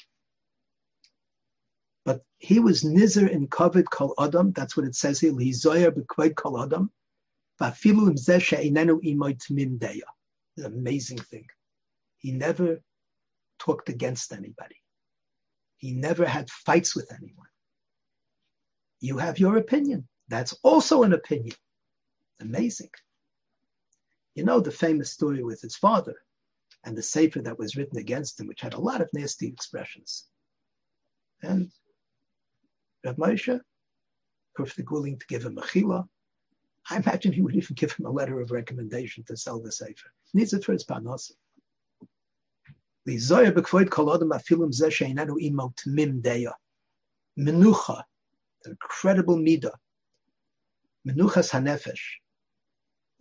But 2.05 2.23
he 2.39 2.59
was 2.59 2.83
nizer 2.83 3.29
in 3.29 3.47
kovid 3.47 3.89
kol 3.91 4.15
adam. 4.19 4.53
That's 4.53 4.77
what 4.77 4.87
it 4.87 4.97
says 4.97 5.21
here. 5.21 5.33
Lizoyer 5.33 5.91
b'kved 5.91 6.35
kol 6.35 6.63
adam. 6.63 6.91
Va'filu 7.61 8.09
im 8.09 8.41
she'inenu 8.41 9.01
deya. 9.79 10.01
An 10.57 10.65
amazing 10.65 11.19
thing. 11.19 11.47
He 12.19 12.33
never 12.33 12.81
talked 13.59 13.89
against 13.89 14.33
anybody. 14.33 14.77
He 15.77 15.93
never 15.93 16.27
had 16.27 16.51
fights 16.51 16.97
with 16.97 17.13
anyone. 17.13 17.47
You 19.01 19.19
have 19.19 19.39
your 19.39 19.57
opinion. 19.57 20.09
That's 20.29 20.55
also 20.63 21.03
an 21.03 21.13
opinion. 21.13 21.57
Amazing. 22.41 22.91
You 24.35 24.45
know 24.45 24.61
the 24.61 24.71
famous 24.71 25.11
story 25.11 25.43
with 25.43 25.61
his 25.61 25.77
father 25.77 26.17
and 26.85 26.97
the 26.97 27.03
sefer 27.03 27.43
that 27.43 27.59
was 27.59 27.77
written 27.77 27.99
against 27.99 28.41
him, 28.41 28.47
which 28.47 28.61
had 28.61 28.75
a 28.75 28.81
lot 28.81 29.01
of 29.01 29.11
nasty 29.13 29.47
expressions. 29.47 30.27
And 31.43 31.71
Rav 33.05 33.17
Moshe, 33.17 33.61
perfectly 34.55 34.85
willing 34.91 35.19
to 35.19 35.27
give 35.27 35.45
him 35.45 35.59
a 35.59 35.63
chila. 35.63 36.09
I 36.91 36.97
imagine 36.97 37.33
he 37.33 37.43
would 37.43 37.55
even 37.55 37.75
give 37.75 37.93
him 37.93 38.07
a 38.07 38.11
letter 38.11 38.41
of 38.41 38.51
recommendation 38.51 39.25
to 39.25 39.37
sell 39.37 39.61
the 39.61 39.71
sefer. 39.71 40.13
Needs 40.35 40.53
it 40.53 40.65
for 40.65 40.73
his 40.73 40.85
panos. 40.85 41.33
Menucha, 47.39 48.03
incredible 48.67 49.37
midah. 49.37 49.73
Menuchas 51.07 51.51
hanefesh. 51.51 52.22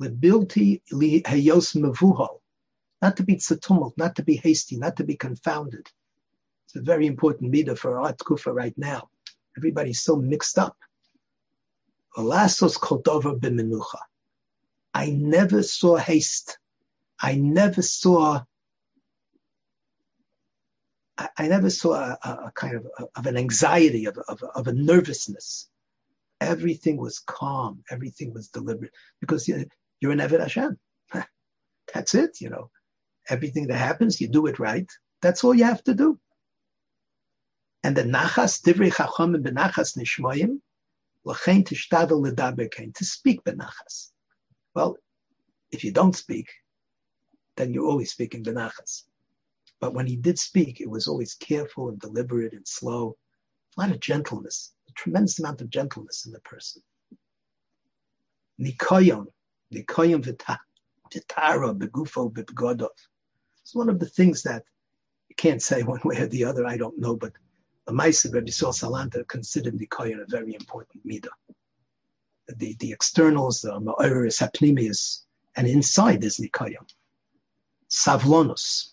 Lebilti 0.01 0.81
hayos 0.91 1.75
mevuhal. 1.75 2.39
Not 3.01 3.17
to 3.17 3.23
be 3.23 3.35
tzatumult, 3.35 3.97
not 3.97 4.15
to 4.15 4.23
be 4.23 4.35
hasty, 4.35 4.77
not 4.77 4.97
to 4.97 5.03
be 5.03 5.15
confounded. 5.15 5.87
It's 6.65 6.75
a 6.75 6.81
very 6.81 7.05
important 7.07 7.51
midah 7.51 7.77
for 7.77 7.99
our 7.99 8.13
kufa 8.13 8.51
right 8.51 8.77
now. 8.77 9.09
Everybody's 9.57 10.01
so 10.01 10.15
mixed 10.15 10.57
up. 10.57 10.77
I 14.93 15.09
never 15.09 15.63
saw 15.63 15.95
haste. 15.97 16.57
I 17.21 17.35
never 17.35 17.81
saw. 17.81 18.43
I, 21.17 21.29
I 21.37 21.47
never 21.47 21.69
saw 21.69 21.93
a, 21.93 22.17
a, 22.23 22.51
kind 22.53 22.75
of 22.75 22.87
of 23.15 23.25
an 23.25 23.37
anxiety 23.37 24.05
of, 24.05 24.17
of, 24.27 24.43
of 24.43 24.67
a 24.67 24.73
nervousness. 24.73 25.69
Everything 26.39 26.97
was 26.97 27.19
calm. 27.19 27.83
Everything 27.89 28.33
was 28.33 28.49
deliberate 28.49 28.91
because 29.19 29.47
you, 29.47 29.65
you're 30.01 30.11
an 30.11 30.19
Eved 30.19 30.39
Hashem. 30.39 30.77
That's 31.93 32.15
it. 32.15 32.41
You 32.41 32.49
know, 32.49 32.69
everything 33.29 33.67
that 33.67 33.77
happens, 33.77 34.19
you 34.19 34.27
do 34.27 34.47
it 34.47 34.59
right. 34.59 34.89
That's 35.21 35.43
all 35.43 35.53
you 35.53 35.63
have 35.63 35.83
to 35.83 35.93
do. 35.93 36.19
And 37.83 37.95
the 37.95 38.03
nachas, 38.03 38.61
divrei 38.61 38.93
chacham 38.93 39.33
benachas 39.35 39.97
nishmoyim, 39.97 40.59
l'chein 41.23 41.63
tishtadel 41.63 42.21
ledaber 42.21 42.93
to 42.95 43.05
speak 43.05 43.43
benachas. 43.43 44.11
Well, 44.75 44.97
if 45.71 45.83
you 45.83 45.91
don't 45.91 46.15
speak, 46.15 46.49
then 47.57 47.73
you're 47.73 47.87
always 47.87 48.11
speaking 48.11 48.43
benachas. 48.43 49.03
But 49.79 49.93
when 49.93 50.05
he 50.05 50.15
did 50.15 50.37
speak, 50.37 50.81
it 50.81 50.89
was 50.89 51.07
always 51.07 51.33
careful 51.35 51.89
and 51.89 51.99
deliberate 51.99 52.53
and 52.53 52.67
slow. 52.67 53.17
A 53.77 53.81
lot 53.81 53.91
of 53.91 53.99
gentleness, 53.99 54.73
a 54.89 54.91
tremendous 54.93 55.39
amount 55.39 55.61
of 55.61 55.69
gentleness 55.69 56.25
in 56.25 56.31
the 56.31 56.39
person. 56.41 56.83
Nikoyon, 58.59 59.27
nikoyon 59.71 60.23
vitara 60.23 61.77
begufo 61.77 62.31
bebgodov. 62.31 62.89
It's 63.63 63.75
one 63.75 63.89
of 63.89 63.99
the 63.99 64.05
things 64.05 64.43
that 64.43 64.63
you 65.29 65.35
can't 65.35 65.61
say 65.61 65.83
one 65.83 66.01
way 66.03 66.17
or 66.19 66.27
the 66.27 66.45
other, 66.45 66.65
I 66.65 66.77
don't 66.77 66.99
know, 66.99 67.15
but 67.15 67.33
the 67.85 67.93
Maisa 67.93 68.33
Rabbi 68.33 68.51
Sol 68.51 68.73
Salanter 68.73 69.27
considered 69.27 69.77
the 69.79 69.85
kohen 69.85 70.19
a 70.19 70.25
very 70.29 70.53
important 70.53 71.05
midah. 71.07 71.29
The, 72.47 72.75
the 72.79 72.91
externals, 72.91 73.61
the 73.61 73.79
Ma'iris, 73.79 74.41
Hapnimius, 74.41 75.23
and 75.55 75.67
inside 75.67 76.23
is 76.23 76.37
Nikoyim. 76.37 76.87
Savlonus. 77.89 78.91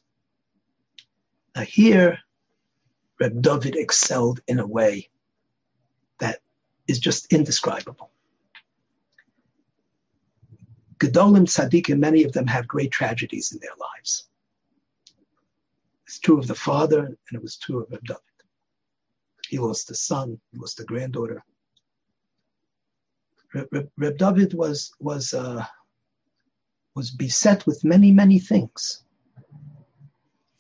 Now 1.57 1.62
here, 1.62 2.18
Reb 3.20 3.43
David 3.43 3.76
excelled 3.76 4.41
in 4.47 4.59
a 4.59 4.66
way 4.66 5.09
that 6.20 6.41
is 6.87 6.99
just 6.99 7.33
indescribable. 7.33 8.11
Gedolim 10.99 11.46
tzaddikim, 11.46 11.99
many 11.99 12.24
of 12.24 12.32
them 12.32 12.46
have 12.46 12.66
great 12.66 12.90
tragedies 12.90 13.53
in 13.53 13.61
their 13.61 13.76
lives. 13.78 14.28
It's 16.07 16.18
true 16.18 16.38
of 16.38 16.46
the 16.46 16.55
father, 16.55 17.05
and 17.07 17.16
it 17.32 17.42
was 17.42 17.57
true 17.57 17.82
of 17.82 17.90
David. 17.90 18.22
He 19.49 19.59
lost 19.59 19.90
a 19.90 19.94
son, 19.94 20.40
he 20.53 20.59
lost 20.59 20.80
a 20.80 20.84
granddaughter. 20.84 21.44
Reb, 23.55 23.90
Reb 23.96 24.18
David 24.18 24.53
was 24.55 24.92
was 25.01 25.32
uh, 25.32 25.64
was 26.94 27.11
beset 27.11 27.66
with 27.66 27.84
many 27.84 28.12
many 28.12 28.38
things. 28.38 29.05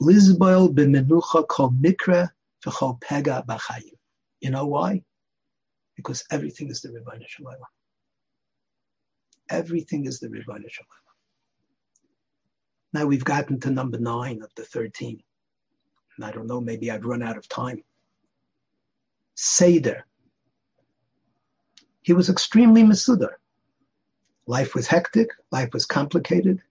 Lizboil 0.00 0.72
b'menucha 0.74 1.46
kol 1.48 1.70
mikra 1.70 2.30
v'chol 2.64 3.00
pega 3.00 3.44
b'chayim. 3.44 3.98
You 4.40 4.50
know 4.50 4.66
why? 4.66 5.02
Because 5.96 6.24
everything 6.30 6.70
is 6.70 6.80
the 6.80 6.90
Rebbeinu 6.90 7.26
Shalom. 7.26 7.56
Everything 9.50 10.06
is 10.06 10.20
the 10.20 10.28
Rebbeinu 10.28 10.70
Shalom. 10.70 10.88
Now 12.92 13.06
we've 13.06 13.24
gotten 13.24 13.60
to 13.60 13.70
number 13.70 13.98
nine 13.98 14.42
of 14.42 14.50
the 14.56 14.64
13. 14.64 15.22
And 16.16 16.24
I 16.24 16.32
don't 16.32 16.46
know, 16.46 16.60
maybe 16.60 16.90
I've 16.90 17.04
run 17.04 17.22
out 17.22 17.36
of 17.36 17.48
time. 17.48 17.82
Seder. 19.34 20.04
He 22.02 22.12
was 22.12 22.28
extremely 22.28 22.82
masudar. 22.82 23.34
Life 24.46 24.74
was 24.74 24.86
hectic, 24.86 25.28
life 25.52 25.70
was 25.72 25.84
complicated. 25.84 26.62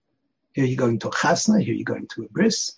Here 0.52 0.64
you're 0.64 0.76
going 0.76 0.98
to 1.00 1.08
a 1.08 1.12
chasna, 1.12 1.62
here 1.62 1.74
you're 1.74 1.84
going 1.84 2.08
to 2.08 2.24
a 2.24 2.28
bris, 2.28 2.76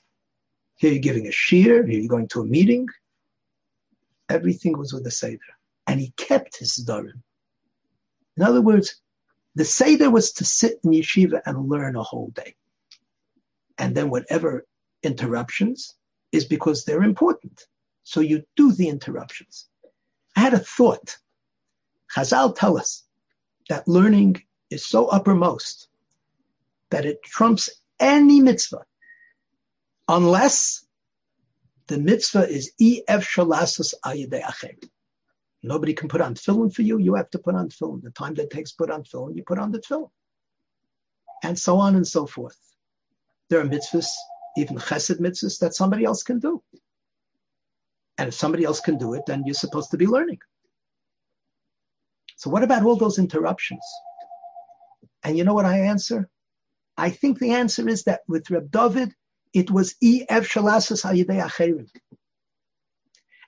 here 0.77 0.93
you're 0.93 1.01
giving 1.01 1.27
a 1.27 1.33
shear, 1.33 1.87
here 1.87 1.99
you're 1.99 2.09
going 2.09 2.29
to 2.29 2.43
a 2.43 2.47
meeting. 2.47 2.87
Everything 4.29 4.79
was 4.79 4.93
with 4.93 5.05
the 5.05 5.11
Seder. 5.11 5.41
And 5.87 5.99
he 5.99 6.13
kept 6.17 6.59
his 6.59 6.85
darim. 6.87 7.23
In 8.37 8.43
other 8.43 8.61
words, 8.61 9.01
the 9.55 9.65
Seder 9.65 10.11
was 10.11 10.33
to 10.33 10.45
sit 10.45 10.81
in 10.85 10.91
yeshiva 10.91 11.41
and 11.45 11.69
learn 11.69 11.97
a 11.97 12.03
whole 12.03 12.29
day. 12.29 12.55
And 13.79 13.95
then 13.95 14.11
whatever 14.11 14.67
interruptions 15.03 15.95
is 16.33 16.45
because 16.45 16.85
they're 16.85 17.03
important. 17.03 17.67
So 18.05 18.21
you 18.21 18.45
do 18.57 18.73
the 18.73 18.89
interruptions. 18.89 19.69
I 20.37 20.41
had 20.41 20.55
a 20.55 20.59
thought. 20.59 21.17
Chazal 22.15 22.55
tell 22.57 22.79
us 22.79 23.05
that 23.69 23.89
learning 23.89 24.43
is 24.69 24.87
so 24.87 25.07
uppermost 25.09 25.89
that 26.91 27.07
it 27.07 27.23
trumps 27.23 27.69
any 27.99 28.41
mitzvah 28.41 28.85
unless 30.09 30.85
the 31.87 31.99
mitzvah 31.99 32.49
is 32.49 32.73
ef 32.81 33.29
shalasus 33.29 33.95
ayidei 34.05 34.43
acher. 34.43 34.77
Nobody 35.63 35.93
can 35.93 36.09
put 36.09 36.21
on 36.21 36.35
tefillin 36.35 36.75
for 36.75 36.83
you. 36.83 36.99
You 36.99 37.15
have 37.15 37.31
to 37.31 37.39
put 37.39 37.55
on 37.55 37.69
tefillin. 37.69 38.03
The 38.03 38.11
time 38.11 38.35
that 38.35 38.51
takes 38.51 38.73
put 38.73 38.91
on 38.91 39.05
tefillin, 39.05 39.37
you 39.37 39.43
put 39.47 39.59
on 39.59 39.73
the 39.73 39.79
tefillin. 39.79 40.11
And 41.43 41.59
so 41.59 41.79
on 41.79 41.97
and 41.97 42.07
so 42.07 42.27
forth. 42.27 42.57
There 43.49 43.61
are 43.61 43.65
mitzvahs, 43.65 44.09
even 44.57 44.77
chesed 44.77 45.21
mitzvahs, 45.21 45.59
that 45.61 45.75
somebody 45.75 46.05
else 46.05 46.23
can 46.23 46.39
do. 46.39 46.63
And 48.17 48.29
if 48.29 48.35
somebody 48.35 48.65
else 48.65 48.81
can 48.81 48.99
do 48.99 49.15
it, 49.15 49.23
then 49.27 49.45
you're 49.45 49.55
supposed 49.55 49.91
to 49.91 49.97
be 49.97 50.07
learning. 50.07 50.41
So 52.37 52.51
what 52.51 52.63
about 52.63 52.85
all 52.85 52.97
those 52.97 53.19
interruptions? 53.19 53.85
And 55.23 55.37
you 55.37 55.45
know 55.45 55.55
what 55.55 55.67
I 55.67 55.81
answer? 55.81 56.29
I 56.97 57.11
think 57.11 57.39
the 57.39 57.53
answer 57.53 57.87
is 57.89 58.05
that 58.05 58.21
with 58.27 58.51
Reb 58.51 58.71
David, 58.71 59.15
it 59.53 59.71
was 59.71 59.95
ef 60.03 60.49
shalasas 60.49 61.05
acherim. 61.05 61.89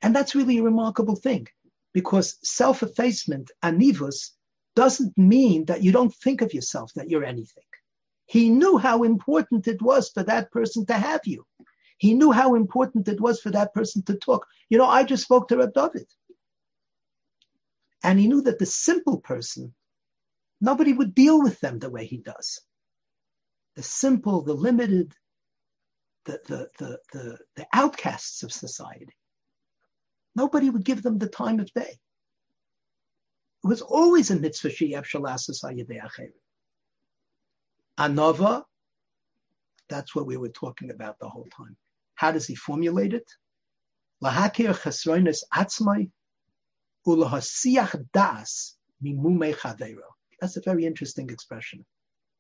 And 0.03 0.15
that's 0.15 0.35
really 0.35 0.59
a 0.59 0.63
remarkable 0.63 1.17
thing 1.17 1.49
because 1.93 2.39
self-effacement, 2.43 3.51
anivus, 3.63 4.31
doesn't 4.75 5.17
mean 5.19 5.67
that 5.67 5.83
you 5.83 5.93
don't 5.93 6.15
think 6.15 6.41
of 6.41 6.55
yourself 6.55 6.93
that 6.95 7.11
you're 7.11 7.25
anything. 7.25 7.65
He 8.27 8.49
knew 8.49 8.79
how 8.79 9.03
important 9.03 9.69
it 9.69 9.83
was 9.83 10.09
for 10.09 10.23
that 10.23 10.51
person 10.51 10.87
to 10.87 10.95
have 10.95 11.21
you. 11.27 11.45
He 11.99 12.15
knew 12.15 12.33
how 12.33 12.55
important 12.55 13.09
it 13.09 13.21
was 13.21 13.41
for 13.41 13.51
that 13.51 13.75
person 13.75 14.03
to 14.05 14.17
talk. 14.17 14.47
You 14.71 14.79
know, 14.79 14.87
I 14.87 15.05
just 15.05 15.25
spoke 15.25 15.49
to 15.49 15.59
Reb 15.59 15.75
David. 15.75 16.07
And 18.03 18.19
he 18.19 18.27
knew 18.27 18.43
that 18.43 18.59
the 18.59 18.67
simple 18.67 19.19
person, 19.19 19.75
nobody 20.61 20.93
would 20.93 21.15
deal 21.15 21.41
with 21.43 21.61
them 21.61 21.79
the 21.79 21.91
way 21.91 22.07
he 22.07 22.17
does. 22.17 22.61
The 23.77 23.83
simple, 23.83 24.43
the 24.43 24.55
limited, 24.55 25.15
the, 26.25 26.41
the, 26.47 26.69
the, 26.79 26.99
the, 27.13 27.39
the 27.57 27.67
outcasts 27.73 28.43
of 28.43 28.53
society. 28.53 29.15
Nobody 30.35 30.71
would 30.71 30.85
give 30.85 31.03
them 31.03 31.19
the 31.19 31.29
time 31.29 31.61
of 31.61 31.73
day. 31.73 31.99
It 33.65 33.69
was 33.69 33.83
always 33.83 34.31
a 34.31 34.37
mitzvah 34.37 34.69
sheyev 34.69 35.05
shalasas 35.05 35.63
acherim. 35.63 36.33
Anova, 37.99 38.65
that's 39.89 40.15
what 40.15 40.27
we 40.27 40.37
were 40.37 40.49
talking 40.49 40.91
about 40.91 41.19
the 41.19 41.29
whole 41.29 41.47
time. 41.57 41.77
How 42.15 42.33
does 42.33 42.47
he 42.47 42.55
formulate 42.55 43.15
it? 43.15 43.31
Lahakir 44.23 44.75
chesroines 44.75 45.43
atzmai 45.53 46.11
ulahasiach 47.07 48.07
das 48.13 48.77
mimume 49.05 49.55
chavero. 49.55 50.09
That's 50.41 50.57
a 50.57 50.63
very 50.63 50.87
interesting 50.87 51.31
expression. 51.31 51.85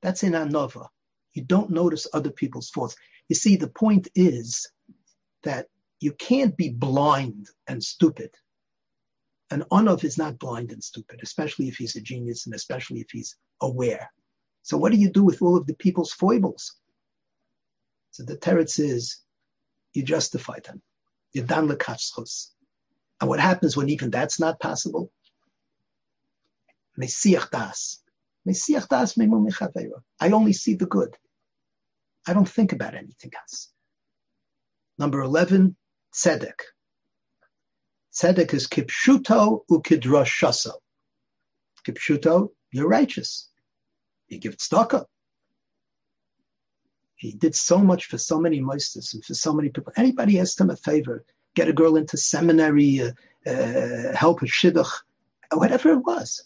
That's 0.00 0.22
in 0.22 0.32
Anova. 0.32 0.88
You 1.34 1.44
don't 1.44 1.70
notice 1.70 2.06
other 2.12 2.30
people's 2.30 2.70
faults. 2.70 2.96
You 3.28 3.36
see, 3.36 3.56
the 3.56 3.68
point 3.68 4.08
is 4.14 4.70
that 5.44 5.68
you 6.02 6.12
can't 6.12 6.56
be 6.56 6.68
blind 6.68 7.46
and 7.68 7.82
stupid. 7.82 8.30
An 9.50 9.62
Anov 9.70 10.02
is 10.02 10.18
not 10.18 10.38
blind 10.38 10.72
and 10.72 10.82
stupid, 10.82 11.20
especially 11.22 11.68
if 11.68 11.76
he's 11.76 11.94
a 11.94 12.00
genius 12.00 12.46
and 12.46 12.54
especially 12.54 13.00
if 13.00 13.10
he's 13.12 13.36
aware. 13.60 14.10
So 14.62 14.76
what 14.76 14.90
do 14.90 14.98
you 14.98 15.10
do 15.10 15.22
with 15.22 15.40
all 15.42 15.56
of 15.56 15.66
the 15.66 15.74
people's 15.74 16.12
foibles? 16.12 16.74
So 18.10 18.24
the 18.24 18.36
teretz 18.36 18.80
is, 18.80 19.18
you 19.94 20.02
justify 20.02 20.58
them. 20.64 20.82
You 21.34 21.42
dan 21.42 21.68
lekatschus. 21.68 22.48
And 23.20 23.28
what 23.28 23.38
happens 23.38 23.76
when 23.76 23.88
even 23.88 24.10
that's 24.10 24.40
not 24.40 24.58
possible? 24.58 25.12
I 30.20 30.30
only 30.30 30.52
see 30.52 30.74
the 30.74 30.86
good. 30.86 31.16
I 32.26 32.32
don't 32.32 32.48
think 32.48 32.72
about 32.72 32.94
anything 32.94 33.30
else. 33.40 33.70
Number 34.98 35.20
11, 35.20 35.76
tzedek. 36.14 36.60
Tzedek 38.12 38.54
is 38.54 38.66
kipshuto 38.66 39.64
ukidroshaso. 39.70 40.72
Kipshuto, 41.86 42.50
you're 42.70 42.88
righteous. 42.88 43.48
He 44.26 44.38
give 44.38 44.56
tzedakah. 44.56 45.06
He 47.16 47.32
did 47.32 47.54
so 47.54 47.78
much 47.78 48.06
for 48.06 48.18
so 48.18 48.40
many 48.40 48.60
meisters 48.60 49.14
and 49.14 49.24
for 49.24 49.34
so 49.34 49.52
many 49.52 49.68
people. 49.68 49.92
Anybody 49.96 50.40
asked 50.40 50.60
him 50.60 50.70
a 50.70 50.76
favor, 50.76 51.24
get 51.54 51.68
a 51.68 51.72
girl 51.72 51.96
into 51.96 52.16
seminary, 52.16 53.00
uh, 53.00 53.12
uh, 53.46 54.16
help 54.16 54.40
with 54.40 54.50
shidduch, 54.50 54.90
whatever 55.52 55.92
it 55.92 56.04
was. 56.04 56.42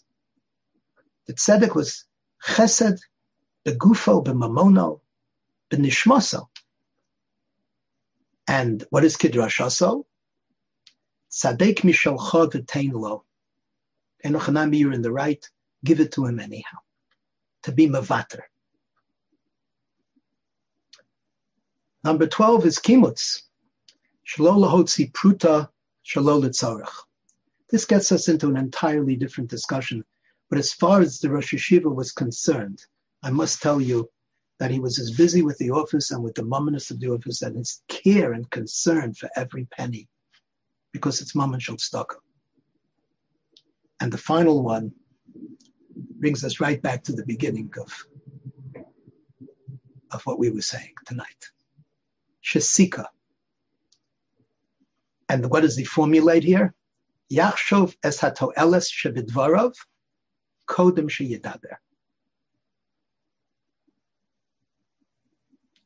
The 1.25 1.33
tzedek 1.33 1.75
was 1.75 2.05
chesed, 2.45 2.99
begufo, 3.65 4.23
b'mamono, 4.23 5.01
b'nishmaso. 5.71 6.47
And 8.47 8.83
what 8.89 9.03
is 9.03 9.17
kidrashaso? 9.17 10.05
Tzadek 11.31 11.79
mishalcha 11.81 12.51
v'tein 12.51 12.93
lo. 12.93 13.23
Enochanami, 14.23 14.79
you're 14.79 14.93
in 14.93 15.01
the 15.01 15.11
right, 15.11 15.47
give 15.83 15.99
it 15.99 16.13
to 16.13 16.25
him 16.25 16.39
anyhow 16.39 16.79
to 17.63 17.71
be 17.73 17.87
mavater. 17.87 18.43
Number 22.03 22.27
12 22.27 22.65
is 22.65 22.79
kimutz. 22.79 23.41
Shalolahotzi 24.25 25.11
pruta 25.11 25.69
shalolitzarach. 26.05 27.03
This 27.69 27.83
gets 27.83 28.13
us 28.13 28.29
into 28.29 28.47
an 28.47 28.55
entirely 28.55 29.17
different 29.17 29.49
discussion. 29.49 30.05
But 30.49 30.59
as 30.59 30.71
far 30.71 31.01
as 31.01 31.19
the 31.19 31.29
Rosh 31.29 31.53
Yeshiva 31.53 31.93
was 31.93 32.13
concerned, 32.13 32.85
I 33.21 33.31
must 33.31 33.61
tell 33.61 33.81
you 33.81 34.09
that 34.59 34.71
he 34.71 34.79
was 34.79 34.99
as 34.99 35.11
busy 35.11 35.43
with 35.43 35.57
the 35.57 35.71
office 35.71 36.11
and 36.11 36.23
with 36.23 36.35
the 36.35 36.43
mumminess 36.43 36.89
of 36.91 36.99
the 36.99 37.09
office 37.09 37.41
and 37.41 37.57
his 37.57 37.81
care 37.87 38.33
and 38.33 38.49
concern 38.49 39.13
for 39.13 39.29
every 39.35 39.65
penny, 39.65 40.07
because 40.93 41.21
it's 41.21 41.33
mummin 41.33 41.59
shel 41.59 41.77
And 43.99 44.11
the 44.11 44.17
final 44.17 44.63
one 44.63 44.93
brings 46.19 46.43
us 46.43 46.59
right 46.59 46.81
back 46.81 47.03
to 47.03 47.13
the 47.13 47.25
beginning 47.25 47.71
of, 47.79 48.05
of 50.11 50.23
what 50.23 50.39
we 50.39 50.49
were 50.49 50.61
saying 50.61 50.93
tonight. 51.05 51.51
Shesika. 52.43 53.05
And 55.29 55.49
what 55.51 55.61
does 55.61 55.77
he 55.77 55.83
formulate 55.83 56.43
here? 56.43 56.73
Yachshov 57.31 57.95
es 58.03 58.21
hatoeles 58.21 58.89
shebidvarov 58.89 59.75
kodem 60.67 61.09
sheyidaber. 61.09 61.75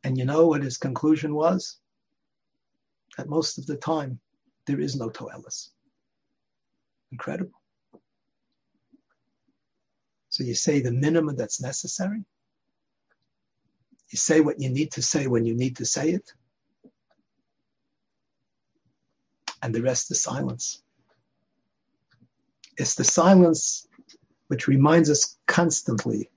And 0.03 0.17
you 0.17 0.25
know 0.25 0.47
what 0.47 0.63
his 0.63 0.77
conclusion 0.77 1.33
was? 1.35 1.77
That 3.17 3.29
most 3.29 3.57
of 3.57 3.67
the 3.67 3.77
time 3.77 4.19
there 4.65 4.79
is 4.79 4.95
no 4.95 5.09
toelis. 5.09 5.69
Incredible. 7.11 7.61
So 10.29 10.43
you 10.43 10.55
say 10.55 10.79
the 10.79 10.93
minimum 10.93 11.35
that's 11.35 11.61
necessary. 11.61 12.23
You 14.09 14.17
say 14.17 14.39
what 14.41 14.59
you 14.59 14.69
need 14.69 14.91
to 14.93 15.01
say 15.01 15.27
when 15.27 15.45
you 15.45 15.55
need 15.55 15.77
to 15.77 15.85
say 15.85 16.11
it. 16.11 16.33
And 19.61 19.75
the 19.75 19.81
rest 19.81 20.09
is 20.09 20.23
silence. 20.23 20.81
It's 22.77 22.95
the 22.95 23.03
silence 23.03 23.87
which 24.47 24.67
reminds 24.67 25.09
us 25.09 25.37
constantly, 25.47 26.29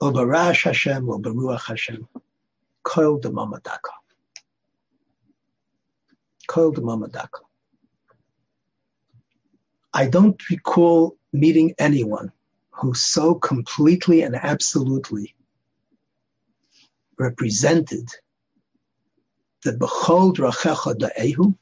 O 0.00 0.12
Hashem, 0.12 1.08
O 1.08 1.56
Hashem, 1.56 2.08
Mamadaka. 2.84 3.94
Koil 6.48 6.74
de 6.74 6.80
Mamadaka. 6.80 7.40
I 9.92 10.06
don't 10.06 10.40
recall 10.50 11.16
meeting 11.32 11.74
anyone 11.78 12.32
who 12.70 12.94
so 12.94 13.34
completely 13.34 14.22
and 14.22 14.34
absolutely 14.34 15.34
represented 17.18 18.08
the 19.62 19.72
Bechol 19.72 20.34
Drachecha 20.34 20.94
Da'ehu 20.96 21.54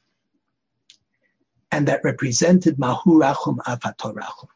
and 1.71 1.89
that 1.89 2.05
represented 2.05 2.79
Mahu 2.79 3.21
Rachum 3.21 3.59
Avatorachum. 3.59 4.49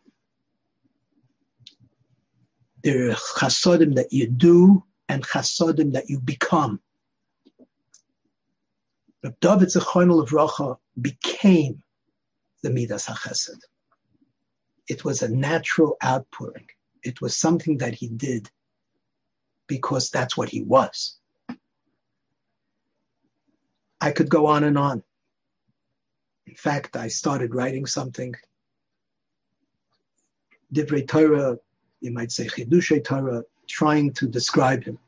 There 2.83 3.11
are 3.11 3.15
chasodim 3.15 3.97
that 3.97 4.13
you 4.13 4.29
do 4.29 4.85
and 5.13 5.23
chasodim 5.23 5.93
that 5.93 6.09
you 6.09 6.19
become. 6.19 6.81
But 9.23 9.39
David 9.41 9.69
Zechonel 9.69 10.23
of 10.23 10.31
Racha 10.31 10.79
became 11.01 11.83
the 12.63 12.71
Midas 12.71 13.07
HaChesed. 13.07 13.61
It 14.89 15.05
was 15.05 15.23
a 15.23 15.29
natural 15.29 15.97
outpouring. 16.03 16.67
It 17.03 17.21
was 17.21 17.37
something 17.37 17.79
that 17.79 17.95
he 17.95 18.09
did 18.09 18.51
because 19.67 20.11
that's 20.11 20.37
what 20.37 20.49
he 20.49 20.63
was. 20.63 21.19
I 24.01 24.11
could 24.11 24.31
go 24.31 24.47
on 24.47 24.65
and 24.65 24.79
on. 24.79 25.03
In 26.47 26.55
fact, 26.55 26.97
I 26.97 27.09
started 27.09 27.55
writing 27.55 27.87
something. 27.87 28.35
Divrei 30.75 31.07
Torah, 31.07 31.59
you 32.01 32.11
might 32.11 32.33
say 32.33 32.47
Chidushay 32.47 33.05
Torah, 33.05 33.45
trying 33.73 34.13
to 34.13 34.29
describe 34.29 34.85
him. 34.85 34.99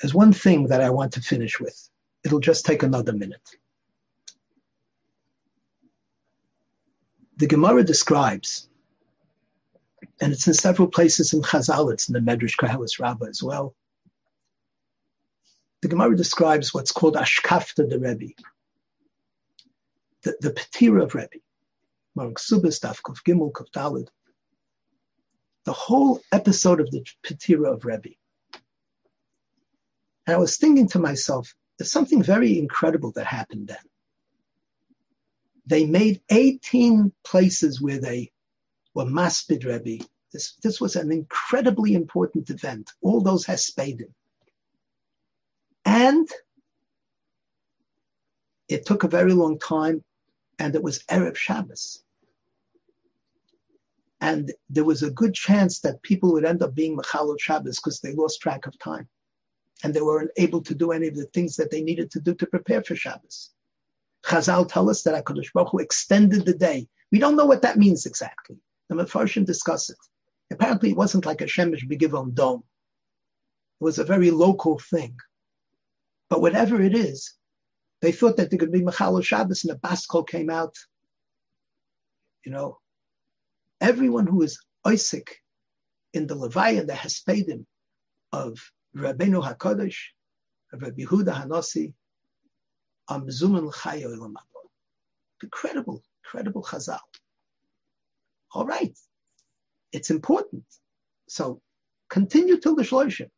There's 0.00 0.14
one 0.14 0.32
thing 0.32 0.68
that 0.68 0.80
I 0.80 0.90
want 0.90 1.12
to 1.14 1.20
finish 1.20 1.58
with. 1.58 1.90
It'll 2.24 2.40
just 2.40 2.64
take 2.64 2.82
another 2.84 3.12
minute. 3.12 3.48
The 7.38 7.48
Gemara 7.48 7.82
describes, 7.82 8.68
and 10.20 10.32
it's 10.32 10.46
in 10.46 10.54
several 10.54 10.88
places 10.88 11.34
in 11.34 11.42
Chazal, 11.42 11.92
it's 11.92 12.08
in 12.08 12.14
the 12.14 12.20
Medrash 12.20 12.56
Koheles 12.56 13.00
Rabbah 13.00 13.26
as 13.26 13.42
well. 13.42 13.74
The 15.82 15.88
Gemara 15.88 16.16
describes 16.16 16.72
what's 16.72 16.92
called 16.92 17.16
Ashkafta 17.16 17.88
the 17.88 17.98
Rebbe, 17.98 18.32
the, 20.22 20.36
the 20.40 20.50
Petira 20.50 21.02
of 21.02 21.14
Rebbe, 21.14 21.40
Mark 22.14 22.34
Subas, 22.34 22.80
Kuf 22.80 23.22
Gimel, 23.26 23.52
Kuf 23.52 23.70
Dalid. 23.70 24.08
The 25.66 25.72
whole 25.72 26.20
episode 26.32 26.80
of 26.80 26.90
the 26.90 27.04
Petira 27.24 27.74
of 27.74 27.84
Rebbe. 27.84 28.14
And 30.26 30.36
I 30.36 30.38
was 30.38 30.56
thinking 30.56 30.88
to 30.90 30.98
myself, 30.98 31.54
there's 31.76 31.92
something 31.92 32.22
very 32.22 32.58
incredible 32.58 33.12
that 33.12 33.26
happened 33.26 33.68
then. 33.68 33.76
They 35.66 35.84
made 35.84 36.22
18 36.30 37.12
places 37.24 37.82
where 37.82 38.00
they 38.00 38.30
were 38.94 39.04
maspid 39.04 39.64
Rebbe. 39.64 40.04
This, 40.32 40.54
this 40.62 40.80
was 40.80 40.94
an 40.94 41.10
incredibly 41.10 41.94
important 41.94 42.48
event. 42.50 42.92
All 43.02 43.20
those 43.20 43.44
Hespedim. 43.44 44.12
And 45.84 46.28
it 48.68 48.86
took 48.86 49.02
a 49.02 49.08
very 49.08 49.32
long 49.32 49.58
time, 49.58 50.04
and 50.58 50.74
it 50.76 50.82
was 50.82 51.02
Erev 51.10 51.36
Shabbos. 51.36 52.02
And 54.20 54.52
there 54.70 54.84
was 54.84 55.02
a 55.02 55.10
good 55.10 55.34
chance 55.34 55.80
that 55.80 56.02
people 56.02 56.32
would 56.32 56.44
end 56.44 56.62
up 56.62 56.74
being 56.74 56.96
Mechalot 56.96 57.40
Shabbos 57.40 57.76
because 57.76 58.00
they 58.00 58.14
lost 58.14 58.40
track 58.40 58.66
of 58.66 58.78
time. 58.78 59.08
And 59.84 59.92
they 59.92 60.00
weren't 60.00 60.30
able 60.36 60.62
to 60.62 60.74
do 60.74 60.92
any 60.92 61.08
of 61.08 61.16
the 61.16 61.26
things 61.26 61.56
that 61.56 61.70
they 61.70 61.82
needed 61.82 62.10
to 62.12 62.20
do 62.20 62.34
to 62.34 62.46
prepare 62.46 62.82
for 62.82 62.96
Shabbos. 62.96 63.50
Chazal 64.24 64.66
tell 64.68 64.88
us 64.88 65.02
that 65.02 65.22
HaKadosh 65.24 65.52
Baruch 65.52 65.70
Hu 65.70 65.78
extended 65.78 66.46
the 66.46 66.54
day. 66.54 66.88
We 67.12 67.18
don't 67.18 67.36
know 67.36 67.44
what 67.46 67.62
that 67.62 67.76
means 67.76 68.06
exactly. 68.06 68.56
The 68.88 68.96
Mefarshim 68.96 69.44
discuss 69.44 69.90
it. 69.90 69.98
Apparently 70.50 70.90
it 70.90 70.96
wasn't 70.96 71.26
like 71.26 71.42
a 71.42 71.44
Shemesh 71.46 71.88
Begivon 71.88 72.34
dome. 72.34 72.62
It 73.80 73.84
was 73.84 73.98
a 73.98 74.04
very 74.04 74.30
local 74.30 74.78
thing. 74.78 75.16
But 76.30 76.40
whatever 76.40 76.80
it 76.80 76.94
is, 76.94 77.34
they 78.00 78.12
thought 78.12 78.36
that 78.36 78.50
there 78.50 78.58
could 78.58 78.72
be 78.72 78.80
Mechal 78.80 79.22
Shabbos 79.22 79.64
and 79.64 79.72
the 79.72 79.78
Baskol 79.78 80.26
came 80.26 80.50
out. 80.50 80.74
You 82.44 82.52
know, 82.52 82.78
everyone 83.80 84.26
who 84.26 84.42
is 84.42 84.58
Isaac 84.86 85.36
in 86.12 86.26
the 86.26 86.34
Levi 86.34 86.70
and 86.70 86.88
the 86.88 86.94
Hespedim 86.94 87.66
of 88.32 88.58
Rabbeinu 88.96 89.42
HaKadosh, 89.42 89.98
of 90.72 90.82
Rabbi 90.82 91.02
Yehuda 91.02 91.42
Hanasi, 91.42 91.92
Amzuman 93.10 93.72
Chayo 93.72 94.34
Incredible, 95.42 96.02
incredible 96.24 96.62
Chazal. 96.62 96.98
All 98.52 98.66
right. 98.66 98.96
It's 99.92 100.10
important. 100.10 100.64
So 101.28 101.60
continue 102.08 102.58
till 102.58 102.74
the 102.74 102.82
Shloshim. 102.82 103.28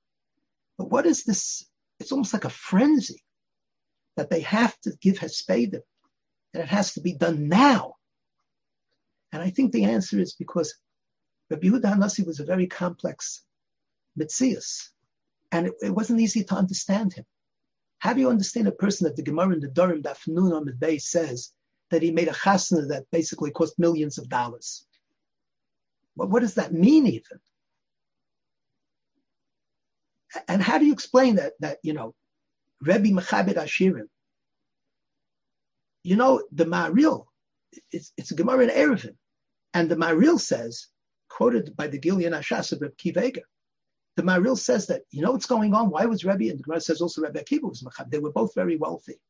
But 0.76 0.90
what 0.90 1.06
is 1.06 1.24
this 1.24 1.64
it's 1.98 2.12
almost 2.12 2.32
like 2.32 2.44
a 2.44 2.50
frenzy 2.50 3.22
that 4.16 4.30
they 4.30 4.40
have 4.40 4.78
to 4.80 4.92
give 5.00 5.18
Hespedim, 5.18 5.80
and 6.54 6.62
it 6.62 6.68
has 6.68 6.94
to 6.94 7.00
be 7.00 7.14
done 7.14 7.48
now. 7.48 7.94
And 9.32 9.42
I 9.42 9.50
think 9.50 9.72
the 9.72 9.84
answer 9.84 10.18
is 10.18 10.34
because 10.34 10.74
Rabbi 11.50 11.68
Yehuda 11.68 11.94
Hanasi 11.94 12.26
was 12.26 12.40
a 12.40 12.44
very 12.44 12.66
complex 12.66 13.42
mitzias, 14.18 14.88
and 15.52 15.66
it, 15.68 15.74
it, 15.82 15.90
wasn't 15.90 16.20
easy 16.20 16.44
to 16.44 16.54
understand 16.54 17.14
him. 17.14 17.24
How 17.98 18.12
do 18.12 18.20
you 18.20 18.30
understand 18.30 18.68
a 18.68 18.72
person 18.72 19.04
that 19.04 19.16
the 19.16 19.22
Gemara 19.22 19.54
in 19.54 19.60
the 19.60 19.68
Durim 19.68 20.02
Dafnun 20.02 20.54
on 20.54 20.64
the 20.66 20.98
says 20.98 21.52
that 21.90 22.02
he 22.02 22.10
made 22.10 22.28
a 22.28 22.32
chasna 22.32 22.88
that 22.88 23.06
basically 23.10 23.50
cost 23.50 23.78
millions 23.78 24.18
of 24.18 24.28
dollars? 24.28 24.86
What, 26.14 26.30
what 26.30 26.40
does 26.40 26.54
that 26.54 26.72
mean 26.72 27.06
even? 27.06 27.40
And 30.46 30.62
how 30.62 30.78
do 30.78 30.84
you 30.84 30.92
explain 30.92 31.36
that, 31.36 31.54
that 31.60 31.78
you 31.82 31.94
know, 31.94 32.14
Rebbe 32.80 33.08
Mechabed 33.08 33.54
Ashirim? 33.54 34.08
You 36.02 36.16
know, 36.16 36.42
the 36.52 36.66
Maril, 36.66 37.27
it's, 37.92 38.12
it's 38.16 38.30
a 38.30 38.34
Gemara 38.34 38.64
in 38.64 38.70
Eruvin, 38.70 39.16
and 39.74 39.90
the 39.90 39.96
Maril 39.96 40.38
says, 40.38 40.88
quoted 41.28 41.76
by 41.76 41.86
the 41.86 41.98
Gilyon 41.98 42.36
HaShas 42.36 42.72
of 42.72 42.80
Rebbe 42.80 42.94
Akiva 42.94 43.18
Eiger, 43.18 43.42
the 44.16 44.22
Maril 44.22 44.56
says 44.56 44.86
that, 44.88 45.02
you 45.10 45.22
know 45.22 45.32
what's 45.32 45.46
going 45.46 45.74
on? 45.74 45.90
Why 45.90 46.04
was 46.06 46.24
Rebbe, 46.24 46.50
and 46.50 46.58
the 46.58 46.62
Gemara 46.64 46.80
says 46.80 47.00
also 47.00 47.22
Rebbe 47.22 47.40
Akiva 47.40 47.68
was 47.68 47.82
Mechabed. 47.82 48.10
They 48.10 48.18
were 48.18 48.32
both 48.32 48.54
very 48.54 48.76
wealthy. 48.76 49.20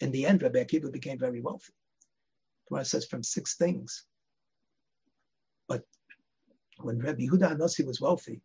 In 0.00 0.10
the 0.10 0.24
end, 0.24 0.42
Rebbe 0.42 0.64
Akiva 0.64 0.90
became 0.90 1.18
very 1.18 1.40
wealthy. 1.40 1.72
The 2.64 2.70
Gemara 2.70 2.84
says 2.84 3.04
from 3.06 3.22
six 3.22 3.56
things. 3.56 4.04
But 5.68 5.82
when 6.78 6.98
Rebbe 6.98 7.20
Yehuda 7.20 7.56
Hanasi 7.56 7.84
was 7.84 8.00
wealthy, 8.00 8.40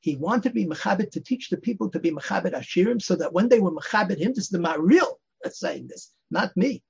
he 0.00 0.16
wanted 0.16 0.48
to 0.48 0.50
be 0.50 0.66
Mechabit 0.66 1.10
to 1.12 1.20
teach 1.20 1.48
the 1.48 1.56
people 1.56 1.90
to 1.90 2.00
be 2.00 2.10
Mechabit 2.10 2.54
Ashirim 2.54 3.00
so 3.00 3.16
that 3.16 3.32
when 3.32 3.48
they 3.48 3.60
were 3.60 3.72
Mechabit 3.72 4.18
him, 4.18 4.32
this 4.32 4.44
is 4.44 4.50
the 4.50 4.58
Maril 4.58 5.20
that's 5.42 5.60
saying 5.60 5.86
this, 5.88 6.12
not 6.30 6.56
me. 6.56 6.82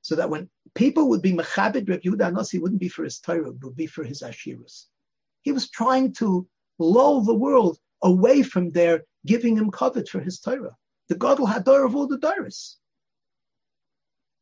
So 0.00 0.16
that 0.16 0.30
when 0.30 0.50
people 0.74 1.08
would 1.08 1.22
be 1.22 1.32
Mechabit 1.32 1.88
Reb 1.88 2.02
Yehuda 2.02 2.32
Nasi, 2.32 2.58
wouldn't 2.58 2.80
be 2.80 2.88
for 2.88 3.04
his 3.04 3.18
Torah, 3.18 3.50
it 3.50 3.62
would 3.62 3.76
be 3.76 3.86
for 3.86 4.04
his 4.04 4.22
Ashirus. 4.22 4.86
He 5.42 5.52
was 5.52 5.70
trying 5.70 6.12
to 6.14 6.46
lull 6.78 7.22
the 7.22 7.34
world 7.34 7.78
away 8.02 8.42
from 8.42 8.70
their 8.70 9.04
giving 9.26 9.56
him 9.56 9.70
covet 9.70 10.08
for 10.08 10.20
his 10.20 10.40
Torah. 10.40 10.76
The 11.08 11.16
Gadol 11.16 11.46
Hador 11.46 11.84
of 11.84 11.94
all 11.94 12.06
the 12.06 12.18
Doris. 12.18 12.78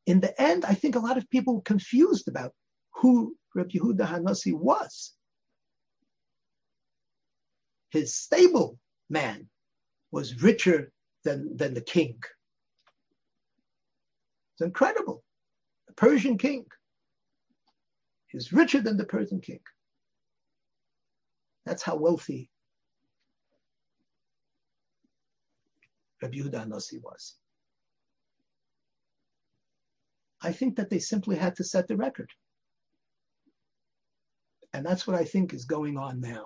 In 0.07 0.20
the 0.20 0.41
end, 0.41 0.64
I 0.64 0.74
think 0.74 0.95
a 0.97 1.01
lot 1.01 1.18
of 1.18 1.28
people 1.31 1.57
were 1.57 1.62
confused 1.62 2.28
about 2.28 2.53
who 2.95 3.37
Reb 3.55 3.70
Yehuda 3.70 4.07
Hanasi 4.07 4.55
was 4.55 5.14
his 7.91 8.14
stable 8.14 8.78
man 9.09 9.49
was 10.11 10.43
richer 10.43 10.93
than, 11.24 11.57
than 11.57 11.74
the 11.74 11.81
king. 11.81 12.18
It's 14.55 14.62
incredible. 14.62 15.22
The 15.91 15.95
Persian 15.97 16.38
king 16.38 16.66
is 18.32 18.53
richer 18.53 18.80
than 18.80 18.97
the 18.97 19.05
Persian 19.05 19.41
king. 19.41 19.59
That's 21.66 21.82
how 21.82 21.97
wealthy 21.97 22.49
Rabbi 26.22 26.36
Yehuda 26.36 26.68
Nasi 26.68 26.99
was. 26.99 27.34
I 30.41 30.53
think 30.53 30.76
that 30.76 30.91
they 30.91 31.01
simply 31.01 31.34
had 31.34 31.57
to 31.57 31.64
set 31.64 31.88
the 31.88 31.97
record. 31.97 32.30
And 34.72 34.86
that's 34.86 35.09
what 35.09 35.16
I 35.16 35.24
think 35.24 35.53
is 35.53 35.64
going 35.64 35.99
on 35.99 36.20
now. 36.20 36.45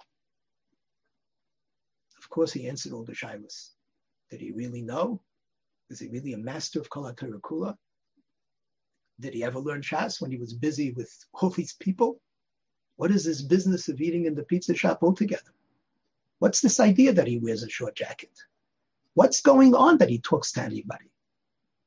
Of 2.17 2.31
course, 2.31 2.51
he 2.51 2.67
answered 2.67 2.95
all 2.95 3.05
the 3.05 3.13
shilas. 3.13 3.73
Did 4.31 4.41
he 4.41 4.53
really 4.53 4.81
know? 4.81 5.21
Was 5.91 6.01
he 6.01 6.09
really 6.09 6.33
a 6.33 6.39
master 6.39 6.81
of 6.81 6.89
Kol 6.89 7.13
Kula? 7.13 7.77
Did 9.21 9.35
he 9.35 9.45
ever 9.45 9.59
learn 9.59 9.83
Shas 9.83 10.21
when 10.21 10.31
he 10.31 10.39
was 10.39 10.53
busy 10.53 10.93
with 10.93 11.11
all 11.35 11.51
these 11.51 11.75
people? 11.75 12.21
What 12.97 13.11
is 13.11 13.25
this 13.25 13.43
business 13.43 13.89
of 13.89 14.01
eating 14.01 14.27
in 14.27 14.35
the 14.35 14.45
pizza 14.45 14.75
shop 14.75 15.03
altogether? 15.03 15.53
What's 16.39 16.61
this 16.61 16.81
idea 16.81 17.13
that 17.13 17.27
he 17.27 17.39
wears 17.39 17.63
a 17.63 17.69
short 17.69 17.97
jacket? 17.97 18.37
What's 19.15 19.41
going 19.41 19.75
on 19.75 19.99
that 19.99 20.09
he 20.09 20.19
talks 20.19 20.53
to 20.53 20.63
anybody? 20.63 21.11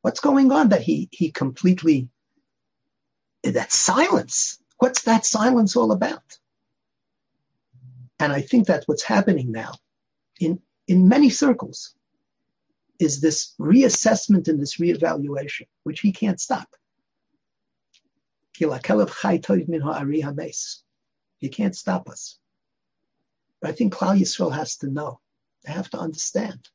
What's 0.01 0.19
going 0.19 0.51
on 0.51 0.69
that 0.69 0.81
he, 0.81 1.09
he 1.11 1.31
completely 1.31 2.09
that 3.43 3.71
silence. 3.71 4.59
What's 4.77 5.03
that 5.03 5.25
silence 5.25 5.75
all 5.75 5.91
about? 5.91 6.37
And 8.19 8.31
I 8.31 8.41
think 8.41 8.65
that's 8.67 8.87
what's 8.87 9.03
happening 9.03 9.51
now 9.51 9.73
in, 10.39 10.59
in 10.87 11.07
many 11.07 11.29
circles 11.29 11.93
is 12.99 13.21
this 13.21 13.53
reassessment 13.59 14.47
and 14.47 14.59
this 14.59 14.77
reevaluation, 14.77 15.67
which 15.83 15.99
he 15.99 16.11
can't 16.11 16.41
stop. 16.41 16.67
You 21.39 21.49
can't 21.49 21.75
stop 21.75 22.09
us. 22.09 22.39
But 23.61 23.69
I 23.69 23.73
think 23.73 23.93
Klal 23.93 24.19
Yisrael 24.19 24.53
has 24.53 24.77
to 24.77 24.87
know. 24.87 25.19
They 25.65 25.73
have 25.73 25.89
to 25.91 25.99
understand. 25.99 26.69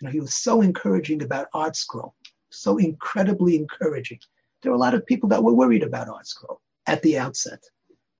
You 0.00 0.06
know, 0.06 0.12
he 0.12 0.20
was 0.20 0.34
so 0.34 0.60
encouraging 0.60 1.22
about 1.22 1.48
Art 1.54 1.74
ArtScroll, 1.74 2.12
so 2.50 2.76
incredibly 2.78 3.56
encouraging. 3.56 4.18
There 4.62 4.72
were 4.72 4.76
a 4.76 4.80
lot 4.80 4.94
of 4.94 5.06
people 5.06 5.28
that 5.30 5.42
were 5.42 5.54
worried 5.54 5.82
about 5.82 6.08
Art 6.08 6.24
ArtScroll 6.24 6.58
at 6.86 7.02
the 7.02 7.18
outset. 7.18 7.62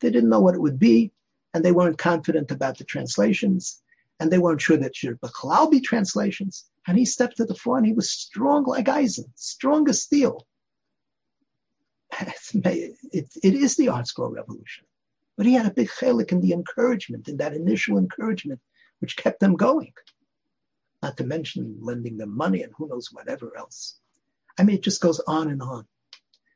They 0.01 0.11
didn't 0.11 0.31
know 0.31 0.41
what 0.41 0.55
it 0.55 0.61
would 0.61 0.79
be, 0.79 1.12
and 1.53 1.64
they 1.64 1.72
weren't 1.72 1.99
confident 1.99 2.51
about 2.51 2.79
the 2.79 2.85
translations, 2.85 3.83
and 4.20 4.31
they 4.31 4.39
weren't 4.39 4.61
sure 4.61 4.77
that 4.77 4.97
should 4.97 5.20
Bachalal 5.20 5.70
be 5.70 5.81
translations. 5.81 6.64
And 6.87 6.99
he 6.99 7.05
stepped 7.05 7.37
to 7.39 7.45
the 7.45 7.55
front. 7.55 7.87
He 7.87 7.93
was 7.93 8.11
strong 8.11 8.64
like 8.64 8.89
Eisen, 8.89 9.33
strong 9.35 9.89
as 9.89 10.03
steel. 10.03 10.47
It, 13.12 13.29
it, 13.43 13.55
is 13.55 13.77
the 13.77 13.87
ArtScroll 13.87 14.33
revolution. 14.33 14.87
But 15.37 15.47
he 15.47 15.55
had 15.55 15.67
a 15.67 15.73
big 15.73 15.89
chelik 15.89 16.33
in 16.33 16.41
the 16.41 16.53
encouragement, 16.53 17.29
in 17.29 17.37
that 17.39 17.55
initial 17.55 17.99
encouragement, 17.99 18.61
which 19.01 19.17
kept 19.17 19.41
them 19.41 19.57
going. 19.57 19.93
Not 21.03 21.17
to 21.19 21.25
mention 21.25 21.79
lending 21.81 22.17
them 22.17 22.37
money 22.37 22.62
and 22.62 22.73
who 22.77 22.89
knows 22.89 23.09
whatever 23.12 23.57
else. 23.57 23.99
I 24.59 24.62
mean, 24.62 24.77
it 24.77 24.83
just 24.83 25.01
goes 25.01 25.21
on 25.21 25.51
and 25.51 25.62
on. 25.62 25.87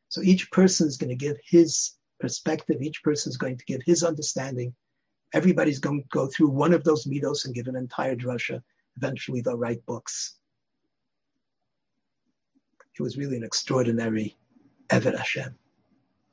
So 0.08 0.22
each 0.22 0.50
person 0.50 0.88
is 0.88 0.96
going 0.96 1.10
to 1.10 1.16
give 1.16 1.36
his 1.44 1.92
perspective. 2.18 2.80
Each 2.80 3.02
person 3.02 3.30
is 3.30 3.36
going 3.36 3.58
to 3.58 3.64
give 3.64 3.82
his 3.84 4.02
understanding. 4.02 4.74
Everybody's 5.32 5.80
going 5.80 6.02
to 6.02 6.08
go 6.10 6.26
through 6.26 6.48
one 6.48 6.72
of 6.72 6.84
those 6.84 7.06
midos 7.06 7.44
and 7.44 7.54
give 7.54 7.66
an 7.66 7.76
entire 7.76 8.16
drasha. 8.16 8.62
Eventually, 8.96 9.42
they'll 9.42 9.58
write 9.58 9.84
books. 9.84 10.36
It 12.98 13.02
was 13.02 13.18
really 13.18 13.36
an 13.36 13.44
extraordinary 13.44 14.36
Eved 14.90 15.16
Hashem 15.16 15.56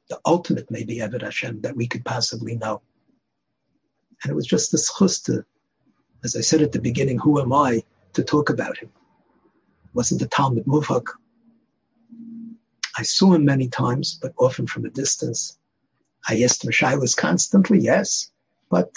the 0.10 0.20
ultimate 0.26 0.70
maybe 0.70 0.98
Eved 0.98 1.22
Hashem 1.22 1.62
that 1.62 1.76
we 1.76 1.88
could 1.88 2.06
possibly 2.06 2.56
know. 2.56 2.82
And 4.24 4.32
it 4.32 4.36
was 4.36 4.46
just 4.46 4.72
this 4.72 4.92
chus 4.98 5.30
as 6.24 6.36
I 6.36 6.42
said 6.42 6.62
at 6.62 6.72
the 6.72 6.82
beginning, 6.82 7.20
who 7.20 7.40
am 7.40 7.54
I 7.54 7.84
to 8.14 8.24
talk 8.24 8.50
about 8.50 8.78
him? 8.78 8.90
Wasn't 9.94 10.20
the 10.20 10.28
Talmud 10.28 10.66
Muvhak. 10.66 11.06
I 12.98 13.04
saw 13.04 13.34
him 13.34 13.46
many 13.46 13.68
times, 13.68 14.18
but 14.20 14.34
often 14.38 14.68
from 14.68 14.86
a 14.86 14.90
distance. 14.90 15.58
I 16.28 16.42
asked 16.42 16.64
him 16.64 16.72
Shilas 16.72 17.16
constantly, 17.16 17.80
yes, 17.80 18.32
but 18.70 18.90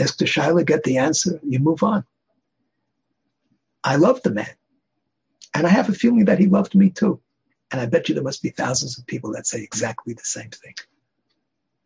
ask 0.00 0.18
the 0.18 0.64
get 0.66 0.82
the 0.82 0.98
answer, 0.98 1.38
you 1.44 1.60
move 1.60 1.82
on. 1.82 2.04
I 3.84 3.96
loved 3.96 4.24
the 4.24 4.30
man. 4.30 4.54
And 5.54 5.66
I 5.66 5.70
have 5.70 5.88
a 5.88 5.92
feeling 5.92 6.24
that 6.24 6.38
he 6.38 6.46
loved 6.46 6.74
me 6.74 6.90
too. 6.90 7.20
And 7.70 7.80
I 7.80 7.86
bet 7.86 8.08
you 8.08 8.14
there 8.14 8.24
must 8.24 8.42
be 8.42 8.50
thousands 8.50 8.98
of 8.98 9.06
people 9.06 9.32
that 9.32 9.46
say 9.46 9.62
exactly 9.62 10.14
the 10.14 10.24
same 10.24 10.50
thing. 10.50 10.74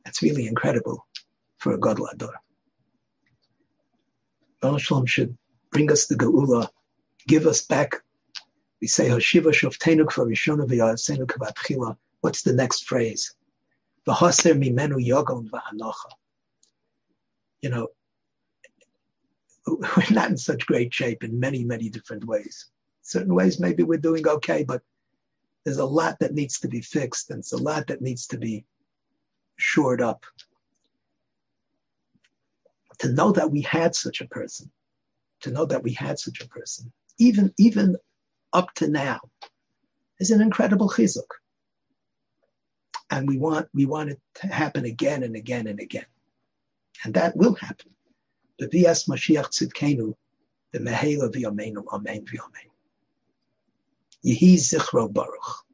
That's 0.05 0.23
really 0.23 0.47
incredible 0.47 1.07
for 1.59 1.73
a 1.73 1.81
Gadol 1.81 2.09
Hador. 2.13 2.35
Shalom 4.79 5.07
should 5.07 5.37
bring 5.71 5.91
us 5.91 6.07
the 6.07 6.15
Geula, 6.15 6.69
give 7.27 7.47
us 7.47 7.63
back. 7.63 8.03
We 8.81 8.87
say, 8.87 9.09
Hashiva 9.09 9.53
Shoftenu 9.53 10.05
Kvarishona 10.05 10.69
V'Yasenu 10.69 11.27
Kvatchila. 11.27 11.97
What's 12.21 12.43
the 12.43 12.53
next 12.53 12.85
phrase? 12.85 13.35
V'Haser 14.07 14.55
Mimenu 14.55 15.05
Yogon 15.05 15.49
V'Hanocha. 15.51 16.11
You 17.61 17.71
know, 17.71 17.89
we're 19.67 20.11
not 20.11 20.31
in 20.31 20.37
such 20.37 20.67
great 20.67 20.93
shape 20.93 21.25
in 21.25 21.39
many, 21.41 21.65
many 21.65 21.89
different 21.89 22.25
ways. 22.25 22.67
Certain 23.03 23.35
ways, 23.35 23.59
maybe 23.59 23.83
we're 23.83 23.99
doing 23.99 24.27
okay, 24.27 24.65
but 24.65 24.83
there's 25.65 25.79
a 25.79 25.85
lot 25.85 26.19
that 26.21 26.35
needs 26.35 26.61
to 26.61 26.69
be 26.69 26.81
fixed 26.81 27.31
and 27.31 27.41
it's 27.41 27.53
a 27.53 27.63
lot 27.63 27.87
that 27.89 28.03
needs 28.03 28.27
to 28.29 28.39
be 28.39 28.65
shored 29.57 30.01
up. 30.01 30.25
To 32.99 33.13
know 33.13 33.33
that 33.33 33.51
we 33.51 33.63
had 33.63 33.95
such 33.95 34.21
a 34.21 34.29
person, 34.29 34.71
to 35.41 35.51
know 35.51 35.65
that 35.67 35.83
we 35.83 35.93
had 35.93 36.19
such 36.19 36.41
a 36.41 36.49
person, 36.49 36.93
even, 37.19 37.53
even 37.59 37.97
up 38.53 38.73
to 38.75 38.89
now, 38.89 39.21
is 40.21 40.31
an 40.31 40.41
incredible 40.41 40.89
chizuk. 40.89 41.27
And 43.11 43.29
we 43.29 43.39
want, 43.39 43.69
we 43.75 43.87
want 43.87 44.11
it 44.11 44.21
to 44.37 44.47
happen 44.47 44.85
again 44.85 45.23
and 45.23 45.37
again 45.37 45.67
and 45.67 45.81
again. 45.81 46.07
And 47.05 47.15
that 47.15 47.37
will 47.37 47.55
happen. 47.55 47.91
The 48.59 48.69
Vias 48.69 49.07
Mashiach 49.07 49.51
Tzidkenu, 49.51 50.15
the 50.73 50.79
Mehela 50.79 51.31
V'Yameinu, 51.33 51.85
Amen 51.93 52.25
V'Yamein. 52.25 52.72
Yehi 54.25 54.59
Zichro 54.59 55.09
Baruch. 55.09 55.65